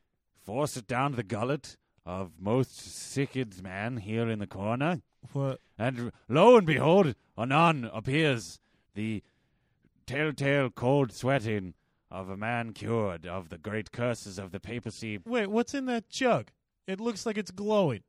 force 0.43 0.75
it 0.75 0.87
down 0.87 1.13
the 1.13 1.23
gullet 1.23 1.77
of 2.05 2.31
most 2.39 2.75
sicked 2.75 3.61
man 3.61 3.97
here 3.97 4.29
in 4.29 4.39
the 4.39 4.47
corner, 4.47 5.01
what? 5.31 5.59
and 5.77 6.11
lo 6.27 6.57
and 6.57 6.67
behold, 6.67 7.15
anon 7.37 7.89
appears 7.93 8.59
the 8.93 9.23
telltale 10.05 10.69
cold 10.69 11.11
sweating 11.11 11.73
of 12.11 12.29
a 12.29 12.37
man 12.37 12.73
cured 12.73 13.25
of 13.25 13.49
the 13.49 13.57
great 13.57 13.91
curses 13.91 14.37
of 14.37 14.51
the 14.51 14.59
papacy. 14.59 15.19
Wait, 15.25 15.47
what's 15.47 15.73
in 15.73 15.85
that 15.85 16.09
jug? 16.09 16.49
It 16.85 16.99
looks 16.99 17.25
like 17.25 17.37
it's 17.37 17.51
glowing, 17.51 18.03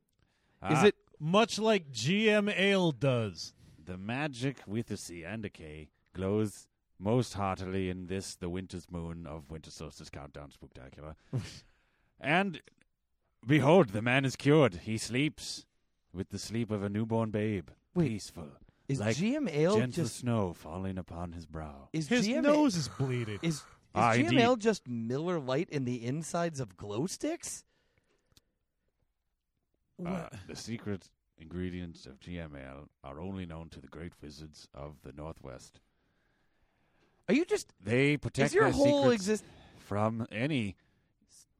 Is 0.69 0.79
Ah, 0.79 0.85
it? 0.87 0.95
much 1.19 1.57
like 1.57 1.91
GM 1.91 2.49
Ale 2.55 2.91
does. 2.91 3.53
the 3.83 3.97
magic 3.97 4.57
with 4.67 4.91
a 4.91 4.97
C 4.97 5.23
and 5.23 5.45
a 5.45 5.49
K 5.49 5.87
glows 6.13 6.67
most 6.99 7.33
heartily 7.35 7.89
in 7.89 8.07
this, 8.07 8.35
the 8.35 8.49
winter's 8.49 8.89
moon 8.91 9.25
of 9.27 9.49
Winter 9.51 9.69
Solstice 9.71 10.09
Countdown 10.09 10.49
Spooktacular. 10.49 11.15
and 12.19 12.61
behold, 13.45 13.89
the 13.89 14.01
man 14.01 14.25
is 14.25 14.35
cured. 14.35 14.75
He 14.83 14.97
sleeps 14.97 15.65
with 16.13 16.29
the 16.29 16.39
sleep 16.39 16.71
of 16.71 16.83
a 16.83 16.89
newborn 16.89 17.29
babe, 17.31 17.69
Wait, 17.93 18.09
peaceful, 18.09 18.47
Is 18.87 18.99
like 18.99 19.17
GM 19.17 19.49
Ale 19.51 19.77
gentle 19.77 20.03
just? 20.05 20.17
snow 20.17 20.53
falling 20.53 20.97
upon 20.97 21.33
his 21.33 21.45
brow. 21.45 21.89
Is 21.93 22.07
His 22.07 22.27
GM 22.27 22.43
nose 22.43 22.75
is 22.75 22.87
bleeding. 22.87 23.39
Is, 23.41 23.55
is 23.55 23.63
Ah, 23.93 24.13
GM 24.13 24.19
indeed. 24.25 24.39
Ale 24.39 24.55
just 24.55 24.87
Miller 24.87 25.39
Lite 25.39 25.69
in 25.69 25.85
the 25.85 26.05
insides 26.05 26.59
of 26.59 26.77
glow 26.77 27.05
sticks? 27.07 27.63
Uh, 30.05 30.27
the 30.47 30.55
secret 30.55 31.09
ingredients 31.37 32.05
of 32.05 32.19
GML 32.19 32.87
are 33.03 33.19
only 33.21 33.45
known 33.45 33.69
to 33.69 33.79
the 33.79 33.87
great 33.87 34.11
wizards 34.21 34.67
of 34.73 34.95
the 35.03 35.13
Northwest. 35.13 35.79
Are 37.29 37.33
you 37.33 37.45
just? 37.45 37.73
They 37.81 38.17
protect 38.17 38.47
Is 38.49 38.53
your 38.53 38.65
their 38.65 38.73
whole 38.73 39.03
secrets 39.03 39.13
exist? 39.23 39.43
from 39.77 40.27
any 40.31 40.75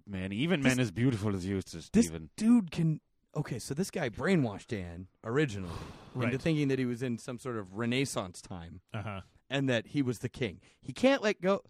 man, 0.08 0.32
even 0.32 0.62
This- 0.62 0.72
men 0.76 0.80
as 0.82 0.92
beautiful 0.92 1.36
as 1.36 1.46
you, 1.46 1.62
Sir 1.66 1.80
This 1.92 2.12
dude 2.36 2.72
can. 2.72 3.02
Okay, 3.36 3.60
so 3.60 3.74
this 3.74 3.92
guy 3.92 4.10
brainwashed 4.10 4.68
Dan 4.68 5.08
originally 5.24 5.74
into 6.16 6.38
thinking 6.38 6.70
that 6.70 6.80
he 6.80 6.86
was 6.86 7.04
in 7.04 7.18
some 7.18 7.38
sort 7.38 7.58
of 7.58 7.74
Renaissance 7.76 8.42
time 8.42 8.80
Uh 8.94 9.02
huh. 9.02 9.22
and 9.50 9.68
that 9.70 9.88
he 9.88 10.02
was 10.02 10.20
the 10.20 10.30
king. 10.30 10.62
He 10.82 10.94
can't 10.94 11.22
let 11.22 11.42
go. 11.42 11.62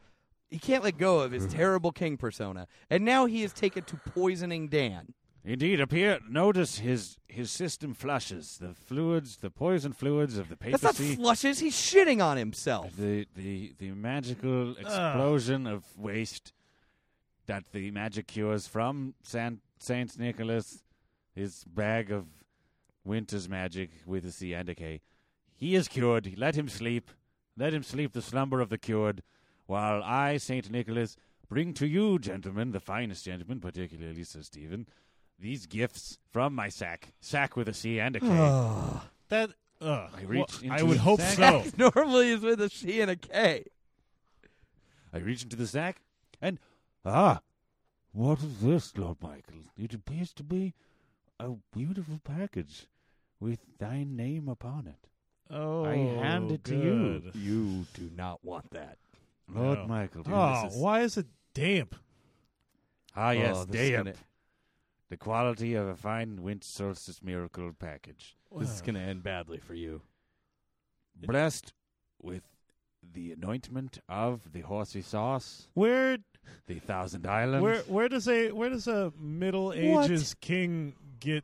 He 0.47 0.59
can't 0.59 0.83
let 0.83 0.97
go 0.99 1.21
of 1.21 1.31
his 1.31 1.47
terrible 1.53 1.91
king 1.91 2.17
persona, 2.17 2.67
and 2.89 3.03
now 3.03 3.25
he 3.25 3.41
is 3.41 3.51
taken 3.51 3.83
to 3.85 3.97
poisoning 3.97 4.67
Dan. 4.67 5.13
Indeed, 5.43 5.79
appear 5.79 6.19
notice 6.29 6.79
his 6.79 7.17
his 7.27 7.49
system 7.51 7.93
flushes 7.95 8.57
the 8.59 8.73
fluids, 8.73 9.37
the 9.37 9.49
poison 9.51 9.93
fluids 9.93 10.37
of 10.37 10.49
the 10.49 10.57
papacy. 10.57 10.81
That's 10.83 10.99
not 10.99 11.15
flushes. 11.17 11.59
He's 11.59 11.75
shitting 11.75 12.23
on 12.23 12.37
himself. 12.37 12.95
the 12.95 13.25
the 13.35 13.73
the 13.79 13.91
magical 13.91 14.75
explosion 14.77 15.65
of 15.67 15.83
waste 15.97 16.51
that 17.47 17.65
the 17.71 17.91
magic 17.91 18.27
cures 18.27 18.67
from 18.67 19.13
Saint 19.23 19.59
Saint 19.79 20.17
Nicholas, 20.17 20.83
his 21.33 21.63
bag 21.65 22.11
of 22.11 22.25
winter's 23.03 23.47
magic 23.47 23.91
with 24.05 24.25
a 24.25 24.31
C 24.31 24.53
and 24.53 24.67
a 24.69 24.75
K. 24.75 25.01
He 25.55 25.75
is 25.75 25.87
cured. 25.87 26.33
Let 26.37 26.55
him 26.55 26.67
sleep. 26.69 27.11
Let 27.57 27.73
him 27.73 27.83
sleep 27.83 28.13
the 28.13 28.21
slumber 28.21 28.59
of 28.59 28.69
the 28.69 28.77
cured, 28.77 29.21
while 29.65 30.03
I, 30.03 30.37
Saint 30.37 30.69
Nicholas, 30.69 31.15
bring 31.47 31.73
to 31.75 31.87
you, 31.87 32.19
gentlemen, 32.19 32.71
the 32.71 32.79
finest 32.81 33.23
gentlemen, 33.23 33.61
particularly 33.61 34.23
Sir 34.25 34.41
Stephen, 34.41 34.87
these 35.39 35.65
gifts 35.65 36.17
from 36.31 36.53
my 36.53 36.67
sack. 36.69 37.13
Sack 37.21 37.55
with 37.55 37.69
a 37.69 37.73
C 37.73 37.99
and 37.99 38.15
a 38.15 38.19
K. 38.19 38.27
That. 39.29 39.51
Uh, 39.81 40.07
I 40.15 40.21
reached 40.21 40.63
I 40.69 40.75
into 40.75 40.85
would 40.85 40.97
the 40.97 41.01
hope 41.01 41.19
sack. 41.19 41.65
so. 41.65 41.71
Normally 41.95 42.29
is 42.29 42.41
with 42.41 42.61
a 42.61 42.69
C 42.69 43.01
and 43.01 43.11
a 43.11 43.15
K. 43.15 43.65
I 45.13 45.17
reach 45.17 45.43
into 45.43 45.55
the 45.55 45.67
sack, 45.67 46.01
and 46.41 46.59
ah, 47.05 47.41
what 48.11 48.39
is 48.41 48.59
this, 48.61 48.97
Lord 48.97 49.17
Michael? 49.21 49.65
It 49.77 49.93
appears 49.93 50.33
to 50.33 50.43
be 50.43 50.73
a 51.39 51.51
beautiful 51.73 52.19
package 52.23 52.87
with 53.39 53.59
thy 53.77 54.03
name 54.03 54.47
upon 54.47 54.87
it. 54.87 55.07
Oh, 55.49 55.85
I 55.85 55.95
hand 55.95 56.51
it 56.51 56.63
to 56.65 56.75
you. 56.75 57.31
You 57.35 57.85
do 57.93 58.09
not 58.15 58.43
want 58.43 58.71
that. 58.71 58.97
Lord 59.47 59.79
No. 59.79 59.87
Michael, 59.87 60.23
dear, 60.23 60.33
Oh, 60.33 60.63
this 60.63 60.73
is- 60.73 60.79
why 60.81 61.01
is 61.01 61.17
it 61.17 61.27
damp? 61.53 61.95
Ah, 63.15 63.31
yes, 63.31 63.55
Oh, 63.57 63.65
this 63.65 63.81
is 63.81 63.89
damp. 63.91 64.05
gonna- 64.07 64.17
The 65.09 65.17
quality 65.17 65.75
of 65.75 65.87
a 65.87 65.95
fine 65.95 66.41
winter 66.41 66.65
solstice 66.67 67.21
miracle 67.21 67.71
package. 67.73 68.35
This 68.57 68.71
is 68.71 68.81
going 68.81 68.95
to 68.95 69.01
end 69.01 69.21
badly 69.21 69.59
for 69.59 69.75
you. 69.75 70.01
Blessed 71.15 71.73
with 72.19 72.43
the 73.03 73.31
anointment 73.31 73.99
of 74.09 74.51
the 74.51 74.61
horsey 74.61 75.01
sauce, 75.01 75.67
Where 75.75 76.17
the 76.67 76.79
Thousand 76.79 77.25
Islands. 77.27 77.63
where 77.63 77.79
where 77.81 78.09
does 78.09 78.27
a 78.27 78.51
where 78.51 78.69
does 78.69 78.87
a 78.87 79.11
Middle 79.19 79.67
What? 79.67 80.05
Ages 80.05 80.35
king 80.39 80.93
get 81.19 81.43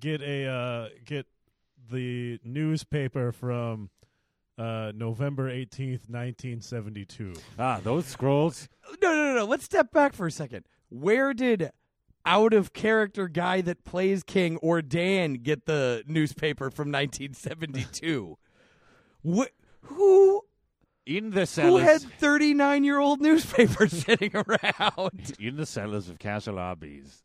get 0.00 0.22
a 0.22 0.46
uh, 0.46 0.88
get 1.04 1.26
the 1.90 2.38
newspaper 2.44 3.32
from 3.32 3.90
uh, 4.58 4.92
November 4.94 5.48
eighteenth, 5.48 6.08
nineteen 6.08 6.60
seventy 6.60 7.04
two? 7.04 7.32
ah, 7.58 7.80
those 7.82 8.06
scrolls. 8.06 8.68
No, 9.00 9.14
no, 9.14 9.24
no, 9.26 9.34
no. 9.34 9.44
Let's 9.44 9.64
step 9.64 9.92
back 9.92 10.14
for 10.14 10.26
a 10.26 10.30
second. 10.30 10.64
Where 10.88 11.32
did 11.32 11.70
out 12.24 12.52
of 12.52 12.72
character 12.72 13.28
guy 13.28 13.60
that 13.62 13.84
plays 13.84 14.22
King 14.22 14.56
or 14.58 14.82
Dan 14.82 15.34
get 15.34 15.66
the 15.66 16.04
newspaper 16.06 16.70
from 16.70 16.92
1972? 16.92 18.38
what? 19.22 19.50
Who? 19.82 20.42
In 21.04 21.30
the 21.30 21.46
cellars. 21.46 21.82
Who 21.82 21.86
cellars, 21.86 22.02
had 22.04 22.12
39 22.14 22.84
year 22.84 22.98
old 22.98 23.20
newspapers 23.20 23.92
sitting 24.06 24.32
around? 24.34 25.34
in 25.38 25.56
the 25.56 25.66
cellars 25.66 26.08
of 26.08 26.18
Castle 26.18 26.58
Arby's, 26.58 27.24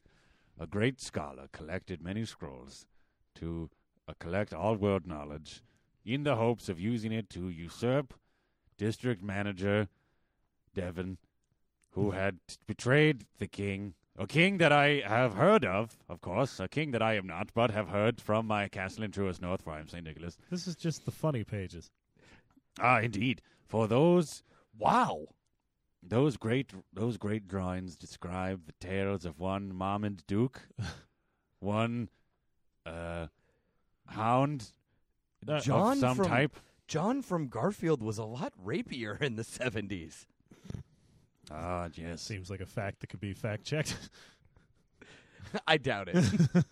a 0.59 0.65
great 0.65 0.99
scholar 0.99 1.47
collected 1.51 2.01
many 2.01 2.25
scrolls 2.25 2.87
to 3.35 3.69
uh, 4.07 4.13
collect 4.19 4.53
all 4.53 4.75
world 4.75 5.05
knowledge, 5.05 5.61
in 6.03 6.23
the 6.23 6.35
hopes 6.35 6.69
of 6.69 6.79
using 6.79 7.11
it 7.11 7.29
to 7.29 7.49
usurp 7.49 8.13
district 8.77 9.21
manager 9.21 9.87
Devon, 10.73 11.17
who 11.91 12.11
had 12.11 12.39
betrayed 12.67 13.25
the 13.39 13.47
king. 13.47 13.93
A 14.17 14.25
king 14.25 14.57
that 14.57 14.71
I 14.71 15.03
have 15.05 15.33
heard 15.35 15.65
of, 15.65 15.97
of 16.09 16.21
course, 16.21 16.59
a 16.59 16.67
king 16.67 16.91
that 16.91 17.01
I 17.01 17.15
am 17.15 17.27
not, 17.27 17.49
but 17.53 17.71
have 17.71 17.89
heard 17.89 18.19
from 18.21 18.47
my 18.47 18.67
castle 18.67 19.03
in 19.03 19.11
Truest 19.11 19.41
North, 19.41 19.65
where 19.65 19.75
I 19.75 19.79
am 19.79 19.87
St. 19.87 20.03
Nicholas. 20.03 20.37
This 20.49 20.67
is 20.67 20.75
just 20.75 21.05
the 21.05 21.11
funny 21.11 21.43
pages. 21.43 21.91
Ah, 22.79 22.99
indeed. 22.99 23.41
For 23.65 23.87
those 23.87 24.43
Wow. 24.77 25.27
Those 26.03 26.37
great 26.37 26.71
those 26.93 27.17
great 27.17 27.47
drawings 27.47 27.95
describe 27.95 28.65
the 28.65 28.73
tales 28.79 29.25
of 29.25 29.39
one 29.39 29.73
Marmaduke, 29.73 30.61
one 31.59 32.09
uh, 32.85 33.27
hound 34.05 34.71
Uh, 35.47 35.59
John 35.59 35.97
some 35.97 36.15
from 36.17 36.27
type. 36.27 36.57
Jon 36.87 37.21
from 37.21 37.47
Garfield 37.49 38.01
was 38.01 38.17
a 38.17 38.23
lot 38.23 38.53
rapier 38.57 39.17
in 39.19 39.35
the 39.35 39.43
70s. 39.43 40.25
Ah, 41.51 41.89
yes. 41.95 42.21
Seems 42.21 42.49
like 42.49 42.61
a 42.61 42.65
fact 42.65 42.99
that 43.01 43.07
could 43.07 43.19
be 43.19 43.33
fact 43.33 43.65
checked. 43.65 43.97
I 45.67 45.77
doubt 45.77 46.09
it. 46.09 46.15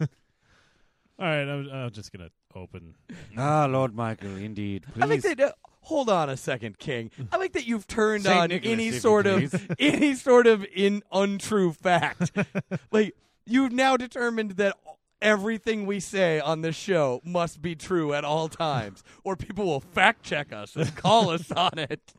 All 1.18 1.26
right, 1.26 1.44
I'm, 1.44 1.70
I'm 1.70 1.92
just 1.92 2.12
gonna 2.12 2.30
open. 2.54 2.96
Ah, 3.38 3.66
Lord 3.66 3.96
Michael, 3.96 4.36
indeed. 4.36 4.86
Please. 4.94 5.02
I 5.02 5.06
like 5.06 5.22
that. 5.22 5.40
Uh, 5.40 5.52
hold 5.86 6.10
on 6.10 6.30
a 6.30 6.38
second, 6.38 6.78
King. 6.78 7.12
I 7.32 7.38
like 7.38 7.54
that 7.54 7.66
you've 7.66 7.88
turned 7.88 8.24
Saint 8.24 8.38
on 8.38 8.50
Nicholas, 8.50 8.74
any 8.74 8.92
sort 8.92 9.28
of 9.28 9.72
any 9.80 10.16
sort 10.16 10.48
of 10.48 10.66
in 10.76 11.04
untrue 11.12 11.72
fact. 11.74 12.32
like 12.92 13.16
you've 13.46 13.72
now 13.72 13.96
determined 13.98 14.52
that 14.52 14.76
everything 15.22 15.86
we 15.86 16.00
say 16.00 16.40
on 16.40 16.62
this 16.62 16.76
show 16.76 17.22
must 17.24 17.62
be 17.62 17.76
true 17.76 18.14
at 18.14 18.26
all 18.26 18.50
times, 18.50 19.04
or 19.24 19.36
people 19.36 19.66
will 19.66 19.80
fact 19.80 20.24
check 20.24 20.52
us 20.52 20.76
and 20.76 20.96
call 20.96 21.30
us 21.30 21.52
on 21.52 21.78
it. 21.78 22.14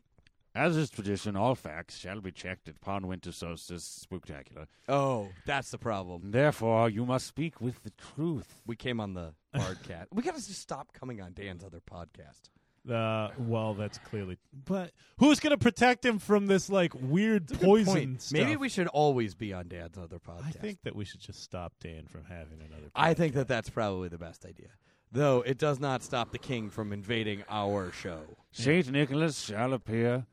As 0.55 0.75
is 0.75 0.89
tradition, 0.89 1.35
all 1.35 1.53
facts 1.53 1.99
shall 1.99 2.19
be 2.19 2.31
checked 2.31 2.67
upon 2.67 3.05
winter 3.05 3.31
solstice 3.31 4.07
spooktacular. 4.11 4.65
Oh, 4.89 5.29
that's 5.45 5.69
the 5.69 5.77
problem. 5.77 6.31
Therefore, 6.31 6.89
you 6.89 7.05
must 7.05 7.27
speak 7.27 7.61
with 7.61 7.83
the 7.83 7.91
truth. 7.91 8.63
We 8.65 8.75
came 8.75 8.99
on 8.99 9.13
the 9.13 9.35
Bardcat. 9.53 10.07
we 10.11 10.23
gotta 10.23 10.37
just 10.37 10.59
stop 10.59 10.93
coming 10.93 11.21
on 11.21 11.33
Dan's 11.33 11.63
other 11.63 11.79
podcast. 11.79 12.49
Uh, 12.89 13.29
well, 13.37 13.73
that's 13.73 13.97
clearly. 13.97 14.37
But 14.65 14.91
who's 15.19 15.39
gonna 15.39 15.57
protect 15.57 16.05
him 16.05 16.19
from 16.19 16.47
this 16.47 16.69
like 16.69 16.93
weird 16.93 17.47
poison 17.59 18.19
stuff? 18.19 18.31
Maybe 18.37 18.55
we 18.55 18.69
should 18.69 18.87
always 18.87 19.35
be 19.35 19.53
on 19.53 19.67
Dad's 19.67 19.97
other 19.97 20.19
podcast. 20.19 20.45
I 20.47 20.51
think 20.51 20.83
that 20.83 20.95
we 20.95 21.05
should 21.05 21.19
just 21.19 21.41
stop 21.43 21.73
Dan 21.81 22.05
from 22.07 22.25
having 22.25 22.59
another. 22.61 22.89
I 22.95 23.13
think 23.13 23.33
that 23.33 23.47
that's 23.47 23.69
probably 23.69 24.09
the 24.09 24.17
best 24.17 24.45
idea. 24.45 24.69
Though 25.11 25.41
it 25.41 25.57
does 25.57 25.79
not 25.79 26.03
stop 26.03 26.31
the 26.31 26.37
king 26.37 26.69
from 26.69 26.91
invading 26.91 27.43
our 27.49 27.91
show. 27.91 28.21
Saint 28.51 28.91
Nicholas 28.91 29.39
shall 29.39 29.73
appear 29.73 30.25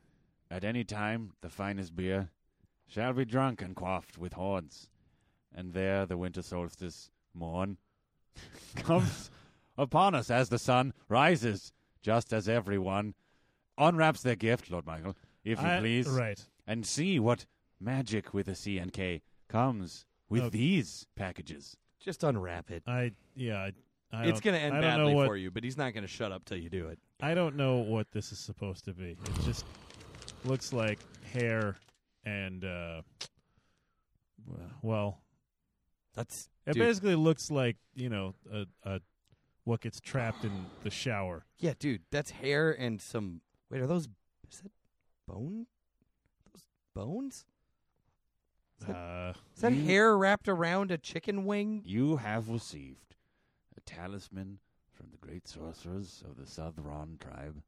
at 0.50 0.64
any 0.64 0.84
time. 0.84 1.32
The 1.40 1.48
finest 1.48 1.94
beer 1.94 2.30
shall 2.86 3.12
be 3.12 3.24
drunk 3.24 3.62
and 3.62 3.74
quaffed 3.74 4.18
with 4.18 4.34
horns, 4.34 4.88
and 5.54 5.72
there 5.72 6.06
the 6.06 6.16
winter 6.16 6.42
solstice 6.42 7.10
morn 7.32 7.78
comes 8.76 9.30
upon 9.76 10.14
us 10.14 10.30
as 10.30 10.48
the 10.48 10.58
sun 10.58 10.92
rises, 11.08 11.72
just 12.04 12.32
as 12.34 12.48
everyone 12.48 13.14
unwraps 13.78 14.22
their 14.22 14.36
gift, 14.36 14.70
Lord 14.70 14.86
Michael, 14.86 15.16
if 15.42 15.58
you 15.60 15.66
I- 15.66 15.80
please, 15.80 16.06
Right. 16.06 16.38
and 16.66 16.86
see 16.86 17.18
what 17.18 17.46
magic 17.80 18.32
with 18.34 18.46
a 18.46 18.54
C 18.54 18.78
and 18.78 18.92
K 18.92 19.22
comes 19.48 20.04
with 20.28 20.42
Okay. 20.42 20.50
these 20.58 21.06
packages. 21.16 21.76
Just 21.98 22.22
unwrap 22.22 22.70
it. 22.70 22.82
I 22.86 23.12
yeah. 23.34 23.62
I, 23.62 23.72
I 24.12 24.26
it's 24.26 24.40
going 24.40 24.54
to 24.54 24.60
end 24.60 24.80
badly 24.80 25.14
what, 25.14 25.26
for 25.26 25.36
you, 25.36 25.50
but 25.50 25.64
he's 25.64 25.76
not 25.78 25.94
going 25.94 26.02
to 26.04 26.08
shut 26.08 26.30
up 26.30 26.44
till 26.44 26.58
you 26.58 26.68
do 26.68 26.88
it. 26.88 26.98
I 27.20 27.34
don't 27.34 27.56
know 27.56 27.78
what 27.78 28.12
this 28.12 28.30
is 28.30 28.38
supposed 28.38 28.84
to 28.84 28.92
be. 28.92 29.12
It 29.12 29.18
just 29.42 29.64
looks 30.44 30.72
like 30.72 30.98
hair 31.32 31.76
and 32.24 32.64
uh, 32.64 33.02
well, 34.82 35.20
That's 36.14 36.50
it 36.66 36.74
Dude. 36.74 36.82
basically 36.82 37.14
looks 37.14 37.50
like 37.50 37.76
you 37.94 38.08
know 38.10 38.34
a, 38.52 38.66
a 38.84 39.00
what 39.64 39.80
gets 39.80 40.00
trapped 40.00 40.44
in 40.44 40.66
the 40.82 40.90
shower. 40.90 41.44
yeah, 41.58 41.72
dude. 41.78 42.02
That's 42.10 42.30
hair 42.30 42.70
and 42.70 43.00
some. 43.00 43.40
Wait, 43.70 43.80
are 43.80 43.86
those? 43.86 44.08
Is 44.50 44.60
that 44.60 44.72
bone? 45.26 45.66
Those 46.52 46.66
bones? 46.94 47.44
Is 48.80 48.86
that- 48.86 48.96
Uh, 48.96 49.32
Is 49.54 49.62
that 49.62 49.72
You- 49.72 49.84
hair 49.84 50.16
wrapped 50.18 50.48
around 50.48 50.90
a 50.90 50.98
chicken 50.98 51.44
wing? 51.44 51.82
You 51.84 52.16
have 52.16 52.48
received 52.48 53.16
a 53.76 53.80
talisman 53.80 54.58
from 54.92 55.10
the 55.10 55.16
great 55.18 55.48
sorcerers 55.48 56.22
of 56.28 56.36
the 56.36 56.46
Southron 56.46 57.16
tribe. 57.18 57.62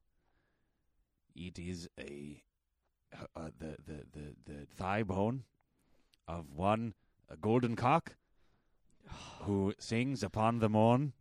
It 1.34 1.58
is 1.58 1.88
a 1.98 2.42
uh, 3.12 3.26
uh, 3.36 3.50
the, 3.58 3.76
the 3.86 4.06
the 4.12 4.36
the 4.44 4.66
thigh 4.66 5.02
bone 5.02 5.44
of 6.26 6.50
one 6.52 6.94
a 7.28 7.36
golden 7.36 7.76
cock 7.76 8.16
who 9.42 9.72
sings 9.78 10.22
upon 10.22 10.58
the 10.58 10.68
morn. 10.68 11.12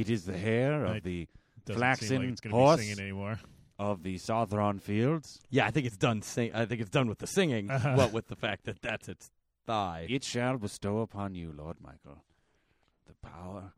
It 0.00 0.10
is 0.10 0.24
the 0.24 0.36
hair 0.36 0.84
of 0.84 0.96
I- 0.96 1.00
the 1.00 1.28
Flaxen 1.66 2.28
like 2.30 2.40
gonna 2.42 2.54
horse. 2.54 2.78
be 2.80 2.86
singing 2.86 3.00
anymore. 3.02 3.40
of 3.78 4.02
the 4.02 4.18
Southron 4.18 4.78
fields. 4.78 5.40
Yeah, 5.50 5.66
I 5.66 5.70
think 5.70 5.86
it's 5.86 5.96
done. 5.96 6.22
Sing- 6.22 6.54
I 6.54 6.64
think 6.66 6.80
it's 6.80 6.90
done 6.90 7.08
with 7.08 7.18
the 7.18 7.26
singing. 7.26 7.70
Uh-huh. 7.70 7.94
What 7.94 8.12
with 8.12 8.28
the 8.28 8.36
fact 8.36 8.64
that 8.64 8.80
that's 8.82 9.08
its 9.08 9.30
thigh? 9.66 10.06
It 10.08 10.22
shall 10.24 10.58
bestow 10.58 11.00
upon 11.00 11.34
you, 11.34 11.52
Lord 11.52 11.76
Michael, 11.80 12.22
the 13.06 13.14
power 13.14 13.72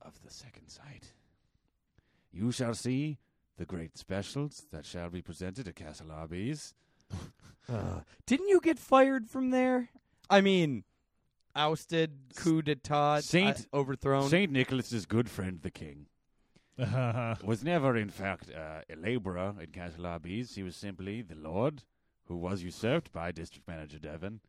of 0.00 0.20
the 0.24 0.30
second 0.30 0.68
sight. 0.68 1.12
You 2.32 2.52
shall 2.52 2.74
see 2.74 3.18
the 3.56 3.66
great 3.66 3.98
specials 3.98 4.66
that 4.72 4.86
shall 4.86 5.10
be 5.10 5.20
presented 5.22 5.68
at 5.68 5.76
Castle 5.76 6.10
Arby's. 6.12 6.74
Uh, 7.68 8.00
didn't 8.26 8.48
you 8.48 8.60
get 8.60 8.76
fired 8.76 9.28
from 9.30 9.50
there? 9.50 9.88
I 10.28 10.40
mean, 10.40 10.82
ousted, 11.54 12.10
coup 12.36 12.62
d'état, 12.62 13.22
Saint- 13.22 13.66
uh, 13.72 13.76
overthrown. 13.76 14.28
Saint 14.28 14.50
Nicholas's 14.52 15.06
good 15.06 15.28
friend, 15.28 15.60
the 15.62 15.70
king, 15.70 16.06
was 17.44 17.62
never, 17.62 17.96
in 17.96 18.08
fact, 18.10 18.50
uh, 18.50 18.80
a 18.90 18.96
laborer 18.96 19.54
in 19.60 19.66
Castle 19.70 20.06
Arby's. 20.06 20.54
He 20.54 20.62
was 20.62 20.76
simply 20.76 21.22
the 21.22 21.34
lord 21.34 21.82
who 22.26 22.36
was 22.36 22.62
usurped 22.62 23.12
by 23.12 23.32
District 23.32 23.66
Manager 23.68 23.98
Devon. 23.98 24.40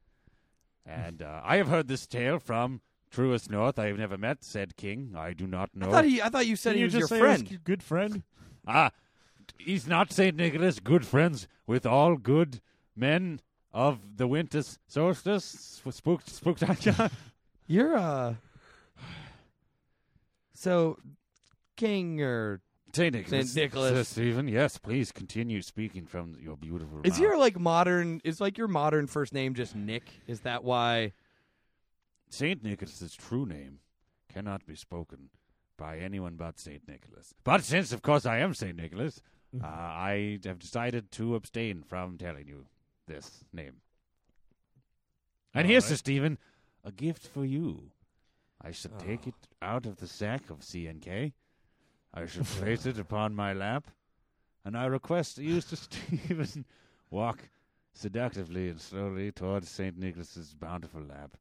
And 0.86 1.22
uh, 1.22 1.42
I 1.44 1.58
have 1.58 1.68
heard 1.68 1.88
this 1.88 2.06
tale 2.06 2.40
from 2.40 2.82
Truest 3.10 3.50
North. 3.50 3.80
I 3.80 3.88
have 3.88 3.98
never 3.98 4.18
met 4.18 4.44
said 4.44 4.76
king. 4.76 5.14
I 5.18 5.34
do 5.34 5.48
not 5.48 5.76
know. 5.76 5.88
I 5.88 5.92
thought 5.92 6.06
he. 6.06 6.22
I 6.22 6.30
thought 6.30 6.46
you 6.48 6.56
said 6.56 6.72
Didn't 6.74 6.78
he 6.78 6.80
you 6.82 6.86
was 6.86 6.94
just 6.94 7.12
your 7.12 7.20
say 7.20 7.26
it 7.26 7.28
was 7.28 7.36
friend. 7.38 7.52
your 7.52 7.60
good 7.64 7.84
friend? 7.84 8.24
Ah, 8.68 8.92
he's 9.58 9.88
not 9.88 10.12
Saint 10.12 10.36
Nicholas. 10.36 10.80
Good 10.80 11.06
friends 11.06 11.48
with 11.68 11.86
all 11.86 12.16
good 12.18 12.60
men 12.96 13.40
of 13.74 14.18
the 14.18 14.28
winter 14.28 14.62
solstice. 14.88 15.46
Spooked, 15.46 16.30
spooked 16.30 16.62
spooktacular. 16.62 17.12
You're 17.68 17.98
uh. 17.98 18.36
So, 20.54 20.98
King 21.76 22.22
or 22.22 22.62
Saint 22.94 23.16
Nicholas. 23.16 23.52
Saint 23.52 23.56
Nicholas. 23.56 23.92
Sir 23.92 24.04
Stephen, 24.04 24.48
yes, 24.48 24.78
please 24.78 25.12
continue 25.12 25.62
speaking 25.62 26.06
from 26.06 26.36
your 26.40 26.56
beautiful. 26.56 27.02
is 27.04 27.14
mouth. 27.14 27.20
your 27.20 27.38
like 27.38 27.60
modern? 27.60 28.22
Is 28.24 28.40
like 28.40 28.58
your 28.58 28.68
modern 28.68 29.08
first 29.08 29.34
name 29.34 29.56
just 29.56 29.76
Nick? 29.76 30.04
Is 30.28 30.42
that 30.42 30.64
why? 30.64 31.14
Saint 32.30 32.64
Nicholas's 32.64 33.16
true 33.16 33.46
name 33.46 33.80
cannot 34.32 34.66
be 34.66 34.76
spoken 34.76 35.30
by 35.78 35.98
anyone 35.98 36.36
but 36.36 36.60
Saint 36.60 36.88
Nicholas. 36.88 37.34
But 37.44 37.64
since, 37.64 37.92
of 37.92 38.02
course, 38.02 38.26
I 38.26 38.38
am 38.40 38.54
Saint 38.54 38.78
Nicholas, 38.78 39.22
uh, 39.62 39.66
I 39.66 40.40
have 40.46 40.60
decided 40.60 41.12
to 41.12 41.36
abstain 41.36 41.84
from 41.84 42.18
telling 42.18 42.48
you 42.48 42.66
this 43.08 43.44
name. 43.54 43.76
And 45.54 45.66
All 45.66 45.70
here's 45.72 45.84
right. 45.86 45.90
Sir 45.92 45.96
Stephen, 45.98 46.38
a 46.84 46.92
gift 46.92 47.28
for 47.28 47.46
you. 47.46 47.92
I 48.62 48.72
shall 48.72 48.92
take 48.92 49.22
Oh. 49.26 49.30
it 49.30 49.48
out 49.62 49.86
of 49.86 49.98
the 49.98 50.08
sack 50.08 50.50
of 50.50 50.60
CNK. 50.60 51.34
I 52.14 52.26
shall 52.26 52.44
place 52.60 52.86
it 52.86 52.98
upon 53.00 53.36
my 53.36 53.54
lap, 53.54 53.90
and 54.64 54.78
I 54.78 54.86
request 54.86 55.38
you, 55.38 55.62
Sir 55.62 55.76
Stephen, 55.76 56.66
walk 57.10 57.50
seductively 57.94 58.70
and 58.70 58.80
slowly 58.82 59.32
towards 59.32 59.70
St. 59.70 59.98
Nicholas's 59.98 60.54
bountiful 60.54 61.02
lap, 61.02 61.36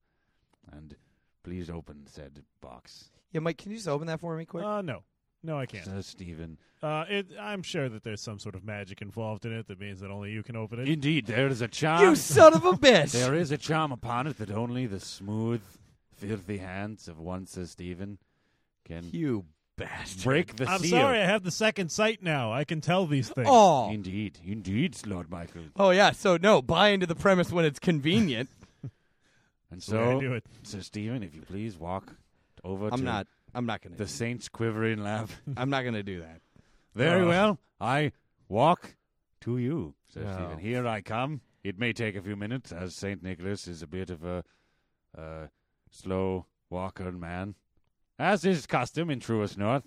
and 0.73 0.97
please 1.43 1.71
open 1.71 2.07
said 2.07 2.43
box. 2.61 3.11
Yeah, 3.33 3.41
Mike, 3.41 3.59
can 3.59 3.71
you 3.71 3.77
just 3.79 3.89
open 3.89 4.07
that 4.09 4.21
for 4.21 4.37
me 4.37 4.45
quick? 4.45 4.65
Uh, 4.65 4.83
no, 4.83 5.03
no, 5.43 5.59
I 5.59 5.67
can't. 5.67 5.85
Sir 5.85 6.03
Stephen. 6.03 6.59
Uh, 6.83 7.05
it, 7.09 7.27
I'm 7.41 7.63
sure 7.63 7.89
that 7.89 8.03
there's 8.03 8.21
some 8.21 8.39
sort 8.39 8.55
of 8.57 8.65
magic 8.65 9.03
involved 9.03 9.47
in 9.47 9.53
it 9.53 9.69
that 9.69 9.79
means 9.79 10.01
that 10.01 10.11
only 10.11 10.33
you 10.33 10.43
can 10.43 10.57
open 10.57 10.81
it. 10.81 10.89
Indeed, 10.89 11.27
there 11.27 11.47
is 11.47 11.61
a 11.61 11.69
charm. 11.69 12.03
you 12.03 12.17
son 12.17 12.55
of 12.55 12.65
a 12.65 12.73
bitch! 12.73 13.13
There 13.13 13.35
is 13.35 13.53
a 13.53 13.59
charm 13.59 13.93
upon 13.93 14.27
it 14.27 14.39
that 14.39 14.51
only 14.51 14.87
the 14.87 14.99
smooth, 15.01 15.63
filthy 16.17 16.59
hands 16.59 17.07
of 17.09 17.19
one 17.21 17.47
Sir 17.47 17.67
Stephen 17.67 18.19
can 18.85 19.09
you 19.13 19.45
bastard. 19.77 20.25
break 20.25 20.57
the 20.57 20.69
I'm 20.69 20.81
seal. 20.81 20.91
sorry, 20.91 21.21
I 21.21 21.27
have 21.27 21.45
the 21.45 21.51
second 21.53 21.93
sight 21.93 22.23
now. 22.23 22.53
I 22.53 22.65
can 22.65 22.81
tell 22.81 23.07
these 23.07 23.29
things. 23.29 23.47
Oh. 23.51 23.91
Indeed, 23.91 24.39
indeed, 24.45 24.97
Lord 25.07 25.31
Michael. 25.31 25.63
Oh 25.77 25.91
yeah, 25.91 26.11
so 26.13 26.37
no, 26.37 26.63
buy 26.63 26.89
into 26.89 27.07
the 27.07 27.15
premise 27.15 27.53
when 27.53 27.65
it's 27.65 27.79
convenient. 27.79 28.49
And 29.71 29.81
the 29.81 29.97
way 29.97 30.03
I 30.03 30.13
so, 30.13 30.21
do 30.21 30.33
it. 30.35 30.45
Sir 30.65 30.81
Stephen, 30.81 31.23
if 31.23 31.35
you 31.35 31.43
please 31.43 31.79
walk 31.79 32.15
over 32.63 32.89
I'm 32.93 32.99
to 32.99 33.05
not. 33.05 33.27
I'm 33.55 33.67
not 33.67 33.83
gonna. 33.83 33.97
the 33.97 34.07
Saint's 34.09 34.49
quivering 34.49 35.03
lap. 35.03 35.29
I'm 35.57 35.71
not 35.71 35.85
gonna 35.85 36.03
do 36.03 36.21
that. 36.21 36.41
Very 36.95 37.23
Uh. 37.23 37.29
well. 37.29 37.59
I 37.81 38.13
walk 38.49 38.97
to 39.43 39.59
you, 39.59 39.95
Sir 40.09 40.25
Oh. 40.27 40.33
Stephen. 40.35 40.59
Here 40.59 40.87
I 40.87 41.01
come. 41.03 41.41
It 41.65 41.79
may 41.79 41.93
take 41.93 42.17
a 42.17 42.23
few 42.23 42.37
minutes, 42.37 42.73
as 42.73 42.95
Saint 42.95 43.23
Nicholas 43.23 43.69
is 43.69 43.83
a 43.83 43.87
bit 43.87 44.11
of 44.11 44.25
a 44.25 44.43
uh, 45.17 45.47
slow 45.91 46.47
walker 46.71 47.13
man, 47.13 47.55
as 48.19 48.45
is 48.45 48.67
custom 48.67 49.11
in 49.11 49.21
truest 49.21 49.57
North. 49.59 49.85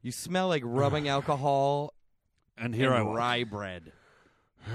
You 0.00 0.10
smell 0.12 0.48
like 0.48 0.62
rubbing 0.64 1.06
alcohol 1.16 1.94
And 2.58 2.74
here 2.74 2.90
and 2.92 2.98
I 2.98 3.02
walk. 3.02 3.16
rye 3.16 3.44
bread. 3.44 3.92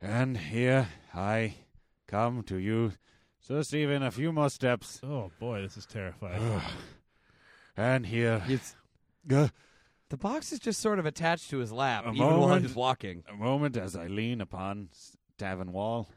And 0.00 0.36
here 0.36 0.88
I 1.14 1.54
come 2.06 2.42
to 2.44 2.56
you, 2.56 2.92
Sir 3.48 3.62
Stephen. 3.62 4.02
A 4.02 4.10
few 4.10 4.30
more 4.32 4.50
steps, 4.50 5.00
Oh 5.02 5.30
boy, 5.40 5.62
this 5.62 5.76
is 5.76 5.86
terrifying. 5.86 6.60
and 7.76 8.04
here 8.06 8.42
It's, 8.46 8.76
uh, 9.32 9.48
the 10.10 10.16
box 10.16 10.52
is 10.52 10.58
just 10.58 10.80
sort 10.80 10.98
of 10.98 11.06
attached 11.06 11.50
to 11.50 11.58
his 11.58 11.72
lap, 11.72 12.04
A 12.06 12.10
even 12.12 12.18
while 12.40 12.58
he's 12.58 12.74
walking. 12.74 13.24
a 13.28 13.34
moment 13.34 13.76
as 13.76 13.96
I 13.96 14.06
lean 14.06 14.40
upon 14.40 14.88
s- 14.92 15.16
tavern 15.38 15.72
wall 15.72 16.08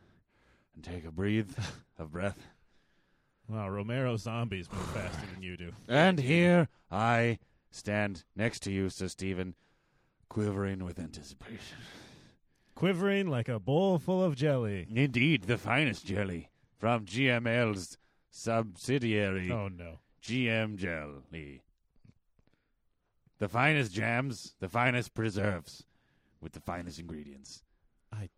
and 0.76 0.84
take 0.84 1.06
a 1.06 1.12
breathe 1.12 1.54
of 1.98 2.12
breath. 2.12 2.38
wow, 3.48 3.70
Romero 3.70 4.18
zombies 4.18 4.70
move 4.72 4.86
faster 4.92 5.26
than 5.34 5.42
you 5.42 5.56
do. 5.58 5.72
And 5.88 6.20
here 6.20 6.68
I 6.90 7.40
stand 7.70 8.26
next 8.36 8.60
to 8.64 8.72
you, 8.72 8.90
Sir 8.90 9.08
Stephen, 9.08 9.56
quivering 10.30 10.84
with 10.84 11.00
anticipation. 11.00 11.78
Quivering 12.76 13.28
like 13.30 13.48
a 13.48 13.60
bowl 13.60 14.00
full 14.00 14.24
of 14.24 14.36
jelly. 14.36 14.88
Indeed, 14.94 15.44
the 15.44 15.58
finest 15.58 16.06
jelly 16.06 16.50
from 16.82 17.06
GML's 17.06 17.98
subsidiary, 18.32 19.52
Oh 19.52 19.68
no. 19.68 20.00
GM 20.24 20.78
Jelly. 20.78 21.62
The 23.38 23.48
finest 23.48 23.94
jams, 23.94 24.56
the 24.60 24.68
finest 24.68 25.14
preserves, 25.14 25.84
with 26.42 26.54
the 26.54 26.60
finest 26.60 27.00
ingredients. 27.00 27.64
I 28.12 28.30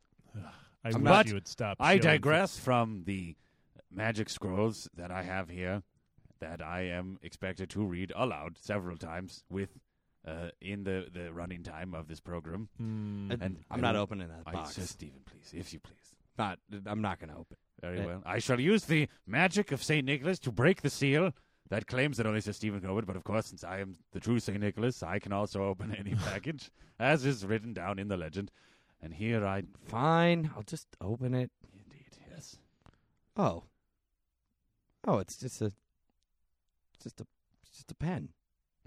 I'm 0.84 0.94
wish 0.96 1.04
not- 1.04 1.28
you 1.28 1.34
would 1.36 1.48
stop. 1.48 1.78
I 1.80 1.94
showing 1.94 2.02
digress 2.02 2.60
from 2.60 3.04
the 3.06 3.38
magic 3.90 4.30
scrolls 4.30 4.90
that 4.96 5.10
I 5.12 5.24
have 5.24 5.48
here, 5.50 5.84
that 6.42 6.62
I 6.62 6.82
am 6.82 7.20
expected 7.22 7.70
to 7.72 7.86
read 7.86 8.12
aloud 8.16 8.58
several 8.58 8.98
times 8.98 9.46
with 9.50 9.70
uh, 10.28 10.50
in 10.62 10.84
the, 10.84 11.08
the 11.14 11.32
running 11.34 11.64
time 11.64 11.94
of 11.94 12.08
this 12.10 12.20
program. 12.20 12.68
Hmm. 12.78 13.30
And 13.32 13.42
And 13.42 13.58
I'm 13.72 13.80
I 13.80 13.82
not 13.82 13.96
opening 13.96 14.28
that 14.28 14.42
I 14.46 14.52
box. 14.54 14.76
Sir 14.76 14.82
Stephen, 14.84 15.22
please, 15.26 15.54
if 15.58 15.72
you 15.74 15.80
please. 15.80 16.16
not. 16.38 16.60
I'm 16.86 17.02
not 17.02 17.20
gonna 17.20 17.38
open. 17.38 17.58
Very 17.84 18.00
Eh. 18.00 18.06
well. 18.06 18.24
I 18.26 18.40
shall 18.40 18.60
use 18.62 18.86
the 18.86 19.08
magic 19.28 19.72
of 19.74 19.84
Saint 19.84 20.06
Nicholas 20.06 20.40
to 20.40 20.52
break 20.52 20.82
the 20.82 20.90
seal 20.90 21.34
that 21.70 21.86
claims 21.88 22.16
that 22.18 22.26
only 22.26 22.40
Sir 22.42 22.54
Stephen 22.54 22.80
can 22.80 22.90
open. 22.90 23.04
But 23.06 23.16
of 23.18 23.24
course, 23.26 23.48
since 23.48 23.64
I 23.64 23.80
am 23.80 23.96
the 24.14 24.20
true 24.22 24.40
Saint 24.40 24.62
Nicholas, 24.62 25.04
I 25.04 25.20
can 25.20 25.34
also 25.34 25.64
open 25.64 25.94
any 25.94 26.16
package, 26.26 26.72
as 26.98 27.26
is 27.26 27.46
written 27.46 27.74
down 27.74 28.00
in 28.00 28.08
the 28.08 28.16
legend. 28.18 28.52
And 29.02 29.14
here 29.14 29.46
I, 29.46 29.64
Fine, 29.86 30.52
I'll 30.56 30.64
just 30.64 30.88
open 31.02 31.34
it. 31.34 31.52
indeed, 31.74 32.18
yes, 32.32 32.58
Oh. 33.36 33.64
Oh, 35.06 35.18
it's 35.20 35.36
just 35.36 35.62
a. 35.62 35.66
It's 35.66 37.04
just 37.04 37.20
a. 37.20 37.26
It's 37.64 37.72
just 37.76 37.92
a 37.92 37.96
pen. 37.96 38.30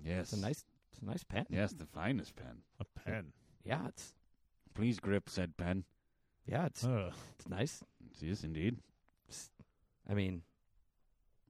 yes, 0.03 0.33
It's 0.33 0.41
a 0.43 0.47
nice. 0.47 0.65
It's 0.93 1.03
a 1.03 1.05
nice 1.05 1.23
pen. 1.25 1.45
yes, 1.51 1.73
the 1.75 1.85
finest 1.85 2.35
pen. 2.37 2.63
a 2.81 2.85
pen. 2.99 3.33
Yeah, 3.65 3.89
it's. 3.89 4.15
Please 4.73 4.99
grip 5.01 5.29
said 5.29 5.59
pen. 5.59 5.85
Yeah, 6.47 6.67
it's. 6.67 6.85
Ugh. 6.85 7.13
It's 7.39 7.49
nice. 7.49 7.83
It 8.21 8.29
is 8.29 8.45
indeed. 8.45 8.79
I 10.09 10.15
mean, 10.15 10.43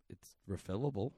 it's 0.08 0.34
refillable. 0.48 1.12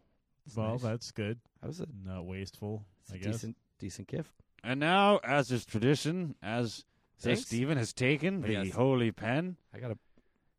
It's 0.46 0.56
well, 0.56 0.72
nice. 0.72 0.82
that's 0.82 1.10
good. 1.12 1.38
that 1.60 1.68
was 1.68 1.80
a, 1.80 1.86
Not 2.04 2.24
wasteful, 2.26 2.84
it's 3.02 3.12
I 3.12 3.18
guess. 3.18 3.32
decent, 3.34 3.56
decent 3.78 4.08
gift. 4.08 4.32
And 4.64 4.80
now, 4.80 5.18
as 5.22 5.52
is 5.52 5.64
tradition, 5.64 6.34
as 6.42 6.84
Sir 7.16 7.30
Thanks. 7.30 7.42
Stephen 7.42 7.78
has 7.78 7.92
taken 7.92 8.40
the 8.40 8.52
yes. 8.52 8.74
holy 8.74 9.12
pen, 9.12 9.56
I 9.74 9.78
got 9.78 9.92
a. 9.92 9.98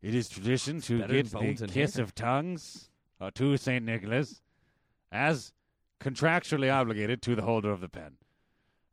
it 0.01 0.15
is 0.15 0.29
tradition 0.29 0.79
to 0.81 0.99
better 0.99 1.13
get 1.13 1.31
than 1.31 1.55
the 1.55 1.63
and 1.63 1.71
kiss 1.71 1.95
hair. 1.95 2.03
of 2.03 2.15
tongues 2.15 2.89
uh, 3.19 3.31
to 3.35 3.57
Saint 3.57 3.83
Nicholas, 3.85 4.41
as 5.11 5.53
contractually 5.99 6.73
obligated 6.73 7.21
to 7.23 7.35
the 7.35 7.41
holder 7.41 7.71
of 7.71 7.81
the 7.81 7.89
pen. 7.89 8.13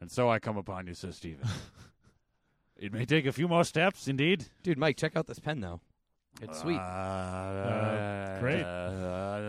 And 0.01 0.11
so 0.11 0.29
I 0.31 0.39
come 0.39 0.57
upon 0.57 0.87
you, 0.87 0.95
Sir 0.95 1.13
Stephen. 1.13 1.49
it 2.79 2.93
may 2.93 3.05
take 3.05 3.27
a 3.27 3.33
few 3.33 3.49
more 3.49 3.65
steps, 3.65 4.09
indeed. 4.09 4.47
Dude, 4.63 4.79
Mike, 4.79 4.97
check 4.97 5.17
out 5.17 5.27
this 5.27 5.39
pen 5.39 5.61
though. 5.61 5.81
It's 6.43 6.61
sweet. 6.61 6.79
Uh, 6.79 8.39
great. 8.41 8.63
uh, 8.63 9.47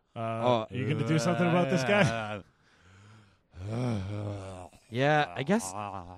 Uh, 0.16 0.18
Oh. 0.18 0.66
are 0.70 0.74
you 0.74 0.84
going 0.86 0.98
to 0.98 1.06
do 1.06 1.18
something 1.18 1.46
about 1.46 1.68
this 1.68 1.82
guy? 1.84 2.40
yeah, 4.90 5.26
I 5.36 5.42
guess. 5.42 5.74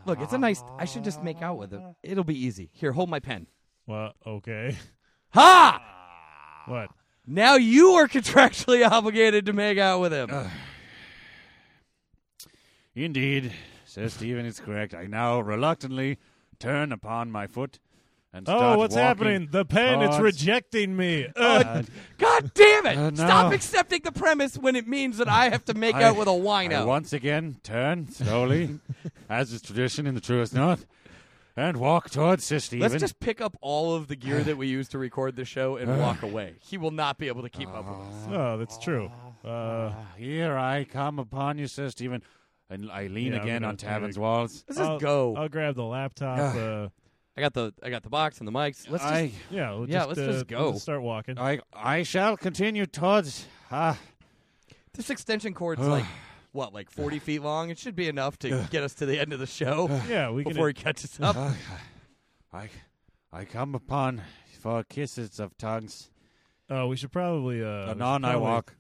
Look, 0.07 0.21
it's 0.21 0.33
a 0.33 0.39
nice. 0.39 0.63
I 0.79 0.85
should 0.85 1.03
just 1.03 1.21
make 1.25 1.43
out 1.43 1.59
with 1.59 1.73
it. 1.75 1.81
It'll 2.05 2.23
be 2.23 2.39
easy. 2.39 2.71
Here, 2.73 2.93
hold 2.93 3.09
my 3.11 3.19
pen. 3.19 3.49
Well, 3.89 4.13
okay. 4.25 4.77
Ha! 5.31 5.83
What? 6.67 6.91
Now 7.27 7.57
you 7.57 7.91
are 7.95 8.07
contractually 8.07 8.89
obligated 8.91 9.47
to 9.47 9.53
make 9.53 9.79
out 9.79 10.01
with 10.01 10.13
him. 10.13 10.31
Indeed, 12.95 13.53
Sir 13.89 14.09
Stephen 14.09 14.45
is 14.45 14.61
correct. 14.61 14.95
I 14.95 15.07
now 15.07 15.41
reluctantly 15.41 16.19
turn 16.59 16.93
upon 16.93 17.31
my 17.31 17.47
foot 17.47 17.79
and 18.35 18.47
start 18.47 18.63
Oh, 18.77 18.79
what's 18.79 18.95
walking 18.95 19.07
happening? 19.07 19.49
The 19.51 19.65
pen, 19.65 20.03
it's 20.03 20.17
towards- 20.19 20.39
rejecting 20.43 20.95
me. 20.95 21.27
Oh, 21.35 21.57
Ugh. 21.57 21.87
God 22.19 22.53
damn 22.53 22.87
it! 22.87 22.99
Uh, 22.99 23.11
no. 23.11 23.17
Stop 23.17 23.53
accepting 23.55 24.03
the 24.05 24.13
premise 24.13 24.59
when 24.59 24.77
it 24.77 24.87
means 24.87 25.17
that 25.17 25.29
I 25.29 25.49
have 25.49 25.65
to 25.67 25.75
make 25.75 25.95
I- 25.95 26.03
out 26.05 26.17
with 26.17 26.29
a 26.29 26.33
I 26.33 26.35
wino. 26.35 26.87
once 26.87 27.15
again 27.15 27.57
turn 27.63 28.11
slowly, 28.11 28.79
as 29.31 29.53
is 29.55 29.63
tradition 29.63 30.07
in 30.07 30.15
the 30.15 30.21
truest 30.21 30.53
north, 30.55 30.85
and 31.57 31.79
walk 31.79 32.11
towards 32.11 32.45
Sir 32.45 32.59
Stephen. 32.59 32.91
Let's 32.91 33.01
just 33.01 33.19
pick 33.21 33.41
up 33.41 33.57
all 33.63 33.95
of 33.95 34.09
the 34.09 34.17
gear 34.17 34.43
that 34.45 34.59
we 34.59 34.67
use 34.79 34.89
to 34.91 34.99
record 34.99 35.35
the 35.35 35.47
show 35.47 35.77
and 35.79 35.99
walk 35.99 36.23
away. 36.23 36.57
He 36.61 36.77
will 36.77 36.91
not 36.91 37.17
be 37.17 37.29
able 37.29 37.43
to 37.43 37.49
keep 37.49 37.71
up 37.71 37.87
with 37.89 38.07
us. 38.09 38.15
oh, 38.31 38.59
that's 38.59 38.77
true. 38.79 39.11
Uh, 39.43 39.93
Here 40.19 40.55
I 40.59 40.85
come 40.85 41.19
upon 41.19 41.57
you, 41.57 41.67
Sir 41.67 41.89
Stephen, 41.89 42.23
and 42.71 42.91
I 42.91 43.07
lean 43.07 43.33
Yeah, 43.33 43.39
I'm 43.39 43.43
again 43.43 43.55
gonna- 43.63 43.67
on 43.67 43.71
I'm 43.73 43.77
Tavern's 43.77 44.19
walls. 44.19 44.65
Let's 44.69 44.79
just 44.79 44.91
I'll, 44.91 44.99
go. 44.99 45.35
I'll 45.37 45.49
grab 45.49 45.75
the 45.75 45.85
laptop. 45.85 46.39
Ah. 46.39 46.59
uh, 46.59 46.89
I 47.37 47.41
got 47.41 47.55
the 47.55 47.73
I 47.83 47.91
got 47.91 48.03
the 48.03 48.09
box 48.11 48.39
and 48.39 48.49
the 48.49 48.53
mics. 48.53 48.91
Let's 48.91 49.05
just 49.05 49.15
I, 49.15 49.31
yeah, 49.51 49.71
we'll 49.73 49.89
Yeah, 49.89 49.99
just, 50.07 50.09
let's 50.09 50.21
uh, 50.21 50.27
just 50.33 50.51
we'll 50.51 50.73
go. 50.73 50.79
start 50.79 51.03
walking. 51.03 51.39
I, 51.39 51.61
I 51.73 52.03
shall 52.03 52.37
continue 52.37 52.85
towards. 52.87 53.47
Ah, 53.71 53.97
this 54.95 55.09
extension 55.11 55.55
cord's 55.55 55.81
like 55.87 56.05
what, 56.53 56.75
like 56.75 56.91
forty 56.91 57.19
feet 57.21 57.41
long? 57.43 57.71
It 57.71 57.79
should 57.79 57.95
be 57.95 58.09
enough 58.09 58.39
to 58.41 58.67
get 58.71 58.83
us 58.83 58.95
to 58.95 59.07
the 59.07 59.21
end 59.21 59.33
of 59.33 59.39
the 59.39 59.47
show 59.47 59.89
yeah, 60.09 60.31
we 60.31 60.43
can. 60.43 60.53
before 60.53 60.67
he 60.69 60.75
catches 60.75 61.19
up. 61.21 61.37
ah, 61.39 61.57
I, 62.53 62.69
I 63.33 63.45
come 63.45 63.75
upon 63.77 64.23
for 64.61 64.83
kisses 64.83 65.39
of 65.39 65.57
tongues. 65.59 66.11
Oh, 66.69 66.89
we 66.89 66.97
should 66.97 67.13
probably. 67.13 67.63
Uh, 67.63 67.67
we 67.83 67.89
should 67.89 67.91
Anon 68.03 68.25
I 68.25 68.31
probably- 68.33 68.43
walk. 68.49 68.75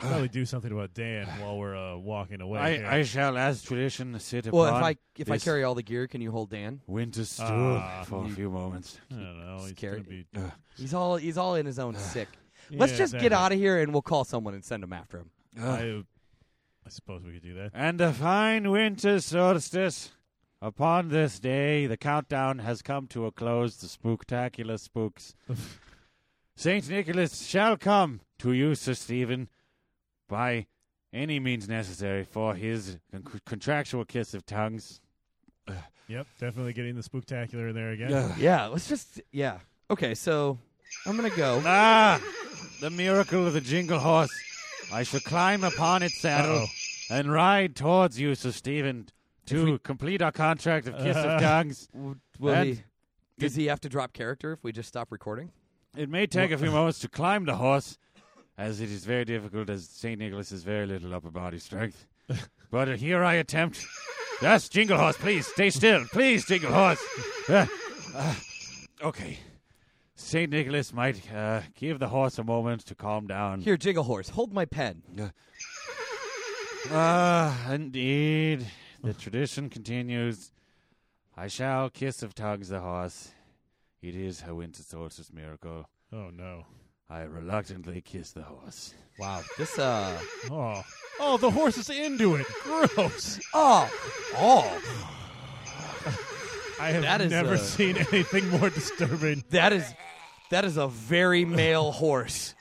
Probably 0.00 0.28
do 0.28 0.44
something 0.44 0.70
about 0.70 0.94
Dan 0.94 1.26
while 1.40 1.58
we're 1.58 1.76
uh, 1.76 1.96
walking 1.96 2.40
away. 2.40 2.78
here. 2.78 2.86
I, 2.86 2.98
I 2.98 3.02
shall, 3.02 3.36
as 3.36 3.62
tradition, 3.62 4.18
sit 4.20 4.50
Well, 4.52 4.66
upon 4.66 4.78
if 4.80 4.84
I 4.84 4.96
if 5.16 5.30
I 5.30 5.34
this- 5.34 5.44
carry 5.44 5.64
all 5.64 5.74
the 5.74 5.82
gear, 5.82 6.06
can 6.06 6.20
you 6.20 6.30
hold 6.30 6.50
Dan? 6.50 6.80
winter 6.86 7.24
stool 7.24 7.46
Ah. 7.82 8.04
for 8.06 8.24
a 8.24 8.28
few 8.28 8.48
moments. 8.50 8.98
I 9.10 9.14
don't 9.14 9.40
know. 9.40 9.58
He's 9.62 9.70
Scary. 9.70 9.96
gonna 10.00 10.08
be. 10.08 10.26
Uh, 10.36 10.50
He's 10.76 10.94
all 10.94 11.16
he's 11.16 11.36
all 11.36 11.56
in 11.56 11.66
his 11.66 11.78
own 11.80 11.94
sick. 12.14 12.28
Let's 12.70 12.92
Yeah, 12.92 12.98
just 12.98 13.18
get 13.18 13.32
out 13.32 13.50
of 13.52 13.58
here 13.58 13.80
and 13.80 13.92
we'll 13.92 14.02
call 14.02 14.24
someone 14.24 14.54
and 14.54 14.64
send 14.64 14.84
him 14.84 14.92
after 14.92 15.18
him. 15.18 15.30
uh, 15.60 15.66
I, 15.68 16.02
I 16.86 16.90
suppose 16.90 17.22
we 17.24 17.32
could 17.32 17.42
do 17.42 17.54
that. 17.54 17.70
And 17.74 18.00
a 18.00 18.12
fine 18.12 18.70
winter 18.70 19.20
solstice. 19.20 20.12
Upon 20.60 21.08
this 21.08 21.38
day, 21.38 21.86
the 21.86 21.96
countdown 21.96 22.58
has 22.60 22.82
come 22.82 23.06
to 23.08 23.26
a 23.26 23.32
close. 23.32 23.76
The 23.76 23.86
spooktacular 23.86 24.78
spooks. 24.78 25.34
Saint 26.56 26.88
Nicholas 26.88 27.46
shall 27.46 27.76
come 27.76 28.20
to 28.40 28.52
you, 28.52 28.74
Sir 28.74 28.94
Stephen, 28.94 29.48
by 30.28 30.66
any 31.12 31.40
means 31.40 31.68
necessary 31.68 32.22
for 32.24 32.54
his 32.54 32.98
con- 33.10 33.40
contractual 33.46 34.04
kiss 34.04 34.34
of 34.34 34.44
tongues. 34.46 35.00
Yep, 36.10 36.26
definitely 36.40 36.72
getting 36.72 36.94
the 36.94 37.02
spooktacular 37.02 37.68
in 37.68 37.74
there 37.74 37.90
again. 37.90 38.10
Ugh. 38.14 38.32
Yeah, 38.38 38.64
let's 38.68 38.88
just 38.88 39.20
yeah. 39.30 39.58
Okay, 39.90 40.14
so 40.14 40.56
I'm 41.04 41.16
gonna 41.16 41.28
go. 41.28 41.60
Ah, 41.66 42.18
the 42.80 42.88
miracle 42.88 43.46
of 43.46 43.52
the 43.52 43.60
jingle 43.60 43.98
horse. 43.98 44.30
I 44.90 45.02
shall 45.02 45.20
climb 45.20 45.64
upon 45.64 46.02
its 46.02 46.18
saddle 46.18 46.60
Uh-oh. 46.62 47.14
and 47.14 47.30
ride 47.30 47.76
towards 47.76 48.18
you, 48.18 48.34
Sir 48.34 48.52
Stephen, 48.52 49.08
to 49.48 49.78
complete 49.80 50.22
our 50.22 50.32
contract 50.32 50.86
of 50.88 50.96
kiss 50.96 51.14
Uh. 51.14 51.28
of 51.28 51.42
tongues. 51.42 51.90
Will 52.38 52.62
he? 52.64 52.80
Does 53.38 53.54
he 53.54 53.66
have 53.66 53.80
to 53.82 53.90
drop 53.90 54.14
character 54.14 54.52
if 54.52 54.64
we 54.64 54.72
just 54.72 54.88
stop 54.88 55.12
recording? 55.12 55.50
It 55.94 56.08
may 56.08 56.26
take 56.26 56.52
a 56.52 56.56
few 56.56 56.70
moments 56.70 57.00
to 57.00 57.08
climb 57.10 57.44
the 57.44 57.56
horse, 57.56 57.98
as 58.58 58.80
it 58.80 58.90
is 58.90 59.04
very 59.04 59.24
difficult, 59.24 59.70
as 59.70 59.88
St. 59.88 60.18
Nicholas 60.18 60.50
has 60.50 60.64
very 60.64 60.84
little 60.84 61.14
upper 61.14 61.30
body 61.30 61.58
strength. 61.58 62.06
but 62.70 62.88
uh, 62.88 62.96
here 62.96 63.24
I 63.24 63.34
attempt. 63.34 63.86
Yes, 64.40 64.68
Jingle 64.68 64.96
Horse, 64.96 65.16
please, 65.16 65.48
stay 65.48 65.68
still. 65.68 66.04
Please, 66.12 66.46
Jingle 66.46 66.72
Horse. 66.72 67.04
Uh, 67.48 67.66
uh, 68.14 68.34
okay. 69.02 69.38
St. 70.14 70.50
Nicholas 70.50 70.92
might 70.92 71.32
uh, 71.32 71.62
give 71.74 71.98
the 71.98 72.08
horse 72.08 72.38
a 72.38 72.44
moment 72.44 72.84
to 72.86 72.94
calm 72.94 73.26
down. 73.26 73.62
Here, 73.62 73.78
Jingle 73.78 74.04
Horse, 74.04 74.28
hold 74.28 74.52
my 74.52 74.66
pen. 74.66 75.02
Ah, 76.90 77.72
indeed. 77.72 78.66
The 79.02 79.14
tradition 79.14 79.70
continues. 79.70 80.52
I 81.36 81.48
shall 81.48 81.88
kiss 81.88 82.22
of 82.22 82.34
tongues 82.34 82.68
the 82.68 82.80
horse. 82.80 83.30
It 84.02 84.14
is 84.14 84.44
a 84.46 84.54
winter 84.54 84.82
solstice 84.82 85.32
miracle. 85.32 85.86
Oh 86.12 86.30
no. 86.30 86.66
I 87.10 87.22
reluctantly 87.22 88.00
kiss 88.02 88.32
the 88.32 88.42
horse. 88.42 88.94
Wow, 89.18 89.40
this 89.56 89.78
uh 89.78 90.18
Oh. 90.50 90.82
Oh, 91.20 91.36
the 91.38 91.50
horse 91.50 91.76
is 91.78 91.90
into 91.90 92.36
it. 92.36 92.46
Gross. 92.62 93.40
oh 93.54 93.90
oh 94.36 94.80
I 96.80 96.90
have 96.90 97.02
That 97.02 97.20
is, 97.22 97.30
never 97.32 97.54
uh, 97.54 97.58
seen 97.58 97.96
anything 97.96 98.48
more 98.50 98.70
disturbing. 98.70 99.42
that 99.50 99.72
is 99.72 99.92
that 100.50 100.64
is 100.64 100.76
a 100.76 100.86
very 100.88 101.44
male 101.44 101.92
horse. 101.92 102.54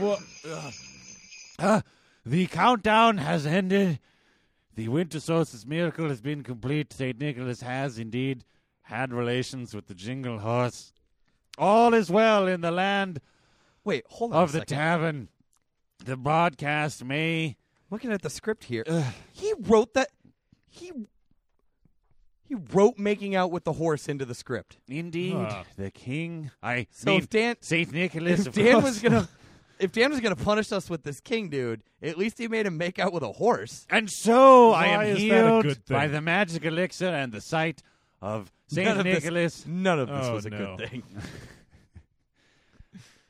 Well, 0.00 0.18
Ah, 1.60 1.82
the 2.26 2.46
countdown 2.48 3.18
has 3.18 3.46
ended. 3.46 4.00
The 4.74 4.88
winter 4.88 5.20
solstice 5.20 5.64
miracle 5.64 6.08
has 6.08 6.20
been 6.20 6.42
complete. 6.42 6.92
St. 6.92 7.16
Nicholas 7.20 7.60
has 7.60 7.96
indeed 7.98 8.44
had 8.82 9.12
relations 9.12 9.72
with 9.72 9.86
the 9.86 9.94
jingle 9.94 10.40
horse. 10.40 10.92
All 11.58 11.94
is 11.94 12.10
well 12.10 12.46
in 12.46 12.60
the 12.60 12.70
land 12.70 13.20
Wait, 13.84 14.04
hold 14.08 14.32
on 14.32 14.42
of 14.42 14.48
a 14.50 14.52
the 14.52 14.58
second. 14.60 14.76
tavern. 14.76 15.28
The 16.04 16.16
broadcast 16.16 17.04
may. 17.04 17.56
Looking 17.90 18.12
at 18.12 18.22
the 18.22 18.30
script 18.30 18.64
here, 18.64 18.84
he 19.32 19.52
wrote 19.60 19.94
that 19.94 20.08
he 20.68 20.90
he 22.46 22.54
wrote 22.72 22.98
making 22.98 23.34
out 23.36 23.50
with 23.50 23.64
the 23.64 23.74
horse 23.74 24.08
into 24.08 24.24
the 24.24 24.34
script. 24.34 24.78
Indeed, 24.88 25.34
Ah. 25.36 25.64
the 25.76 25.90
king. 25.90 26.50
I 26.62 26.86
So 26.90 27.10
mean, 27.12 27.20
if 27.20 27.30
Dan 27.30 27.56
Saint 27.60 27.92
Nicholas. 27.92 28.40
if 28.40 28.46
of 28.48 28.54
Dan 28.54 28.72
course. 28.72 28.84
was 28.84 28.98
gonna 29.00 29.28
if 29.78 29.92
Dan 29.92 30.10
was 30.10 30.20
gonna 30.20 30.34
punish 30.36 30.72
us 30.72 30.90
with 30.90 31.02
this 31.04 31.20
king 31.20 31.48
dude, 31.50 31.82
at 32.02 32.18
least 32.18 32.38
he 32.38 32.48
made 32.48 32.66
him 32.66 32.76
make 32.76 32.98
out 32.98 33.12
with 33.12 33.22
a 33.22 33.32
horse. 33.32 33.86
and 33.90 34.10
so 34.10 34.72
I 34.72 34.86
am 34.86 35.02
is 35.02 35.16
that 35.16 35.16
a 35.16 35.18
healed 35.20 35.62
good 35.64 35.84
by 35.88 36.06
the 36.08 36.20
magic 36.20 36.64
elixir 36.64 37.08
and 37.08 37.32
the 37.32 37.40
sight 37.40 37.82
of 38.24 38.50
Saint 38.68 38.88
None 38.88 38.98
of 38.98 39.04
this- 39.04 39.22
Nicholas. 39.22 39.66
None 39.66 39.98
of 40.00 40.08
this 40.08 40.26
Oh, 40.26 40.34
was 40.34 40.46
a 40.46 40.50
no. 40.50 40.76
good 40.76 40.88
thing. 40.88 41.02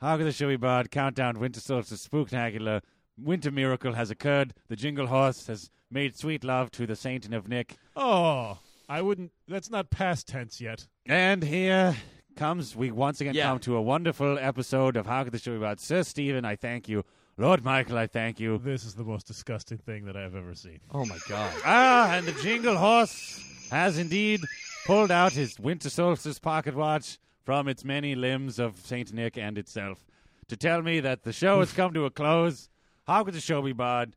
How 0.01 0.17
could 0.17 0.25
the 0.25 0.31
showy 0.31 0.55
bard 0.57 0.91
countdown 0.91 1.39
winter 1.39 1.59
solstice 1.59 2.07
spooktacular? 2.07 2.81
Winter 3.17 3.51
miracle 3.51 3.93
has 3.93 4.09
occurred. 4.11 4.53
The 4.67 4.75
jingle 4.75 5.07
horse 5.07 5.47
has 5.47 5.69
made 5.89 6.17
sweet 6.17 6.43
love 6.43 6.69
to 6.71 6.85
the 6.85 6.95
Saint 6.95 7.31
of 7.33 7.47
Nick. 7.47 7.77
oh, 7.95 8.59
I 8.87 9.01
wouldn't. 9.01 9.31
That's 9.47 9.69
not 9.71 9.89
past 9.89 10.27
tense 10.27 10.61
yet. 10.61 10.85
And 11.07 11.43
here 11.43 11.95
comes, 12.35 12.75
we 12.75 12.91
once 12.91 13.19
again 13.19 13.33
Yeah. 13.33 13.45
come 13.47 13.59
to 13.59 13.75
a 13.77 13.81
wonderful 13.81 14.37
episode 14.37 14.95
of 14.95 15.07
How 15.07 15.23
Could 15.23 15.33
the 15.33 15.39
Showy 15.39 15.57
Bard? 15.57 15.79
Sir 15.79 16.03
Stephen, 16.03 16.45
I 16.45 16.55
thank 16.55 16.87
you. 16.87 17.03
Lord 17.37 17.63
Michael, 17.65 17.97
I 17.97 18.05
thank 18.07 18.39
you. 18.39 18.57
This 18.59 18.85
is 18.85 18.93
the 18.93 19.03
most 19.03 19.25
disgusting 19.27 19.79
thing 19.79 20.05
that 20.05 20.15
I've 20.15 20.35
ever 20.35 20.53
seen. 20.53 20.79
Oh 20.93 21.03
my 21.05 21.17
god. 21.27 21.51
Ah, 21.65 22.13
and 22.13 22.27
the 22.27 22.31
jingle 22.43 22.77
horse 22.77 23.43
has 23.71 23.97
indeed 23.97 24.41
pulled 24.85 25.09
out 25.09 25.33
his 25.33 25.59
winter 25.59 25.89
solstice 25.89 26.37
pocket 26.37 26.75
watch 26.75 27.17
from 27.43 27.67
its 27.67 27.83
many 27.83 28.13
limbs 28.13 28.59
of 28.59 28.77
Saint 28.77 29.11
Nick 29.11 29.35
and 29.35 29.57
itself 29.57 30.05
to 30.47 30.55
tell 30.55 30.83
me 30.83 30.99
that 30.99 31.23
the 31.23 31.33
show 31.33 31.59
has 31.59 31.73
come 31.73 31.91
to 31.95 32.05
a 32.05 32.11
close. 32.11 32.69
How 33.07 33.23
could 33.23 33.33
the 33.33 33.41
show 33.41 33.63
be 33.63 33.73
bad? 33.73 34.15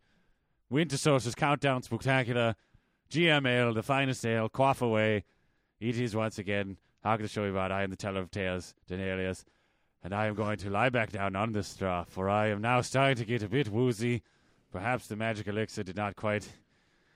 Winter 0.69 0.99
solstice 0.99 1.35
countdown 1.35 1.83
spectacular. 1.83 2.55
GML, 3.11 3.75
the 3.75 3.83
finest 3.83 4.27
ale, 4.27 4.51
quaff 4.51 4.83
away. 4.83 5.25
It 5.81 5.99
is 5.99 6.15
once 6.15 6.39
again. 6.39 6.77
How 7.03 7.17
could 7.17 7.25
the 7.25 7.31
show 7.31 7.47
be 7.47 7.55
bad? 7.55 7.73
I 7.73 7.83
am 7.83 7.89
the 7.91 7.97
teller 7.97 8.21
of 8.21 8.31
tales, 8.31 8.75
Denalius, 8.87 9.47
and 10.05 10.15
I 10.15 10.27
am 10.27 10.35
going 10.35 10.59
to 10.59 10.69
lie 10.69 10.91
back 10.91 11.13
down 11.13 11.35
on 11.35 11.53
this 11.53 11.69
straw, 11.69 12.05
for 12.07 12.29
I 12.29 12.49
am 12.49 12.61
now 12.61 12.83
starting 12.83 13.17
to 13.17 13.25
get 13.25 13.43
a 13.43 13.49
bit 13.49 13.69
woozy. 13.71 14.23
Perhaps 14.71 15.07
the 15.07 15.17
magic 15.17 15.47
elixir 15.47 15.83
did 15.83 15.97
not 15.97 16.17
quite 16.17 16.47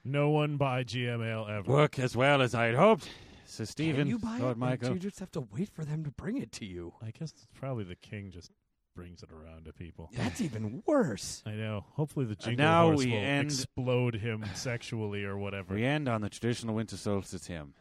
No 0.04 0.30
one 0.30 0.56
buy 0.56 0.84
GML 0.84 1.50
ever. 1.50 1.70
work 1.70 1.98
as 1.98 2.16
well 2.16 2.40
as 2.40 2.54
I 2.54 2.64
had 2.64 2.76
hoped. 2.76 3.10
So, 3.52 3.64
Stephen, 3.64 4.02
Can 4.02 4.08
you 4.08 4.18
buy 4.18 4.38
Lord 4.38 4.56
it? 4.56 4.58
Michael, 4.58 4.92
You 4.94 4.98
just 4.98 5.20
have 5.20 5.30
to 5.32 5.42
wait 5.52 5.68
for 5.68 5.84
them 5.84 6.04
to 6.04 6.10
bring 6.10 6.38
it 6.38 6.52
to 6.52 6.64
you. 6.64 6.94
I 7.02 7.10
guess 7.10 7.32
it's 7.32 7.46
probably 7.54 7.84
the 7.84 7.96
king 7.96 8.30
just 8.30 8.50
brings 8.96 9.22
it 9.22 9.28
around 9.30 9.66
to 9.66 9.74
people. 9.74 10.08
That's 10.16 10.40
even 10.40 10.82
worse. 10.86 11.42
I 11.44 11.50
know. 11.52 11.84
Hopefully 11.92 12.24
the 12.24 12.34
jingle 12.34 12.64
now 12.64 12.84
horse 12.86 12.98
we 13.04 13.10
will 13.10 13.18
end- 13.18 13.50
explode 13.50 14.14
him 14.14 14.44
sexually 14.54 15.24
or 15.24 15.36
whatever. 15.36 15.74
we 15.74 15.84
end 15.84 16.08
on 16.08 16.22
the 16.22 16.30
traditional 16.30 16.74
winter 16.76 16.96
solstice 16.96 17.46
hymn. 17.46 17.74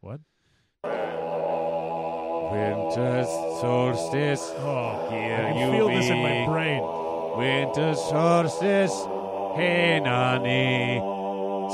What? 0.00 0.20
Winter 2.52 3.24
solstice, 3.60 4.50
Oh, 4.56 5.08
Here 5.10 5.36
I 5.46 5.52
can 5.52 5.58
you 5.58 5.72
feel 5.76 5.88
this 5.88 6.08
in 6.08 6.22
my 6.22 6.40
be. 6.40 6.46
brain. 6.46 6.82
winter 7.36 7.94
solstice, 7.94 8.94
hey 9.56 10.00
nani, 10.02 10.98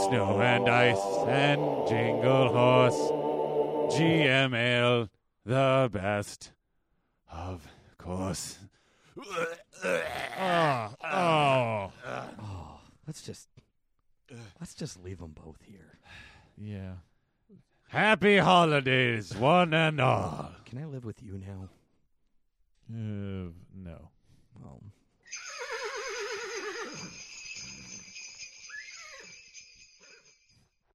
snow 0.08 0.40
and 0.40 0.68
ice 0.68 0.98
and 1.28 1.60
jingle 1.88 2.48
horse, 2.48 2.98
GML, 3.90 5.08
the 5.44 5.90
best, 5.92 6.52
of 7.30 7.66
course. 7.98 8.58
Oh, 9.16 10.94
oh. 11.04 11.92
Oh, 12.06 12.80
let's 13.06 13.22
just 13.22 13.48
let's 14.58 14.74
just 14.74 15.02
leave 15.02 15.18
them 15.18 15.32
both 15.32 15.60
here. 15.62 15.98
Yeah. 16.56 16.94
Happy 17.88 18.38
holidays, 18.38 19.36
one 19.36 19.72
and 19.74 20.00
all. 20.00 20.50
Can 20.64 20.78
I 20.78 20.86
live 20.86 21.04
with 21.04 21.22
you 21.22 21.38
now? 21.38 21.68
Uh, 22.90 23.50
no. 23.74 24.10
Well, 24.60 24.82